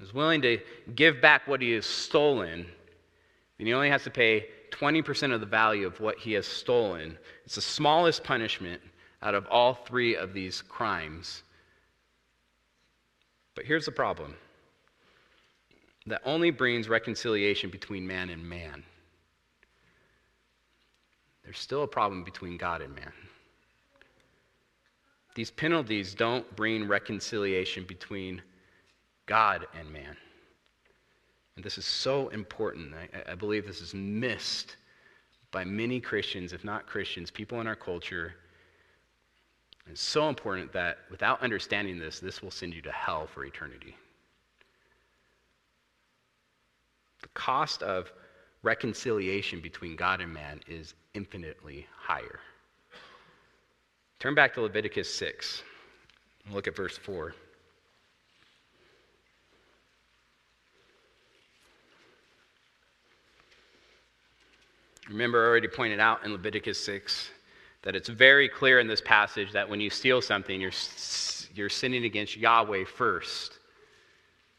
is 0.01 0.15
willing 0.15 0.41
to 0.43 0.59
give 0.95 1.21
back 1.21 1.47
what 1.47 1.61
he 1.61 1.73
has 1.73 1.85
stolen, 1.85 2.65
then 3.59 3.67
he 3.67 3.75
only 3.75 3.91
has 3.91 4.05
to 4.05 4.11
pay 4.11 4.47
20% 4.71 5.35
of 5.35 5.41
the 5.41 5.47
value 5.47 5.87
of 5.87 5.99
what 6.01 6.19
he 6.19 6.33
has 6.35 6.47
stolen. 6.47 7.19
It's 7.45 7.57
the 7.57 7.61
smallest 7.61 8.23
punishment 8.23 8.81
out 9.23 9.35
of 9.35 9.47
all 9.51 9.75
three 9.75 10.17
of 10.17 10.33
these 10.33 10.63
crimes. 10.63 11.43
But 13.55 13.65
here's 13.65 13.87
the 13.87 13.93
problem 13.93 14.37
that 16.07 16.23
only 16.25 16.51
brings 16.51 16.89
reconciliation 16.89 17.69
between 17.71 18.07
man 18.07 18.31
and 18.31 18.43
man. 18.49 18.83
There's 21.45 21.59
still 21.59 21.83
a 21.83 21.89
problem 21.89 22.25
between 22.25 22.57
God 22.57 22.81
and 22.83 22.95
man. 22.95 23.13
These 25.35 25.51
penalties 25.51 26.15
don't 26.15 26.45
bring 26.57 26.89
reconciliation 26.89 27.85
between 27.85 28.43
God 29.27 29.67
and 29.79 29.91
man. 29.93 30.17
And 31.57 31.65
this 31.65 31.79
is 31.79 31.85
so 31.85 32.29
important. 32.29 32.93
I, 32.95 33.33
I, 33.33 33.35
believe 33.35 33.67
this 33.67 33.81
is 33.81 33.95
missed 33.95 34.77
by 35.51 35.65
many 35.65 36.01
Christians, 36.01 36.53
if 36.53 36.65
not 36.65 36.87
Christians, 36.87 37.31
people 37.31 37.61
in 37.61 37.67
our 37.67 37.77
culture 37.77 38.35
it's 39.91 40.03
so 40.03 40.29
important 40.29 40.73
that 40.73 40.99
without 41.11 41.43
understanding 41.43 41.99
this, 41.99 42.21
this 42.21 42.43
will 42.43 42.51
send 42.51 42.75
you 42.75 42.83
to 42.83 42.93
hell 42.93 43.27
for 43.27 43.45
eternity. 43.45 43.97
The 47.23 47.29
cost 47.29 47.83
of 47.83 48.13
reconciliation 48.63 49.61
between 49.61 49.97
God 49.97 50.21
and 50.21 50.33
man 50.33 50.61
is 50.69 50.95
infinitely 51.15 51.87
higher. 51.97 52.41
Turn 54.19 54.35
back 54.35 54.55
to 54.55 54.61
Leviticus 54.61 55.13
6 55.15 55.63
and 56.45 56.55
look 56.55 56.67
at 56.67 56.77
verse 56.77 56.99
4. 56.99 57.35
Remember, 65.09 65.43
I 65.43 65.49
already 65.49 65.69
pointed 65.69 66.01
out 66.01 66.25
in 66.25 66.33
Leviticus 66.33 66.85
6 66.85 67.31
that 67.83 67.95
it's 67.95 68.09
very 68.09 68.49
clear 68.49 68.81
in 68.81 68.87
this 68.87 69.01
passage 69.01 69.53
that 69.53 69.69
when 69.69 69.81
you 69.81 69.91
steal 69.91 70.21
something, 70.21 70.61
you're, 70.61 70.73
you're 71.55 71.69
sinning 71.69 72.05
against 72.05 72.37
Yahweh 72.37 72.85
first. 72.85 73.59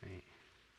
Right? 0.04 0.24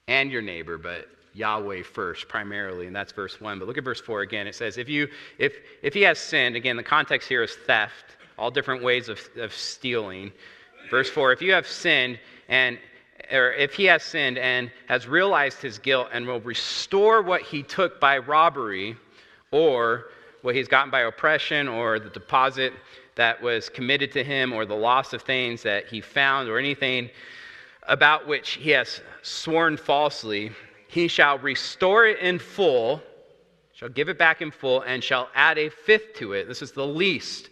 And 0.08 0.30
your 0.30 0.42
neighbor, 0.42 0.78
but 0.78 1.08
Yahweh 1.34 1.82
first 1.82 2.28
primarily, 2.28 2.86
and 2.86 2.96
that's 2.96 3.12
verse 3.12 3.40
1. 3.40 3.58
But 3.58 3.68
look 3.68 3.78
at 3.78 3.84
verse 3.84 4.00
4 4.00 4.22
again. 4.22 4.46
It 4.46 4.54
says, 4.54 4.78
if, 4.78 4.88
you, 4.88 5.08
if, 5.38 5.56
if 5.82 5.94
he 5.94 6.02
has 6.02 6.18
sinned, 6.18 6.56
again, 6.56 6.76
the 6.76 6.82
context 6.82 7.28
here 7.28 7.42
is 7.42 7.54
theft, 7.66 8.16
all 8.38 8.50
different 8.50 8.82
ways 8.82 9.08
of, 9.08 9.20
of 9.36 9.52
stealing. 9.52 10.32
Verse 10.90 11.10
4 11.10 11.32
If 11.32 11.42
you 11.42 11.52
have 11.52 11.66
sinned, 11.66 12.18
and 12.48 12.78
or 13.30 13.52
if 13.52 13.74
he 13.74 13.84
has 13.84 14.02
sinned 14.02 14.38
and 14.38 14.70
has 14.88 15.06
realized 15.06 15.60
his 15.60 15.78
guilt 15.78 16.08
and 16.12 16.26
will 16.26 16.40
restore 16.40 17.22
what 17.22 17.42
he 17.42 17.62
took 17.62 18.00
by 18.00 18.18
robbery, 18.18 18.96
or 19.52 20.06
what 20.42 20.54
he's 20.54 20.68
gotten 20.68 20.90
by 20.90 21.00
oppression, 21.00 21.68
or 21.68 21.98
the 21.98 22.10
deposit 22.10 22.72
that 23.16 23.40
was 23.42 23.68
committed 23.68 24.12
to 24.12 24.24
him, 24.24 24.52
or 24.52 24.64
the 24.64 24.74
loss 24.74 25.12
of 25.12 25.22
things 25.22 25.62
that 25.62 25.86
he 25.86 26.00
found, 26.00 26.48
or 26.48 26.58
anything 26.58 27.10
about 27.84 28.26
which 28.26 28.50
he 28.50 28.70
has 28.70 29.00
sworn 29.22 29.76
falsely, 29.76 30.52
he 30.88 31.08
shall 31.08 31.38
restore 31.38 32.06
it 32.06 32.18
in 32.20 32.38
full, 32.38 33.02
shall 33.72 33.88
give 33.88 34.08
it 34.08 34.18
back 34.18 34.42
in 34.42 34.50
full, 34.50 34.82
and 34.82 35.02
shall 35.02 35.28
add 35.34 35.58
a 35.58 35.68
fifth 35.68 36.14
to 36.14 36.32
it. 36.32 36.48
This 36.48 36.62
is 36.62 36.72
the 36.72 36.86
least, 36.86 37.48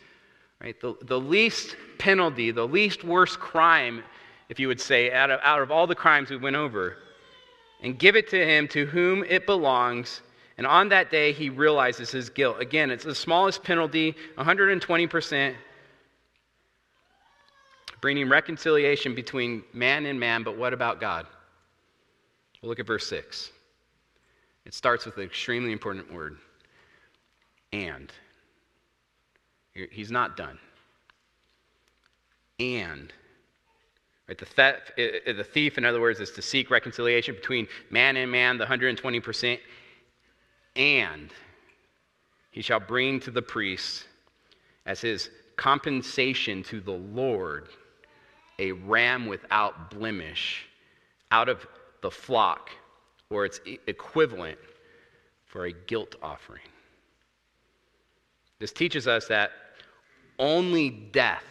right? 0.62 0.80
The, 0.80 0.94
the 1.02 1.18
least 1.18 1.76
penalty, 1.98 2.50
the 2.50 2.66
least 2.66 3.04
worst 3.04 3.38
crime, 3.38 4.02
if 4.48 4.58
you 4.58 4.68
would 4.68 4.80
say, 4.80 5.12
out 5.12 5.30
of, 5.30 5.40
out 5.42 5.60
of 5.60 5.70
all 5.70 5.86
the 5.86 5.94
crimes 5.94 6.30
we 6.30 6.36
went 6.36 6.56
over, 6.56 6.96
and 7.82 7.98
give 7.98 8.16
it 8.16 8.28
to 8.30 8.44
him 8.44 8.66
to 8.68 8.86
whom 8.86 9.24
it 9.24 9.46
belongs. 9.46 10.20
And 10.58 10.66
on 10.66 10.88
that 10.88 11.10
day, 11.10 11.32
he 11.32 11.50
realizes 11.50 12.10
his 12.10 12.28
guilt. 12.28 12.60
Again, 12.60 12.90
it's 12.90 13.04
the 13.04 13.14
smallest 13.14 13.62
penalty, 13.62 14.16
120%, 14.36 15.54
bringing 18.00 18.28
reconciliation 18.28 19.14
between 19.14 19.62
man 19.72 20.04
and 20.04 20.18
man. 20.18 20.42
But 20.42 20.58
what 20.58 20.74
about 20.74 21.00
God? 21.00 21.26
We'll 22.60 22.68
look 22.70 22.80
at 22.80 22.86
verse 22.86 23.06
6. 23.06 23.52
It 24.66 24.74
starts 24.74 25.06
with 25.06 25.16
an 25.16 25.22
extremely 25.22 25.72
important 25.72 26.12
word 26.12 26.36
and. 27.72 28.12
He's 29.92 30.10
not 30.10 30.36
done. 30.36 30.58
And. 32.58 33.12
Right, 34.26 34.36
the, 34.36 34.44
theft, 34.44 34.92
uh, 34.98 35.30
uh, 35.30 35.32
the 35.34 35.44
thief, 35.44 35.78
in 35.78 35.84
other 35.84 36.00
words, 36.00 36.20
is 36.20 36.32
to 36.32 36.42
seek 36.42 36.70
reconciliation 36.70 37.34
between 37.34 37.66
man 37.90 38.16
and 38.16 38.30
man, 38.30 38.58
the 38.58 38.66
120%. 38.66 39.58
And 40.78 41.30
he 42.50 42.62
shall 42.62 42.80
bring 42.80 43.20
to 43.20 43.30
the 43.30 43.42
priest 43.42 44.06
as 44.86 45.00
his 45.00 45.28
compensation 45.56 46.62
to 46.62 46.80
the 46.80 46.92
Lord 46.92 47.68
a 48.58 48.72
ram 48.72 49.26
without 49.26 49.90
blemish 49.90 50.66
out 51.30 51.48
of 51.48 51.66
the 52.00 52.10
flock 52.10 52.70
or 53.28 53.44
its 53.44 53.60
equivalent 53.86 54.58
for 55.46 55.66
a 55.66 55.72
guilt 55.72 56.14
offering. 56.22 56.62
This 58.60 58.72
teaches 58.72 59.06
us 59.06 59.26
that 59.28 59.50
only 60.38 60.90
death 60.90 61.44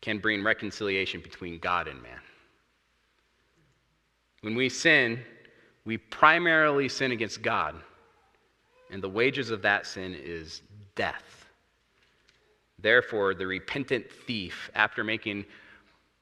can 0.00 0.18
bring 0.18 0.42
reconciliation 0.42 1.20
between 1.20 1.58
God 1.58 1.88
and 1.88 2.02
man. 2.02 2.18
When 4.40 4.54
we 4.54 4.68
sin, 4.68 5.20
we 5.84 5.98
primarily 5.98 6.88
sin 6.88 7.12
against 7.12 7.42
God, 7.42 7.76
and 8.92 9.02
the 9.02 9.08
wages 9.08 9.50
of 9.50 9.62
that 9.62 9.86
sin 9.86 10.14
is 10.14 10.60
death. 10.94 11.46
Therefore, 12.78 13.34
the 13.34 13.46
repentant 13.46 14.10
thief, 14.26 14.70
after 14.74 15.02
making 15.02 15.46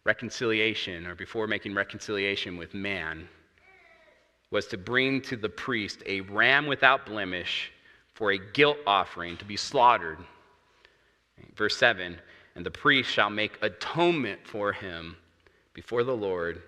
reconciliation 0.04 1.06
or 1.06 1.14
before 1.14 1.46
making 1.46 1.74
reconciliation 1.74 2.56
with 2.56 2.72
man 2.72 3.28
was 4.50 4.66
to 4.68 4.78
bring 4.78 5.20
to 5.22 5.36
the 5.36 5.48
priest 5.48 6.02
a 6.06 6.20
ram 6.22 6.66
without 6.66 7.06
blemish 7.06 7.72
for 8.14 8.32
a 8.32 8.38
guilt 8.38 8.78
offering 8.86 9.36
to 9.36 9.44
be 9.44 9.56
slaughtered. 9.56 10.18
Verse 11.56 11.76
7 11.76 12.16
And 12.54 12.64
the 12.64 12.70
priest 12.70 13.10
shall 13.10 13.30
make 13.30 13.58
atonement 13.62 14.40
for 14.46 14.72
him 14.72 15.16
before 15.74 16.04
the 16.04 16.16
Lord, 16.16 16.62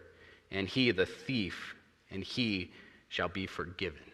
and 0.51 0.69
he, 0.69 0.91
the 0.91 1.07
thief, 1.07 1.75
and 2.11 2.25
he 2.25 2.73
shall 3.09 3.29
be 3.29 3.47
forgiven 3.47 4.12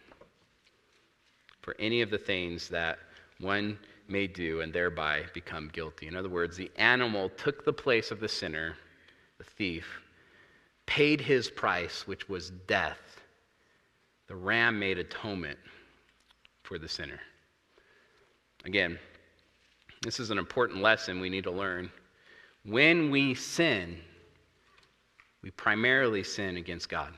for 1.61 1.75
any 1.79 2.01
of 2.01 2.09
the 2.09 2.17
things 2.17 2.67
that 2.69 2.99
one 3.39 3.77
may 4.07 4.27
do 4.27 4.61
and 4.61 4.73
thereby 4.73 5.23
become 5.33 5.69
guilty. 5.71 6.07
In 6.07 6.15
other 6.15 6.29
words, 6.29 6.57
the 6.57 6.71
animal 6.77 7.29
took 7.29 7.63
the 7.63 7.73
place 7.73 8.11
of 8.11 8.19
the 8.19 8.27
sinner 8.27 8.75
the 9.39 9.43
thief, 9.45 10.01
paid 10.85 11.21
his 11.21 11.49
price, 11.49 12.05
which 12.05 12.29
was 12.29 12.51
death. 12.67 13.21
The 14.27 14.35
ram 14.35 14.77
made 14.77 14.99
atonement 14.99 15.57
for 16.61 16.77
the 16.77 16.89
sinner. 16.89 17.19
Again, 18.65 18.99
this 20.01 20.19
is 20.19 20.29
an 20.29 20.37
important 20.37 20.81
lesson 20.81 21.19
we 21.19 21.29
need 21.29 21.45
to 21.45 21.51
learn. 21.51 21.89
When 22.65 23.09
we 23.09 23.33
sin, 23.33 23.97
we 25.41 25.51
primarily 25.51 26.23
sin 26.23 26.57
against 26.57 26.89
God. 26.89 27.13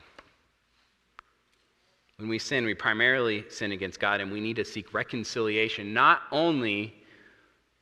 When 2.22 2.28
we 2.28 2.38
sin, 2.38 2.64
we 2.64 2.74
primarily 2.74 3.44
sin 3.48 3.72
against 3.72 3.98
God, 3.98 4.20
and 4.20 4.30
we 4.30 4.40
need 4.40 4.54
to 4.54 4.64
seek 4.64 4.94
reconciliation 4.94 5.92
not 5.92 6.20
only 6.30 6.94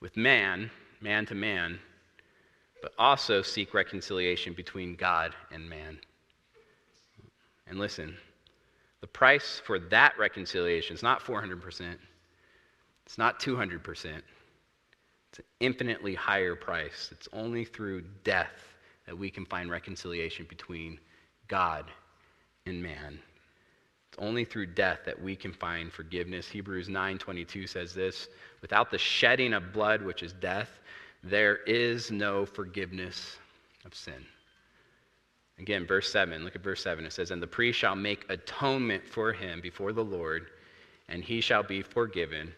with 0.01 0.17
man, 0.17 0.71
man 1.03 1.27
to 1.27 1.35
man, 1.35 1.79
but 2.81 2.93
also 2.99 3.43
seek 3.43 3.75
reconciliation 3.75 4.55
between 4.55 4.97
God 4.97 5.35
and 5.53 5.69
man. 5.69 5.99
And 7.67 7.79
listen, 7.79 8.17
the 9.03 9.07
price 9.07 9.61
for 9.63 9.79
that 9.79 10.19
reconciliation 10.19 10.97
is 10.97 11.03
not 11.03 11.21
400%, 11.21 11.99
it's 13.05 13.19
not 13.19 13.41
200%. 13.41 14.23
It's 15.29 15.39
an 15.39 15.45
infinitely 15.61 16.15
higher 16.15 16.57
price. 16.57 17.11
It's 17.13 17.29
only 17.35 17.67
through 17.67 18.05
death 18.25 18.75
that 19.05 19.19
we 19.19 19.29
can 19.29 19.45
find 19.45 19.71
reconciliation 19.71 20.47
between 20.49 20.99
God 21.47 21.85
and 22.65 22.83
man. 22.83 23.19
It's 24.11 24.19
only 24.21 24.45
through 24.45 24.67
death 24.67 25.01
that 25.07 25.21
we 25.21 25.37
can 25.37 25.53
find 25.53 25.93
forgiveness. 25.93 26.49
Hebrews 26.49 26.89
9:22 26.89 27.69
says 27.69 27.95
this, 27.95 28.29
without 28.61 28.91
the 28.91 28.99
shedding 28.99 29.53
of 29.53 29.73
blood, 29.73 30.03
which 30.03 30.25
is 30.25 30.33
death, 30.33 30.81
there 31.23 31.59
is 31.59 32.11
no 32.11 32.45
forgiveness 32.45 33.39
of 33.85 33.95
sin. 33.95 34.27
Again, 35.59 35.87
verse 35.87 36.11
7, 36.11 36.43
look 36.43 36.57
at 36.57 36.63
verse 36.63 36.83
7. 36.83 37.05
It 37.05 37.13
says, 37.13 37.31
And 37.31 37.43
the 37.43 37.47
priest 37.47 37.79
shall 37.79 37.95
make 37.95 38.25
atonement 38.31 39.07
for 39.07 39.33
him 39.33 39.61
before 39.61 39.93
the 39.93 40.05
Lord, 40.05 40.47
and 41.09 41.23
he 41.23 41.41
shall 41.41 41.63
be 41.63 41.83
forgiven 41.83 42.53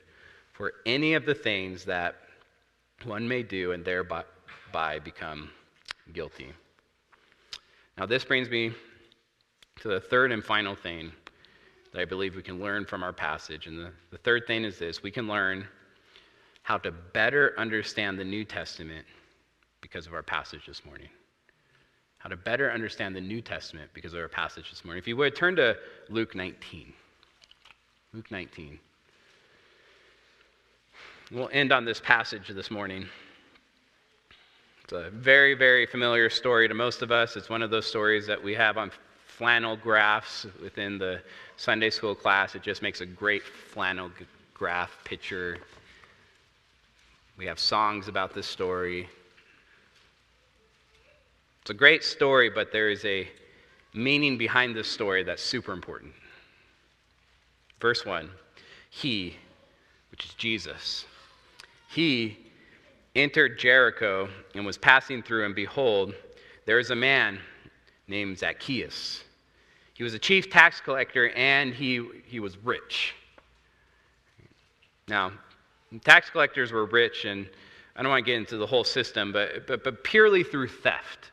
for 0.53 0.75
any 0.87 1.15
of 1.15 1.27
the 1.27 1.35
things 1.35 1.85
that 1.85 2.17
one 3.05 3.27
may 3.27 3.43
do 3.43 3.73
and 3.73 3.85
thereby 3.85 4.25
become 5.01 5.51
guilty. 6.13 6.53
Now, 7.99 8.07
this 8.07 8.25
brings 8.25 8.49
me 8.49 8.73
to 9.81 9.89
the 9.89 10.01
third 10.01 10.31
and 10.33 10.43
final 10.43 10.77
thing 10.77 11.13
that 11.93 12.01
I 12.01 12.05
believe 12.05 12.35
we 12.35 12.43
can 12.43 12.61
learn 12.61 12.85
from 12.85 13.03
our 13.03 13.13
passage. 13.13 13.67
And 13.67 13.79
the, 13.79 13.91
the 14.11 14.19
third 14.19 14.47
thing 14.47 14.65
is 14.65 14.79
this 14.79 15.03
we 15.03 15.11
can 15.11 15.29
learn 15.29 15.67
how 16.63 16.79
to 16.79 16.91
better 16.91 17.55
understand 17.59 18.19
the 18.19 18.25
New 18.25 18.45
Testament 18.45 19.05
because 19.81 20.07
of 20.07 20.15
our 20.15 20.23
passage 20.23 20.67
this 20.67 20.85
morning. 20.85 21.09
How 22.19 22.29
to 22.29 22.37
better 22.37 22.71
understand 22.71 23.17
the 23.17 23.21
New 23.21 23.41
Testament 23.41 23.91
because 23.95 24.15
of 24.15 24.21
our 24.21 24.29
passage 24.29 24.71
this 24.71 24.85
morning. 24.85 25.01
If 25.01 25.09
you 25.09 25.17
would, 25.17 25.35
turn 25.35 25.57
to 25.57 25.77
Luke 26.09 26.35
19. 26.35 26.93
Luke 28.15 28.31
19. 28.31 28.79
We'll 31.33 31.51
end 31.53 31.73
on 31.73 31.85
this 31.85 31.99
passage 31.99 32.49
this 32.49 32.71
morning. 32.71 33.07
It's 34.85 34.93
a 34.93 35.11
very, 35.11 35.55
very 35.55 35.87
familiar 35.87 36.31
story 36.31 36.69
to 36.69 36.75
most 36.75 37.03
of 37.03 37.11
us. 37.11 37.37
It's 37.37 37.49
one 37.49 37.63
of 37.63 37.71
those 37.71 37.87
stories 37.87 38.27
that 38.27 38.43
we 38.43 38.55
have 38.55 38.79
on 38.79 38.93
flannel 39.27 39.77
graphs 39.77 40.47
within 40.63 40.99
the 40.99 41.23
Sunday 41.57 41.91
school 41.91 42.15
class. 42.15 42.55
It 42.55 42.63
just 42.63 42.83
makes 42.83 43.01
a 43.01 43.07
great 43.07 43.43
flannel 43.43 44.11
graph 44.55 44.97
picture 45.05 45.59
we 47.43 47.47
have 47.47 47.59
songs 47.59 48.09
about 48.09 48.35
this 48.35 48.47
story. 48.47 49.09
It's 51.63 51.71
a 51.71 51.75
great 51.75 52.05
story, 52.05 52.51
but 52.51 52.73
there 52.73 52.91
is 52.91 53.05
a 53.05 53.29
meaning 53.95 54.37
behind 54.37 54.77
this 54.77 54.89
story 54.89 55.23
that's 55.23 55.43
super 55.43 55.73
important. 55.73 56.13
Verse 57.81 58.05
1 58.05 58.31
He, 58.91 59.37
which 60.11 60.25
is 60.27 60.35
Jesus, 60.35 61.05
he 61.89 62.39
entered 63.17 63.59
Jericho 63.59 64.29
and 64.55 64.65
was 64.65 64.79
passing 64.79 65.23
through, 65.23 65.47
and 65.47 65.55
behold, 65.55 66.15
there 66.65 66.79
is 66.79 66.91
a 66.91 66.97
man 66.97 67.39
named 68.09 68.39
Zacchaeus. 68.39 69.25
He 70.03 70.05
was 70.05 70.15
a 70.15 70.19
chief 70.19 70.51
tax 70.51 70.81
collector 70.81 71.29
and 71.29 71.73
he, 71.73 72.05
he 72.27 72.41
was 72.41 72.59
rich. 72.65 73.15
Now, 75.07 75.31
tax 76.05 76.29
collectors 76.29 76.73
were 76.73 76.87
rich, 76.87 77.25
and 77.25 77.49
I 77.95 78.03
don't 78.03 78.11
want 78.11 78.27
to 78.27 78.29
get 78.29 78.37
into 78.37 78.57
the 78.57 78.67
whole 78.67 78.83
system, 78.83 79.31
but, 79.31 79.69
but, 79.69 79.85
but 79.85 80.03
purely 80.03 80.43
through 80.43 80.67
theft. 80.67 81.31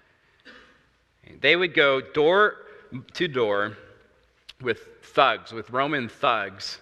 They 1.42 1.56
would 1.56 1.74
go 1.74 2.00
door 2.00 2.58
to 3.16 3.28
door 3.28 3.76
with 4.62 4.82
thugs, 5.02 5.52
with 5.52 5.72
Roman 5.72 6.08
thugs, 6.08 6.78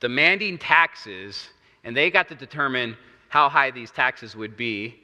demanding 0.00 0.56
taxes, 0.56 1.50
and 1.84 1.94
they 1.94 2.10
got 2.10 2.28
to 2.28 2.36
determine 2.36 2.96
how 3.28 3.50
high 3.50 3.70
these 3.70 3.90
taxes 3.90 4.34
would 4.34 4.56
be. 4.56 4.98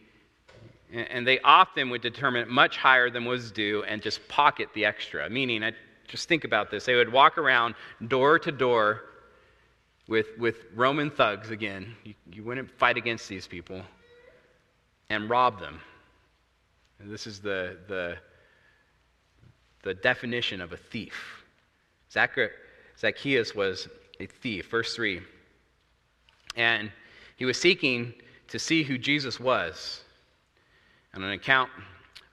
And 0.91 1.27
they 1.27 1.39
often 1.41 1.91
would 1.91 2.01
determine 2.01 2.49
much 2.49 2.79
higher 2.79 3.11
than 3.11 3.27
was 3.27 3.51
due 3.51 3.85
and 3.85 4.01
just 4.01 4.27
pocket 4.27 4.71
the 4.73 4.87
extra. 4.87 5.29
Meaning, 5.29 5.63
just 6.09 6.29
think 6.29 6.45
about 6.45 6.71
this. 6.71 6.85
They 6.85 6.95
would 6.95 7.13
walk 7.13 7.39
around 7.39 7.75
door 8.09 8.39
to 8.39 8.53
door 8.53 9.03
with, 10.09 10.27
with 10.39 10.57
Roman 10.75 11.11
thugs 11.11 11.51
again. 11.51 11.95
You, 12.05 12.15
you 12.33 12.45
wouldn't 12.45 12.71
fight 12.71 12.97
against 12.97 13.29
these 13.29 13.47
people 13.47 13.83
and 15.11 15.29
rob 15.29 15.61
them. 15.61 15.81
And 16.99 17.11
this 17.11 17.27
is 17.27 17.41
the, 17.41 17.79
the, 17.89 18.17
the 19.83 19.95
definition 19.95 20.61
of 20.61 20.73
a 20.73 20.77
thief. 20.77 21.45
Zacchaeus 22.11 23.55
was 23.55 23.89
a 24.21 24.27
thief. 24.27 24.71
Verse 24.71 24.95
3. 24.95 25.21
And 26.57 26.91
he 27.37 27.45
was 27.45 27.61
seeking 27.61 28.15
to 28.49 28.59
see 28.59 28.83
who 28.83 28.99
Jesus 28.99 29.41
was. 29.41 30.03
And 31.13 31.25
on 31.25 31.31
account 31.31 31.71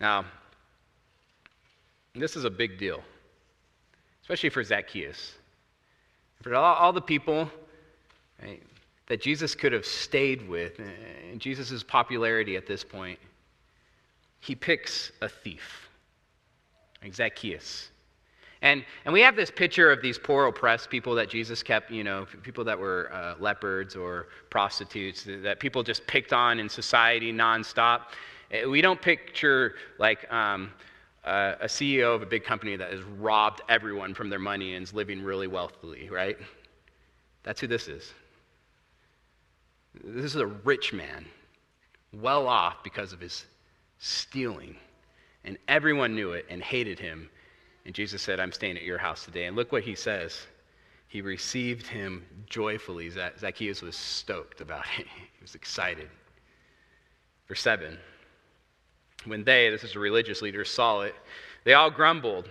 Now, 0.00 0.24
this 2.14 2.36
is 2.36 2.44
a 2.44 2.50
big 2.50 2.78
deal, 2.78 3.02
especially 4.22 4.48
for 4.48 4.64
Zacchaeus. 4.64 5.34
For 6.42 6.54
all, 6.54 6.74
all 6.74 6.92
the 6.92 7.02
people 7.02 7.50
right, 8.42 8.62
that 9.08 9.20
Jesus 9.20 9.54
could 9.54 9.72
have 9.72 9.84
stayed 9.84 10.48
with, 10.48 10.78
and 10.78 11.40
Jesus' 11.40 11.82
popularity 11.82 12.56
at 12.56 12.66
this 12.66 12.82
point, 12.82 13.18
he 14.40 14.54
picks 14.54 15.12
a 15.20 15.28
thief, 15.28 15.88
Zacchaeus. 17.12 17.90
And, 18.62 18.84
and 19.04 19.12
we 19.12 19.20
have 19.22 19.36
this 19.36 19.50
picture 19.50 19.90
of 19.90 20.02
these 20.02 20.18
poor 20.18 20.46
oppressed 20.46 20.90
people 20.90 21.14
that 21.14 21.28
Jesus 21.30 21.62
kept, 21.62 21.90
you 21.90 22.04
know, 22.04 22.26
people 22.42 22.62
that 22.64 22.78
were 22.78 23.10
uh, 23.12 23.34
leopards 23.40 23.96
or 23.96 24.28
prostitutes, 24.50 25.26
that 25.26 25.60
people 25.60 25.82
just 25.82 26.06
picked 26.06 26.32
on 26.32 26.60
in 26.60 26.68
society 26.68 27.32
nonstop. 27.32 28.02
Eh, 28.50 28.64
we 28.64 28.80
don't 28.80 29.00
picture 29.00 29.74
like 29.98 30.30
um, 30.32 30.72
uh, 31.24 31.54
a 31.60 31.66
CEO 31.66 32.14
of 32.14 32.22
a 32.22 32.26
big 32.26 32.44
company 32.44 32.76
that 32.76 32.92
has 32.92 33.02
robbed 33.02 33.62
everyone 33.68 34.14
from 34.14 34.28
their 34.28 34.38
money 34.38 34.74
and 34.74 34.82
is 34.82 34.92
living 34.92 35.22
really 35.22 35.46
wealthily, 35.46 36.08
right? 36.10 36.36
That's 37.42 37.60
who 37.60 37.66
this 37.66 37.88
is. 37.88 38.12
This 40.04 40.24
is 40.24 40.36
a 40.36 40.46
rich 40.46 40.92
man, 40.92 41.26
well 42.12 42.46
off 42.46 42.82
because 42.84 43.12
of 43.12 43.20
his 43.20 43.44
stealing. 43.98 44.76
And 45.44 45.56
everyone 45.68 46.14
knew 46.14 46.32
it 46.32 46.46
and 46.48 46.62
hated 46.62 46.98
him. 46.98 47.30
And 47.86 47.94
Jesus 47.94 48.20
said, 48.22 48.40
I'm 48.40 48.52
staying 48.52 48.76
at 48.76 48.82
your 48.82 48.98
house 48.98 49.24
today. 49.24 49.46
And 49.46 49.56
look 49.56 49.72
what 49.72 49.82
he 49.82 49.94
says. 49.94 50.46
He 51.08 51.22
received 51.22 51.86
him 51.86 52.24
joyfully. 52.46 53.10
Zacchaeus 53.10 53.82
was 53.82 53.96
stoked 53.96 54.60
about 54.60 54.84
it, 54.98 55.06
he 55.16 55.42
was 55.42 55.54
excited. 55.54 56.08
Verse 57.48 57.62
7 57.62 57.98
when 59.24 59.44
they, 59.44 59.70
this 59.70 59.84
is 59.84 59.96
a 59.96 59.98
religious 59.98 60.42
leader, 60.42 60.64
saw 60.64 61.02
it, 61.02 61.14
they 61.64 61.74
all 61.74 61.90
grumbled. 61.90 62.48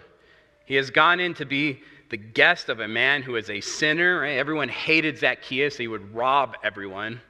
He 0.66 0.76
has 0.76 0.90
gone 0.90 1.20
in 1.20 1.34
to 1.36 1.46
be 1.46 1.82
the 2.10 2.18
guest 2.18 2.70
of 2.70 2.80
a 2.80 2.88
man 2.88 3.22
who 3.22 3.36
is 3.36 3.50
a 3.50 3.62
sinner. 3.62 4.22
Right? 4.22 4.38
Everyone 4.38 4.70
hated 4.70 5.18
Zacchaeus. 5.18 5.78
He 5.78 5.88
would 5.88 6.14
rob 6.14 6.56
everyone. 6.64 7.22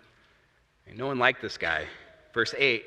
And 0.87 0.97
no 0.97 1.07
one 1.07 1.19
liked 1.19 1.41
this 1.41 1.57
guy. 1.57 1.85
Verse 2.33 2.53
8 2.57 2.83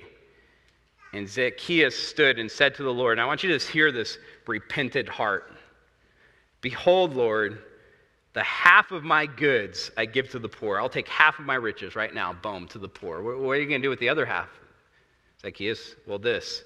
And 1.13 1.29
Zacchaeus 1.29 1.97
stood 1.97 2.39
and 2.39 2.51
said 2.51 2.75
to 2.77 2.83
the 2.83 2.93
Lord, 2.93 3.13
and 3.13 3.21
I 3.21 3.25
want 3.25 3.43
you 3.43 3.49
to 3.51 3.57
just 3.57 3.69
hear 3.69 3.93
this 3.93 4.19
repentant 4.47 5.09
heart 5.09 5.53
Behold, 6.63 7.15
Lord, 7.15 7.59
the 8.33 8.43
half 8.43 8.93
of 8.93 9.05
my 9.05 9.27
goods 9.27 9.91
I 9.97 10.07
give 10.07 10.31
to 10.31 10.39
the 10.39 10.49
poor. 10.49 10.81
I'll 10.81 10.89
take 10.89 11.09
half 11.09 11.39
of 11.39 11.45
my 11.45 11.57
riches 11.57 11.95
right 11.95 12.15
now, 12.15 12.33
boom, 12.33 12.67
to 12.69 12.79
the 12.79 12.89
poor. 12.89 13.21
What 13.21 13.53
are 13.53 13.61
you 13.61 13.69
going 13.69 13.83
to 13.83 13.87
do 13.87 13.91
with 13.91 13.99
the 13.99 14.09
other 14.09 14.25
half? 14.25 14.49
Zacchaeus, 15.43 15.97
well, 16.07 16.19
this. 16.19 16.63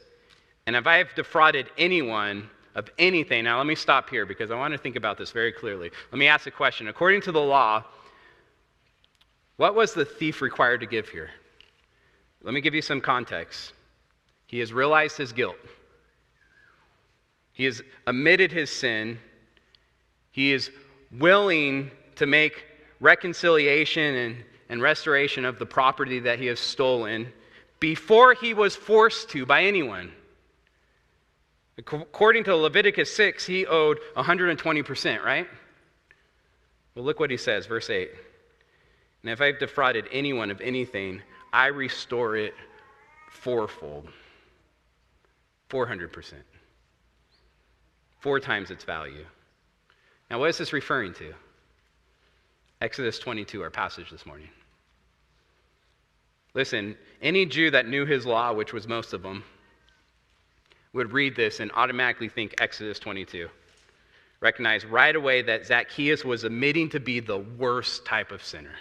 And 0.66 0.76
if 0.76 0.86
I 0.86 0.98
have 0.98 1.14
defrauded 1.14 1.70
anyone 1.78 2.48
of 2.74 2.90
anything, 2.98 3.44
now 3.44 3.58
let 3.58 3.66
me 3.66 3.74
stop 3.74 4.10
here 4.10 4.26
because 4.26 4.50
I 4.50 4.54
want 4.54 4.72
to 4.72 4.78
think 4.78 4.96
about 4.96 5.16
this 5.16 5.30
very 5.30 5.52
clearly. 5.52 5.90
Let 6.12 6.18
me 6.18 6.26
ask 6.26 6.46
a 6.46 6.50
question. 6.50 6.88
According 6.88 7.22
to 7.22 7.32
the 7.32 7.40
law, 7.40 7.84
what 9.56 9.74
was 9.74 9.94
the 9.94 10.04
thief 10.04 10.42
required 10.42 10.80
to 10.80 10.86
give 10.86 11.08
here? 11.08 11.30
Let 12.42 12.52
me 12.52 12.60
give 12.60 12.74
you 12.74 12.82
some 12.82 13.00
context. 13.00 13.72
He 14.46 14.58
has 14.58 14.72
realized 14.72 15.16
his 15.16 15.32
guilt, 15.32 15.56
he 17.52 17.64
has 17.64 17.82
admitted 18.06 18.52
his 18.52 18.70
sin, 18.70 19.18
he 20.30 20.52
is 20.52 20.70
willing 21.10 21.90
to 22.16 22.26
make 22.26 22.64
reconciliation 23.00 24.14
and, 24.14 24.44
and 24.68 24.82
restoration 24.82 25.44
of 25.44 25.58
the 25.58 25.66
property 25.66 26.20
that 26.20 26.38
he 26.38 26.46
has 26.46 26.60
stolen 26.60 27.32
before 27.80 28.34
he 28.34 28.54
was 28.54 28.74
forced 28.76 29.30
to 29.30 29.46
by 29.46 29.62
anyone. 29.64 30.12
According 31.78 32.44
to 32.44 32.56
Leviticus 32.56 33.14
6, 33.14 33.44
he 33.44 33.66
owed 33.66 33.98
120%, 34.16 35.22
right? 35.22 35.46
Well, 36.94 37.04
look 37.04 37.20
what 37.20 37.30
he 37.30 37.36
says, 37.36 37.66
verse 37.66 37.90
8. 37.90 38.10
And 39.22 39.30
if 39.30 39.40
I've 39.40 39.58
defrauded 39.58 40.08
anyone 40.10 40.50
of 40.50 40.60
anything, 40.60 41.20
I 41.52 41.66
restore 41.66 42.36
it 42.36 42.54
fourfold. 43.30 44.08
400%. 45.68 46.34
Four 48.20 48.40
times 48.40 48.70
its 48.70 48.84
value. 48.84 49.26
Now, 50.30 50.40
what 50.40 50.48
is 50.48 50.58
this 50.58 50.72
referring 50.72 51.12
to? 51.14 51.34
Exodus 52.80 53.18
22, 53.18 53.62
our 53.62 53.70
passage 53.70 54.10
this 54.10 54.24
morning. 54.26 54.48
Listen, 56.56 56.96
any 57.20 57.44
Jew 57.44 57.70
that 57.70 57.86
knew 57.86 58.06
his 58.06 58.24
law, 58.24 58.50
which 58.50 58.72
was 58.72 58.88
most 58.88 59.12
of 59.12 59.22
them, 59.22 59.44
would 60.94 61.12
read 61.12 61.36
this 61.36 61.60
and 61.60 61.70
automatically 61.72 62.30
think 62.30 62.54
Exodus 62.58 62.98
22. 62.98 63.50
Recognize 64.40 64.86
right 64.86 65.14
away 65.14 65.42
that 65.42 65.66
Zacchaeus 65.66 66.24
was 66.24 66.44
admitting 66.44 66.88
to 66.90 66.98
be 66.98 67.20
the 67.20 67.36
worst 67.36 68.06
type 68.06 68.32
of 68.32 68.42
sinner. 68.42 68.74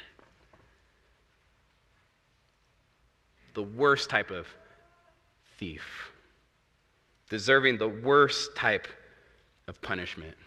The 3.56 3.64
worst 3.64 4.10
type 4.10 4.32
of 4.32 4.48
thief. 5.58 5.84
Deserving 7.30 7.78
the 7.78 7.90
worst 7.90 8.56
type 8.56 8.88
of 9.68 9.82
punishment. 9.82 10.38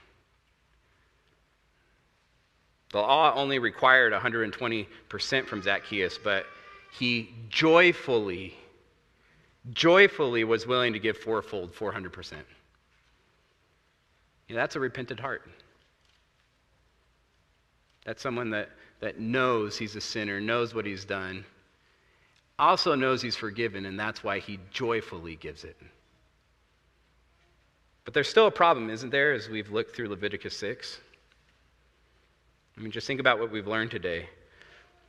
The 2.90 3.00
law 3.00 3.34
only 3.34 3.58
required 3.58 4.14
120% 4.14 5.46
from 5.46 5.62
Zacchaeus, 5.62 6.16
but 6.16 6.46
he 6.90 7.34
joyfully, 7.48 8.56
joyfully 9.72 10.44
was 10.44 10.66
willing 10.66 10.92
to 10.92 10.98
give 10.98 11.16
fourfold, 11.16 11.74
400%. 11.74 12.32
You 14.48 14.54
know, 14.54 14.60
that's 14.60 14.76
a 14.76 14.80
repentant 14.80 15.20
heart. 15.20 15.42
That's 18.04 18.22
someone 18.22 18.50
that, 18.50 18.70
that 19.00 19.20
knows 19.20 19.76
he's 19.76 19.94
a 19.94 20.00
sinner, 20.00 20.40
knows 20.40 20.74
what 20.74 20.86
he's 20.86 21.04
done, 21.04 21.44
also 22.58 22.94
knows 22.94 23.20
he's 23.20 23.36
forgiven, 23.36 23.84
and 23.86 24.00
that's 24.00 24.24
why 24.24 24.38
he 24.38 24.58
joyfully 24.70 25.36
gives 25.36 25.64
it. 25.64 25.76
But 28.04 28.14
there's 28.14 28.28
still 28.28 28.46
a 28.46 28.50
problem, 28.50 28.88
isn't 28.88 29.10
there, 29.10 29.34
as 29.34 29.50
we've 29.50 29.70
looked 29.70 29.94
through 29.94 30.08
Leviticus 30.08 30.56
6? 30.56 31.00
I 32.76 32.80
mean, 32.80 32.90
just 32.90 33.06
think 33.06 33.20
about 33.20 33.38
what 33.38 33.50
we've 33.50 33.66
learned 33.66 33.90
today. 33.90 34.30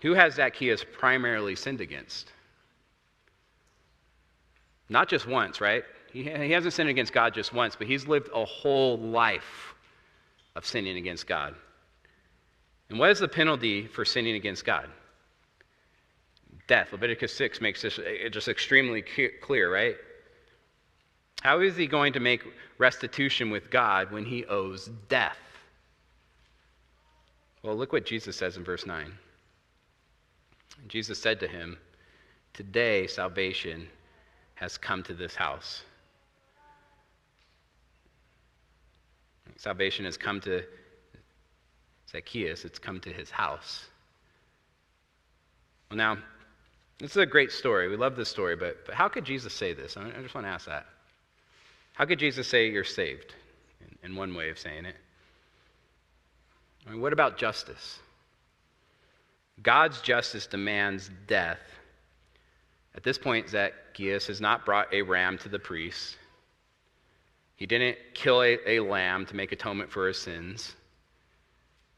Who 0.01 0.13
has 0.13 0.35
Zacchaeus 0.35 0.85
primarily 0.97 1.55
sinned 1.55 1.81
against? 1.81 2.31
Not 4.87 5.09
just 5.09 5.27
once, 5.27 5.61
right? 5.61 5.83
He, 6.11 6.23
he 6.23 6.51
hasn't 6.51 6.73
sinned 6.73 6.89
against 6.89 7.13
God 7.13 7.33
just 7.33 7.53
once, 7.53 7.75
but 7.75 7.87
he's 7.87 8.07
lived 8.07 8.29
a 8.33 8.45
whole 8.45 8.97
life 8.97 9.75
of 10.55 10.65
sinning 10.65 10.97
against 10.97 11.27
God. 11.27 11.53
And 12.89 12.97
what 12.97 13.11
is 13.11 13.19
the 13.19 13.27
penalty 13.27 13.85
for 13.85 14.03
sinning 14.03 14.35
against 14.35 14.65
God? 14.65 14.89
death. 16.69 16.93
Leviticus 16.93 17.33
6 17.33 17.59
makes 17.59 17.81
this 17.81 17.99
just 18.31 18.47
extremely 18.47 19.03
clear, 19.41 19.73
right? 19.73 19.95
How 21.41 21.59
is 21.59 21.75
he 21.75 21.87
going 21.87 22.13
to 22.13 22.21
make 22.21 22.43
restitution 22.77 23.49
with 23.49 23.69
God 23.69 24.11
when 24.11 24.23
he 24.23 24.45
owes 24.45 24.89
death? 25.09 25.37
Well, 27.63 27.75
look 27.75 27.91
what 27.91 28.05
Jesus 28.05 28.37
says 28.37 28.55
in 28.55 28.63
verse 28.63 28.85
9. 28.85 29.11
Jesus 30.87 31.19
said 31.19 31.39
to 31.41 31.47
him, 31.47 31.77
Today 32.53 33.07
salvation 33.07 33.87
has 34.55 34.77
come 34.77 35.03
to 35.03 35.13
this 35.13 35.35
house. 35.35 35.83
Salvation 39.55 40.05
has 40.05 40.17
come 40.17 40.39
to 40.41 40.63
Zacchaeus, 42.09 42.65
it's 42.65 42.79
come 42.79 42.99
to 43.01 43.11
his 43.11 43.29
house. 43.29 43.85
Well, 45.89 45.97
now, 45.97 46.17
this 46.99 47.11
is 47.11 47.17
a 47.17 47.25
great 47.25 47.51
story. 47.51 47.87
We 47.87 47.95
love 47.95 48.15
this 48.15 48.29
story, 48.29 48.55
but, 48.55 48.85
but 48.85 48.95
how 48.95 49.07
could 49.07 49.25
Jesus 49.25 49.53
say 49.53 49.73
this? 49.73 49.95
I 49.97 50.09
just 50.21 50.35
want 50.35 50.45
to 50.45 50.51
ask 50.51 50.65
that. 50.67 50.85
How 51.93 52.05
could 52.05 52.19
Jesus 52.19 52.47
say 52.47 52.69
you're 52.69 52.83
saved? 52.83 53.33
In, 53.81 54.11
in 54.11 54.15
one 54.15 54.33
way 54.33 54.49
of 54.49 54.59
saying 54.59 54.85
it. 54.85 54.95
I 56.87 56.91
mean, 56.91 57.01
what 57.01 57.13
about 57.13 57.37
justice? 57.37 57.99
God's 59.63 60.01
justice 60.01 60.47
demands 60.47 61.09
death. 61.27 61.59
At 62.95 63.03
this 63.03 63.17
point, 63.17 63.49
Zacchaeus 63.49 64.27
has 64.27 64.41
not 64.41 64.65
brought 64.65 64.93
a 64.93 65.01
ram 65.01 65.37
to 65.39 65.49
the 65.49 65.59
priest. 65.59 66.17
He 67.55 67.65
didn't 67.65 67.97
kill 68.13 68.41
a, 68.41 68.57
a 68.65 68.79
lamb 68.79 69.25
to 69.27 69.35
make 69.35 69.51
atonement 69.51 69.91
for 69.91 70.07
his 70.07 70.17
sins. 70.17 70.75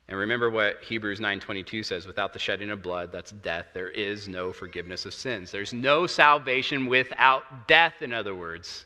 And 0.08 0.20
remember 0.20 0.50
what 0.50 0.84
Hebrews 0.84 1.20
9:22 1.20 1.86
says, 1.86 2.06
without 2.06 2.34
the 2.34 2.40
shedding 2.40 2.70
of 2.70 2.82
blood, 2.82 3.12
that's 3.12 3.32
death, 3.32 3.68
there 3.74 3.90
is 3.90 4.28
no 4.28 4.52
forgiveness 4.52 5.06
of 5.06 5.14
sins. 5.14 5.52
There's 5.52 5.72
no 5.72 6.06
salvation 6.06 6.88
without 6.88 7.68
death 7.68 8.02
in 8.02 8.12
other 8.12 8.36
words. 8.36 8.86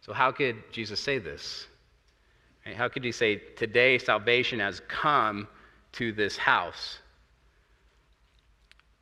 So 0.00 0.12
how 0.12 0.32
could 0.32 0.56
Jesus 0.72 1.00
say 1.00 1.18
this? 1.18 1.66
How 2.74 2.88
could 2.88 3.04
he 3.04 3.12
say 3.12 3.36
today 3.56 3.98
salvation 3.98 4.60
has 4.60 4.80
come 4.88 5.48
to 5.92 6.12
this 6.12 6.36
house? 6.36 6.98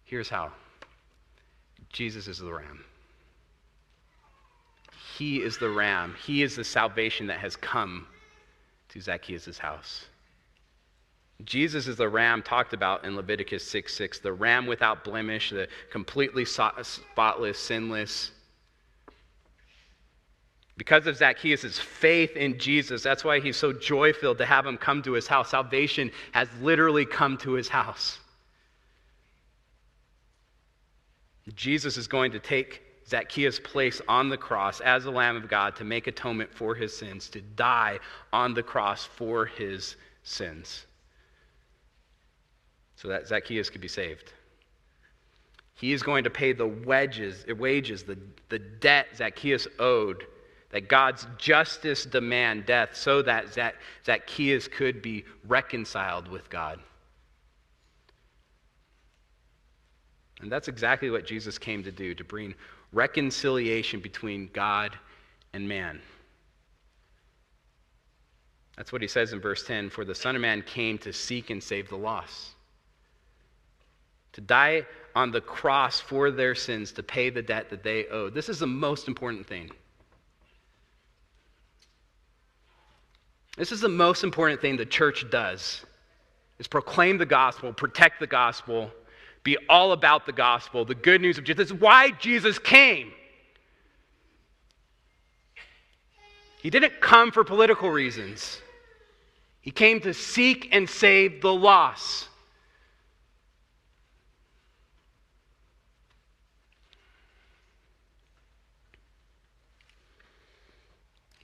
Here's 0.07 0.28
how. 0.28 0.52
Jesus 1.92 2.28
is 2.28 2.38
the 2.38 2.52
ram. 2.52 2.84
He 5.18 5.42
is 5.42 5.59
the 5.59 5.68
ram. 5.68 6.14
He 6.24 6.42
is 6.42 6.57
the 6.57 6.64
salvation 6.64 7.26
that 7.26 7.40
has 7.40 7.57
come 7.57 8.07
to 8.90 9.00
Zacchaeus' 9.00 9.59
house. 9.59 10.07
Jesus 11.44 11.86
is 11.88 11.96
the 11.96 12.09
ram 12.09 12.42
talked 12.42 12.72
about 12.72 13.04
in 13.04 13.16
Leviticus 13.16 13.68
6 13.68 13.94
6, 13.94 14.20
the 14.20 14.32
ram 14.32 14.66
without 14.66 15.04
blemish, 15.04 15.50
the 15.50 15.68
completely 15.90 16.44
spotless, 16.44 17.59
sinless. 17.59 18.30
Because 20.76 21.07
of 21.07 21.16
Zacchaeus' 21.16 21.78
faith 21.78 22.36
in 22.36 22.59
Jesus, 22.59 23.02
that's 23.02 23.24
why 23.24 23.40
he's 23.40 23.57
so 23.57 23.72
joy 23.72 24.12
filled 24.12 24.38
to 24.38 24.46
have 24.46 24.66
him 24.66 24.76
come 24.76 25.02
to 25.02 25.12
his 25.12 25.26
house. 25.26 25.50
Salvation 25.50 26.12
has 26.32 26.48
literally 26.61 27.04
come 27.04 27.36
to 27.38 27.52
his 27.52 27.68
house. 27.68 28.18
Jesus 31.55 31.97
is 31.97 32.09
going 32.09 32.32
to 32.32 32.38
take 32.38 32.82
Zacchaeus' 33.09 33.61
place 33.61 34.01
on 34.09 34.28
the 34.28 34.36
cross 34.36 34.80
as 34.80 35.05
the 35.05 35.11
Lamb 35.11 35.36
of 35.36 35.49
God 35.49 35.76
to 35.76 35.84
make 35.84 36.07
atonement 36.09 36.53
for 36.53 36.74
his 36.74 36.97
sins, 36.97 37.28
to 37.30 37.40
die 37.40 38.01
on 38.32 38.53
the 38.53 38.62
cross 38.62 39.05
for 39.05 39.47
his 39.47 39.97
sins, 40.24 40.86
so 42.97 43.09
that 43.09 43.28
Zacchaeus 43.28 43.70
could 43.70 43.80
be 43.80 43.88
saved. 43.88 44.32
He 45.74 45.92
is 45.92 46.03
going 46.03 46.24
to 46.24 46.30
pay 46.30 46.53
the 46.53 46.66
wedges, 46.66 47.44
wages, 47.47 48.03
the, 48.03 48.18
the 48.49 48.59
debt 48.59 49.09
Zacchaeus 49.14 49.68
owed, 49.78 50.24
that 50.70 50.88
God's 50.88 51.26
justice 51.38 52.05
demand 52.05 52.66
death, 52.66 52.97
so 52.97 53.22
that 53.22 53.53
Zac- 53.53 53.76
Zacchaeus 54.05 54.66
could 54.66 55.01
be 55.01 55.24
reconciled 55.47 56.28
with 56.28 56.51
God. 56.51 56.80
And 60.47 60.53
that's 60.53 60.68
exactly 60.68 61.11
what 61.11 61.26
Jesus 61.26 61.59
came 61.59 61.82
to 61.82 61.90
do 61.90 62.14
to 62.14 62.22
bring 62.22 62.55
reconciliation 62.92 63.99
between 63.99 64.49
God 64.53 64.97
and 65.53 65.68
man. 65.68 66.01
That's 68.76 68.92
what 68.92 69.03
he 69.03 69.09
says 69.09 69.32
in 69.32 69.40
verse 69.40 69.66
10 69.66 69.90
For 69.90 70.05
the 70.05 70.14
Son 70.14 70.36
of 70.36 70.42
Man 70.42 70.62
came 70.62 70.99
to 70.99 71.12
seek 71.12 71.51
and 71.51 71.61
save 71.61 71.88
the 71.88 71.97
lost. 71.97 72.51
To 74.34 74.40
die 74.40 74.86
on 75.16 75.32
the 75.32 75.40
cross 75.40 75.99
for 76.01 76.30
their 76.30 76.55
sins, 76.55 76.92
to 76.92 77.03
pay 77.03 77.28
the 77.28 77.42
debt 77.42 77.68
that 77.70 77.82
they 77.82 78.07
owed. 78.07 78.32
This 78.32 78.49
is 78.49 78.61
the 78.61 78.68
most 78.68 79.09
important 79.09 79.49
thing. 79.49 79.72
This 83.57 83.72
is 83.72 83.80
the 83.80 83.88
most 83.88 84.22
important 84.22 84.61
thing 84.61 84.76
the 84.76 84.86
church 84.86 85.28
does 85.28 85.84
is 86.61 86.68
proclaim 86.68 87.18
the 87.18 87.26
gospel, 87.26 87.72
protect 87.72 88.20
the 88.20 88.28
gospel, 88.28 88.92
be 89.47 89.57
all 89.68 89.92
about 89.92 90.26
the 90.26 90.32
gospel, 90.32 90.84
the 90.84 90.94
good 90.97 91.20
news 91.20 91.38
of 91.38 91.44
Jesus. 91.44 91.72
Why 91.72 92.11
Jesus 92.11 92.59
came. 92.59 93.12
He 96.61 96.68
didn't 96.68 97.01
come 97.01 97.30
for 97.30 97.44
political 97.44 97.88
reasons. 97.88 98.61
He 99.61 99.70
came 99.70 100.01
to 100.01 100.12
seek 100.12 100.74
and 100.74 100.90
save 100.90 101.42
the 101.42 101.55
lost. 101.55 102.28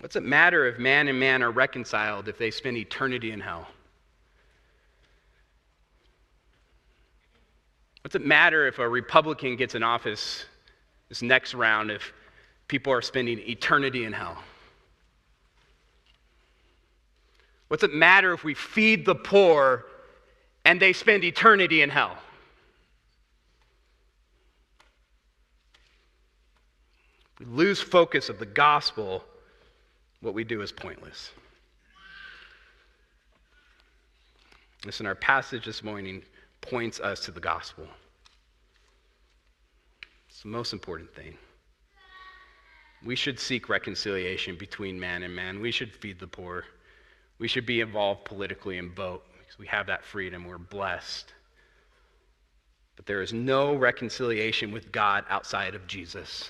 What's 0.00 0.16
it 0.16 0.24
matter 0.24 0.66
if 0.66 0.80
man 0.80 1.06
and 1.06 1.20
man 1.20 1.40
are 1.44 1.52
reconciled 1.52 2.26
if 2.26 2.36
they 2.36 2.50
spend 2.50 2.76
eternity 2.78 3.30
in 3.30 3.38
hell? 3.38 3.68
What's 8.02 8.16
it 8.16 8.26
matter 8.26 8.66
if 8.66 8.78
a 8.78 8.88
Republican 8.88 9.56
gets 9.56 9.74
in 9.74 9.82
office 9.82 10.44
this 11.08 11.22
next 11.22 11.54
round 11.54 11.90
if 11.90 12.12
people 12.66 12.92
are 12.92 13.02
spending 13.02 13.38
eternity 13.38 14.04
in 14.04 14.12
hell? 14.12 14.42
What's 17.68 17.84
it 17.84 17.94
matter 17.94 18.34
if 18.34 18.44
we 18.44 18.54
feed 18.54 19.06
the 19.06 19.14
poor 19.14 19.86
and 20.64 20.80
they 20.80 20.92
spend 20.92 21.24
eternity 21.24 21.80
in 21.80 21.90
hell? 21.90 22.18
If 27.34 27.40
we 27.40 27.46
lose 27.46 27.80
focus 27.80 28.28
of 28.28 28.38
the 28.38 28.46
gospel, 28.46 29.24
what 30.20 30.34
we 30.34 30.44
do 30.44 30.60
is 30.60 30.72
pointless. 30.72 31.30
Listen, 34.84 35.06
our 35.06 35.14
passage 35.14 35.64
this 35.64 35.82
morning 35.82 36.22
points 36.62 37.00
us 37.00 37.20
to 37.20 37.30
the 37.30 37.40
gospel. 37.40 37.86
It's 40.28 40.42
the 40.42 40.48
most 40.48 40.72
important 40.72 41.14
thing. 41.14 41.36
We 43.04 43.16
should 43.16 43.38
seek 43.38 43.68
reconciliation 43.68 44.56
between 44.56 44.98
man 44.98 45.24
and 45.24 45.34
man. 45.34 45.60
We 45.60 45.72
should 45.72 45.92
feed 45.92 46.18
the 46.18 46.26
poor. 46.26 46.64
We 47.38 47.48
should 47.48 47.66
be 47.66 47.80
involved 47.80 48.24
politically 48.24 48.78
and 48.78 48.94
vote 48.94 49.24
because 49.38 49.58
we 49.58 49.66
have 49.66 49.86
that 49.88 50.04
freedom. 50.04 50.46
We're 50.46 50.58
blessed. 50.58 51.34
But 52.96 53.06
there 53.06 53.20
is 53.20 53.32
no 53.32 53.74
reconciliation 53.74 54.70
with 54.72 54.92
God 54.92 55.24
outside 55.28 55.74
of 55.74 55.86
Jesus. 55.86 56.48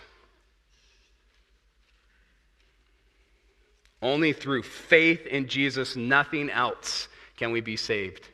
Only 4.02 4.32
through 4.32 4.64
faith 4.64 5.26
in 5.26 5.48
Jesus, 5.48 5.96
nothing 5.96 6.50
else, 6.50 7.08
can 7.36 7.50
we 7.50 7.60
be 7.60 7.76
saved 7.76 8.28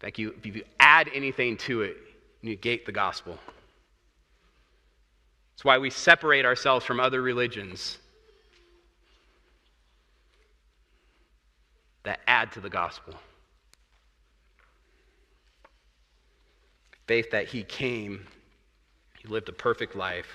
fact, 0.00 0.18
you, 0.18 0.34
if 0.42 0.46
you 0.46 0.62
add 0.80 1.10
anything 1.14 1.56
to 1.58 1.82
it, 1.82 1.96
you 2.42 2.50
negate 2.50 2.86
the 2.86 2.92
gospel. 2.92 3.38
That's 5.54 5.64
why 5.64 5.78
we 5.78 5.90
separate 5.90 6.44
ourselves 6.44 6.84
from 6.84 7.00
other 7.00 7.22
religions 7.22 7.98
that 12.02 12.20
add 12.26 12.52
to 12.52 12.60
the 12.60 12.70
gospel. 12.70 13.14
Faith 17.06 17.30
that 17.30 17.46
He 17.46 17.62
came, 17.62 18.26
He 19.18 19.28
lived 19.28 19.48
a 19.48 19.52
perfect 19.52 19.94
life. 19.94 20.26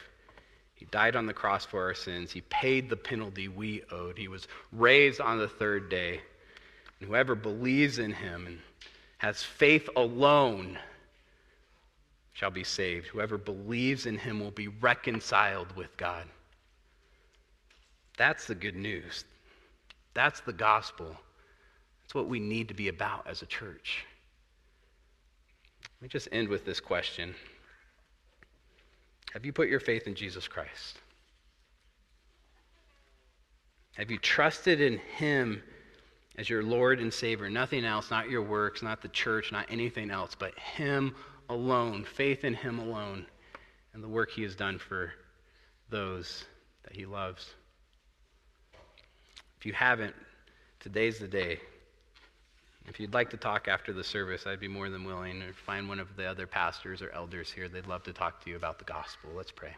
He 0.79 0.85
died 0.85 1.17
on 1.17 1.25
the 1.25 1.33
cross 1.33 1.65
for 1.65 1.83
our 1.83 1.93
sins. 1.93 2.31
He 2.31 2.41
paid 2.41 2.89
the 2.89 2.95
penalty 2.95 3.49
we 3.49 3.83
owed. 3.91 4.17
He 4.17 4.29
was 4.29 4.47
raised 4.71 5.19
on 5.19 5.37
the 5.37 5.47
third 5.47 5.89
day. 5.89 6.21
And 6.99 7.09
whoever 7.09 7.35
believes 7.35 7.99
in 7.99 8.13
him 8.13 8.47
and 8.47 8.59
has 9.19 9.43
faith 9.43 9.87
alone 9.95 10.79
shall 12.33 12.49
be 12.49 12.63
saved. 12.63 13.07
Whoever 13.07 13.37
believes 13.37 14.05
in 14.05 14.17
him 14.17 14.39
will 14.39 14.51
be 14.51 14.69
reconciled 14.69 15.75
with 15.75 15.95
God. 15.97 16.25
That's 18.17 18.47
the 18.47 18.55
good 18.55 18.75
news. 18.75 19.25
That's 20.13 20.39
the 20.41 20.53
gospel. 20.53 21.15
That's 22.01 22.15
what 22.15 22.27
we 22.27 22.39
need 22.39 22.69
to 22.69 22.73
be 22.73 22.87
about 22.87 23.27
as 23.27 23.41
a 23.41 23.45
church. 23.45 24.05
Let 25.83 26.03
me 26.03 26.09
just 26.09 26.29
end 26.31 26.47
with 26.47 26.65
this 26.65 26.79
question 26.79 27.35
Have 29.33 29.45
you 29.45 29.51
put 29.51 29.67
your 29.67 29.81
faith 29.81 30.07
in 30.07 30.15
Jesus 30.15 30.47
Christ? 30.47 30.97
Have 33.95 34.09
you 34.09 34.17
trusted 34.17 34.79
in 34.79 34.97
Him 35.17 35.61
as 36.39 36.49
your 36.49 36.63
Lord 36.63 37.01
and 37.01 37.13
Savior? 37.13 37.49
Nothing 37.49 37.83
else, 37.83 38.09
not 38.09 38.29
your 38.29 38.41
works, 38.41 38.81
not 38.81 39.01
the 39.01 39.09
church, 39.09 39.51
not 39.51 39.67
anything 39.69 40.09
else, 40.09 40.35
but 40.39 40.57
Him 40.57 41.13
alone, 41.49 42.05
faith 42.05 42.45
in 42.45 42.53
Him 42.53 42.79
alone, 42.79 43.25
and 43.93 44.01
the 44.01 44.07
work 44.07 44.31
He 44.31 44.43
has 44.43 44.55
done 44.55 44.79
for 44.79 45.11
those 45.89 46.45
that 46.83 46.95
He 46.95 47.05
loves. 47.05 47.53
If 49.59 49.65
you 49.65 49.73
haven't, 49.73 50.15
today's 50.79 51.19
the 51.19 51.27
day. 51.27 51.59
If 52.87 53.01
you'd 53.01 53.13
like 53.13 53.29
to 53.31 53.37
talk 53.37 53.67
after 53.67 53.91
the 53.91 54.03
service, 54.03 54.47
I'd 54.47 54.61
be 54.61 54.69
more 54.69 54.89
than 54.89 55.03
willing 55.03 55.41
to 55.41 55.53
find 55.53 55.89
one 55.89 55.99
of 55.99 56.15
the 56.15 56.25
other 56.25 56.47
pastors 56.47 57.01
or 57.01 57.11
elders 57.11 57.51
here. 57.51 57.67
They'd 57.67 57.85
love 57.85 58.03
to 58.03 58.13
talk 58.13 58.41
to 58.45 58.49
you 58.49 58.55
about 58.55 58.79
the 58.79 58.85
gospel. 58.85 59.31
Let's 59.35 59.51
pray. 59.51 59.75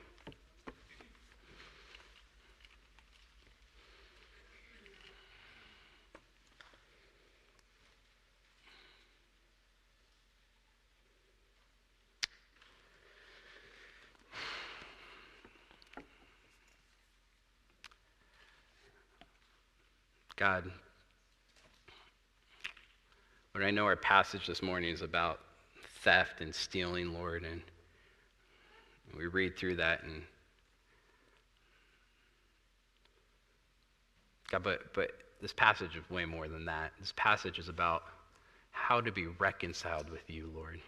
God, 20.42 20.64
but 23.54 23.62
I 23.62 23.70
know 23.70 23.86
our 23.86 23.96
passage 23.96 24.48
this 24.48 24.64
morning 24.64 24.92
is 24.92 25.04
about 25.04 25.40
theft 26.02 26.42
and 26.42 26.56
stealing, 26.56 27.14
Lord, 27.14 27.44
and 27.44 27.62
we 29.16 29.28
read 29.28 29.56
through 29.56 29.76
that 29.76 30.02
and 30.02 30.24
God, 34.50 34.64
but 34.64 34.92
but 34.96 35.12
this 35.44 35.54
passage 35.54 35.96
is 35.96 36.10
way 36.10 36.26
more 36.26 36.48
than 36.48 36.66
that. 36.66 36.92
This 37.00 37.14
passage 37.16 37.60
is 37.60 37.70
about 37.70 38.02
how 38.72 39.00
to 39.00 39.12
be 39.12 39.28
reconciled 39.28 40.10
with 40.10 40.28
you, 40.28 40.50
Lord. 40.56 40.82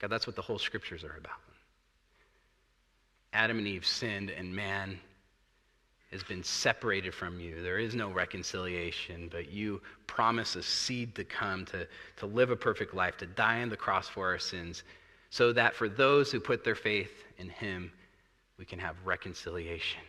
God, 0.00 0.10
that's 0.10 0.26
what 0.26 0.36
the 0.36 0.42
whole 0.42 0.58
scriptures 0.58 1.02
are 1.02 1.16
about. 1.16 1.40
Adam 3.32 3.56
and 3.56 3.66
Eve 3.66 3.86
sinned, 3.86 4.28
and 4.28 4.54
man 4.54 5.00
has 6.12 6.22
been 6.24 6.42
separated 6.42 7.14
from 7.14 7.38
you. 7.38 7.62
There 7.62 7.78
is 7.78 7.94
no 7.94 8.10
reconciliation, 8.10 9.28
but 9.30 9.50
you 9.50 9.80
promise 10.06 10.56
a 10.56 10.62
seed 10.62 11.14
to 11.14 11.24
come, 11.24 11.64
to, 11.66 11.86
to 12.16 12.26
live 12.26 12.50
a 12.50 12.56
perfect 12.56 12.94
life, 12.94 13.16
to 13.18 13.26
die 13.26 13.62
on 13.62 13.68
the 13.68 13.76
cross 13.76 14.08
for 14.08 14.26
our 14.28 14.38
sins, 14.38 14.82
so 15.30 15.52
that 15.52 15.74
for 15.74 15.88
those 15.88 16.32
who 16.32 16.40
put 16.40 16.64
their 16.64 16.74
faith 16.74 17.12
in 17.38 17.48
him, 17.48 17.92
we 18.58 18.64
can 18.64 18.78
have 18.78 18.96
reconciliation. 19.04 20.02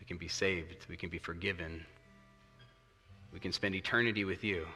We 0.00 0.06
can 0.06 0.16
be 0.16 0.28
saved. 0.28 0.86
We 0.88 0.96
can 0.96 1.10
be 1.10 1.18
forgiven. 1.18 1.84
We 3.32 3.40
can 3.40 3.52
spend 3.52 3.74
eternity 3.74 4.24
with 4.24 4.42
you. 4.42 4.66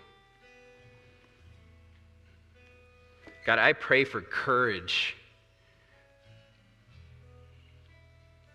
God, 3.47 3.59
I 3.59 3.73
pray 3.73 4.05
for 4.05 4.21
courage 4.21 5.17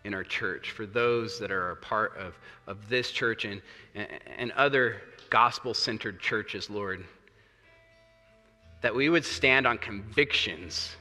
in 0.03 0.13
our 0.13 0.23
church, 0.23 0.71
for 0.71 0.85
those 0.85 1.39
that 1.39 1.51
are 1.51 1.71
a 1.71 1.75
part 1.75 2.17
of, 2.17 2.37
of 2.67 2.89
this 2.89 3.11
church 3.11 3.45
and, 3.45 3.61
and 4.37 4.51
other 4.51 5.01
gospel 5.29 5.73
centered 5.73 6.19
churches, 6.19 6.69
Lord, 6.69 7.03
that 8.81 8.93
we 8.93 9.09
would 9.09 9.23
stand 9.23 9.65
on 9.65 9.77
convictions. 9.77 10.95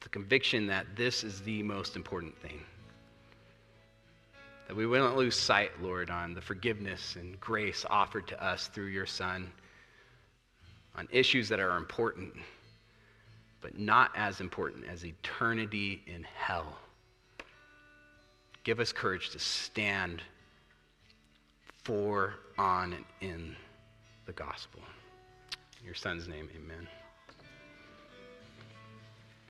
The 0.00 0.08
conviction 0.08 0.68
that 0.68 0.86
this 0.94 1.24
is 1.24 1.40
the 1.40 1.62
most 1.62 1.96
important 1.96 2.38
thing. 2.38 2.60
That 4.68 4.76
we 4.76 4.86
wouldn't 4.86 5.16
lose 5.16 5.34
sight, 5.34 5.72
Lord, 5.82 6.08
on 6.08 6.34
the 6.34 6.40
forgiveness 6.40 7.16
and 7.16 7.38
grace 7.40 7.84
offered 7.90 8.28
to 8.28 8.42
us 8.42 8.68
through 8.68 8.86
your 8.86 9.06
Son, 9.06 9.50
on 10.96 11.08
issues 11.10 11.48
that 11.48 11.58
are 11.58 11.76
important 11.76 12.32
but 13.64 13.78
not 13.78 14.10
as 14.14 14.42
important 14.42 14.84
as 14.92 15.06
eternity 15.06 16.02
in 16.06 16.22
hell. 16.22 16.76
Give 18.62 18.78
us 18.78 18.92
courage 18.92 19.30
to 19.30 19.38
stand 19.38 20.20
for, 21.82 22.34
on, 22.58 22.92
and 22.92 23.04
in 23.22 23.56
the 24.26 24.32
gospel. 24.32 24.80
In 25.80 25.86
your 25.86 25.94
son's 25.94 26.28
name, 26.28 26.50
amen. 26.54 26.86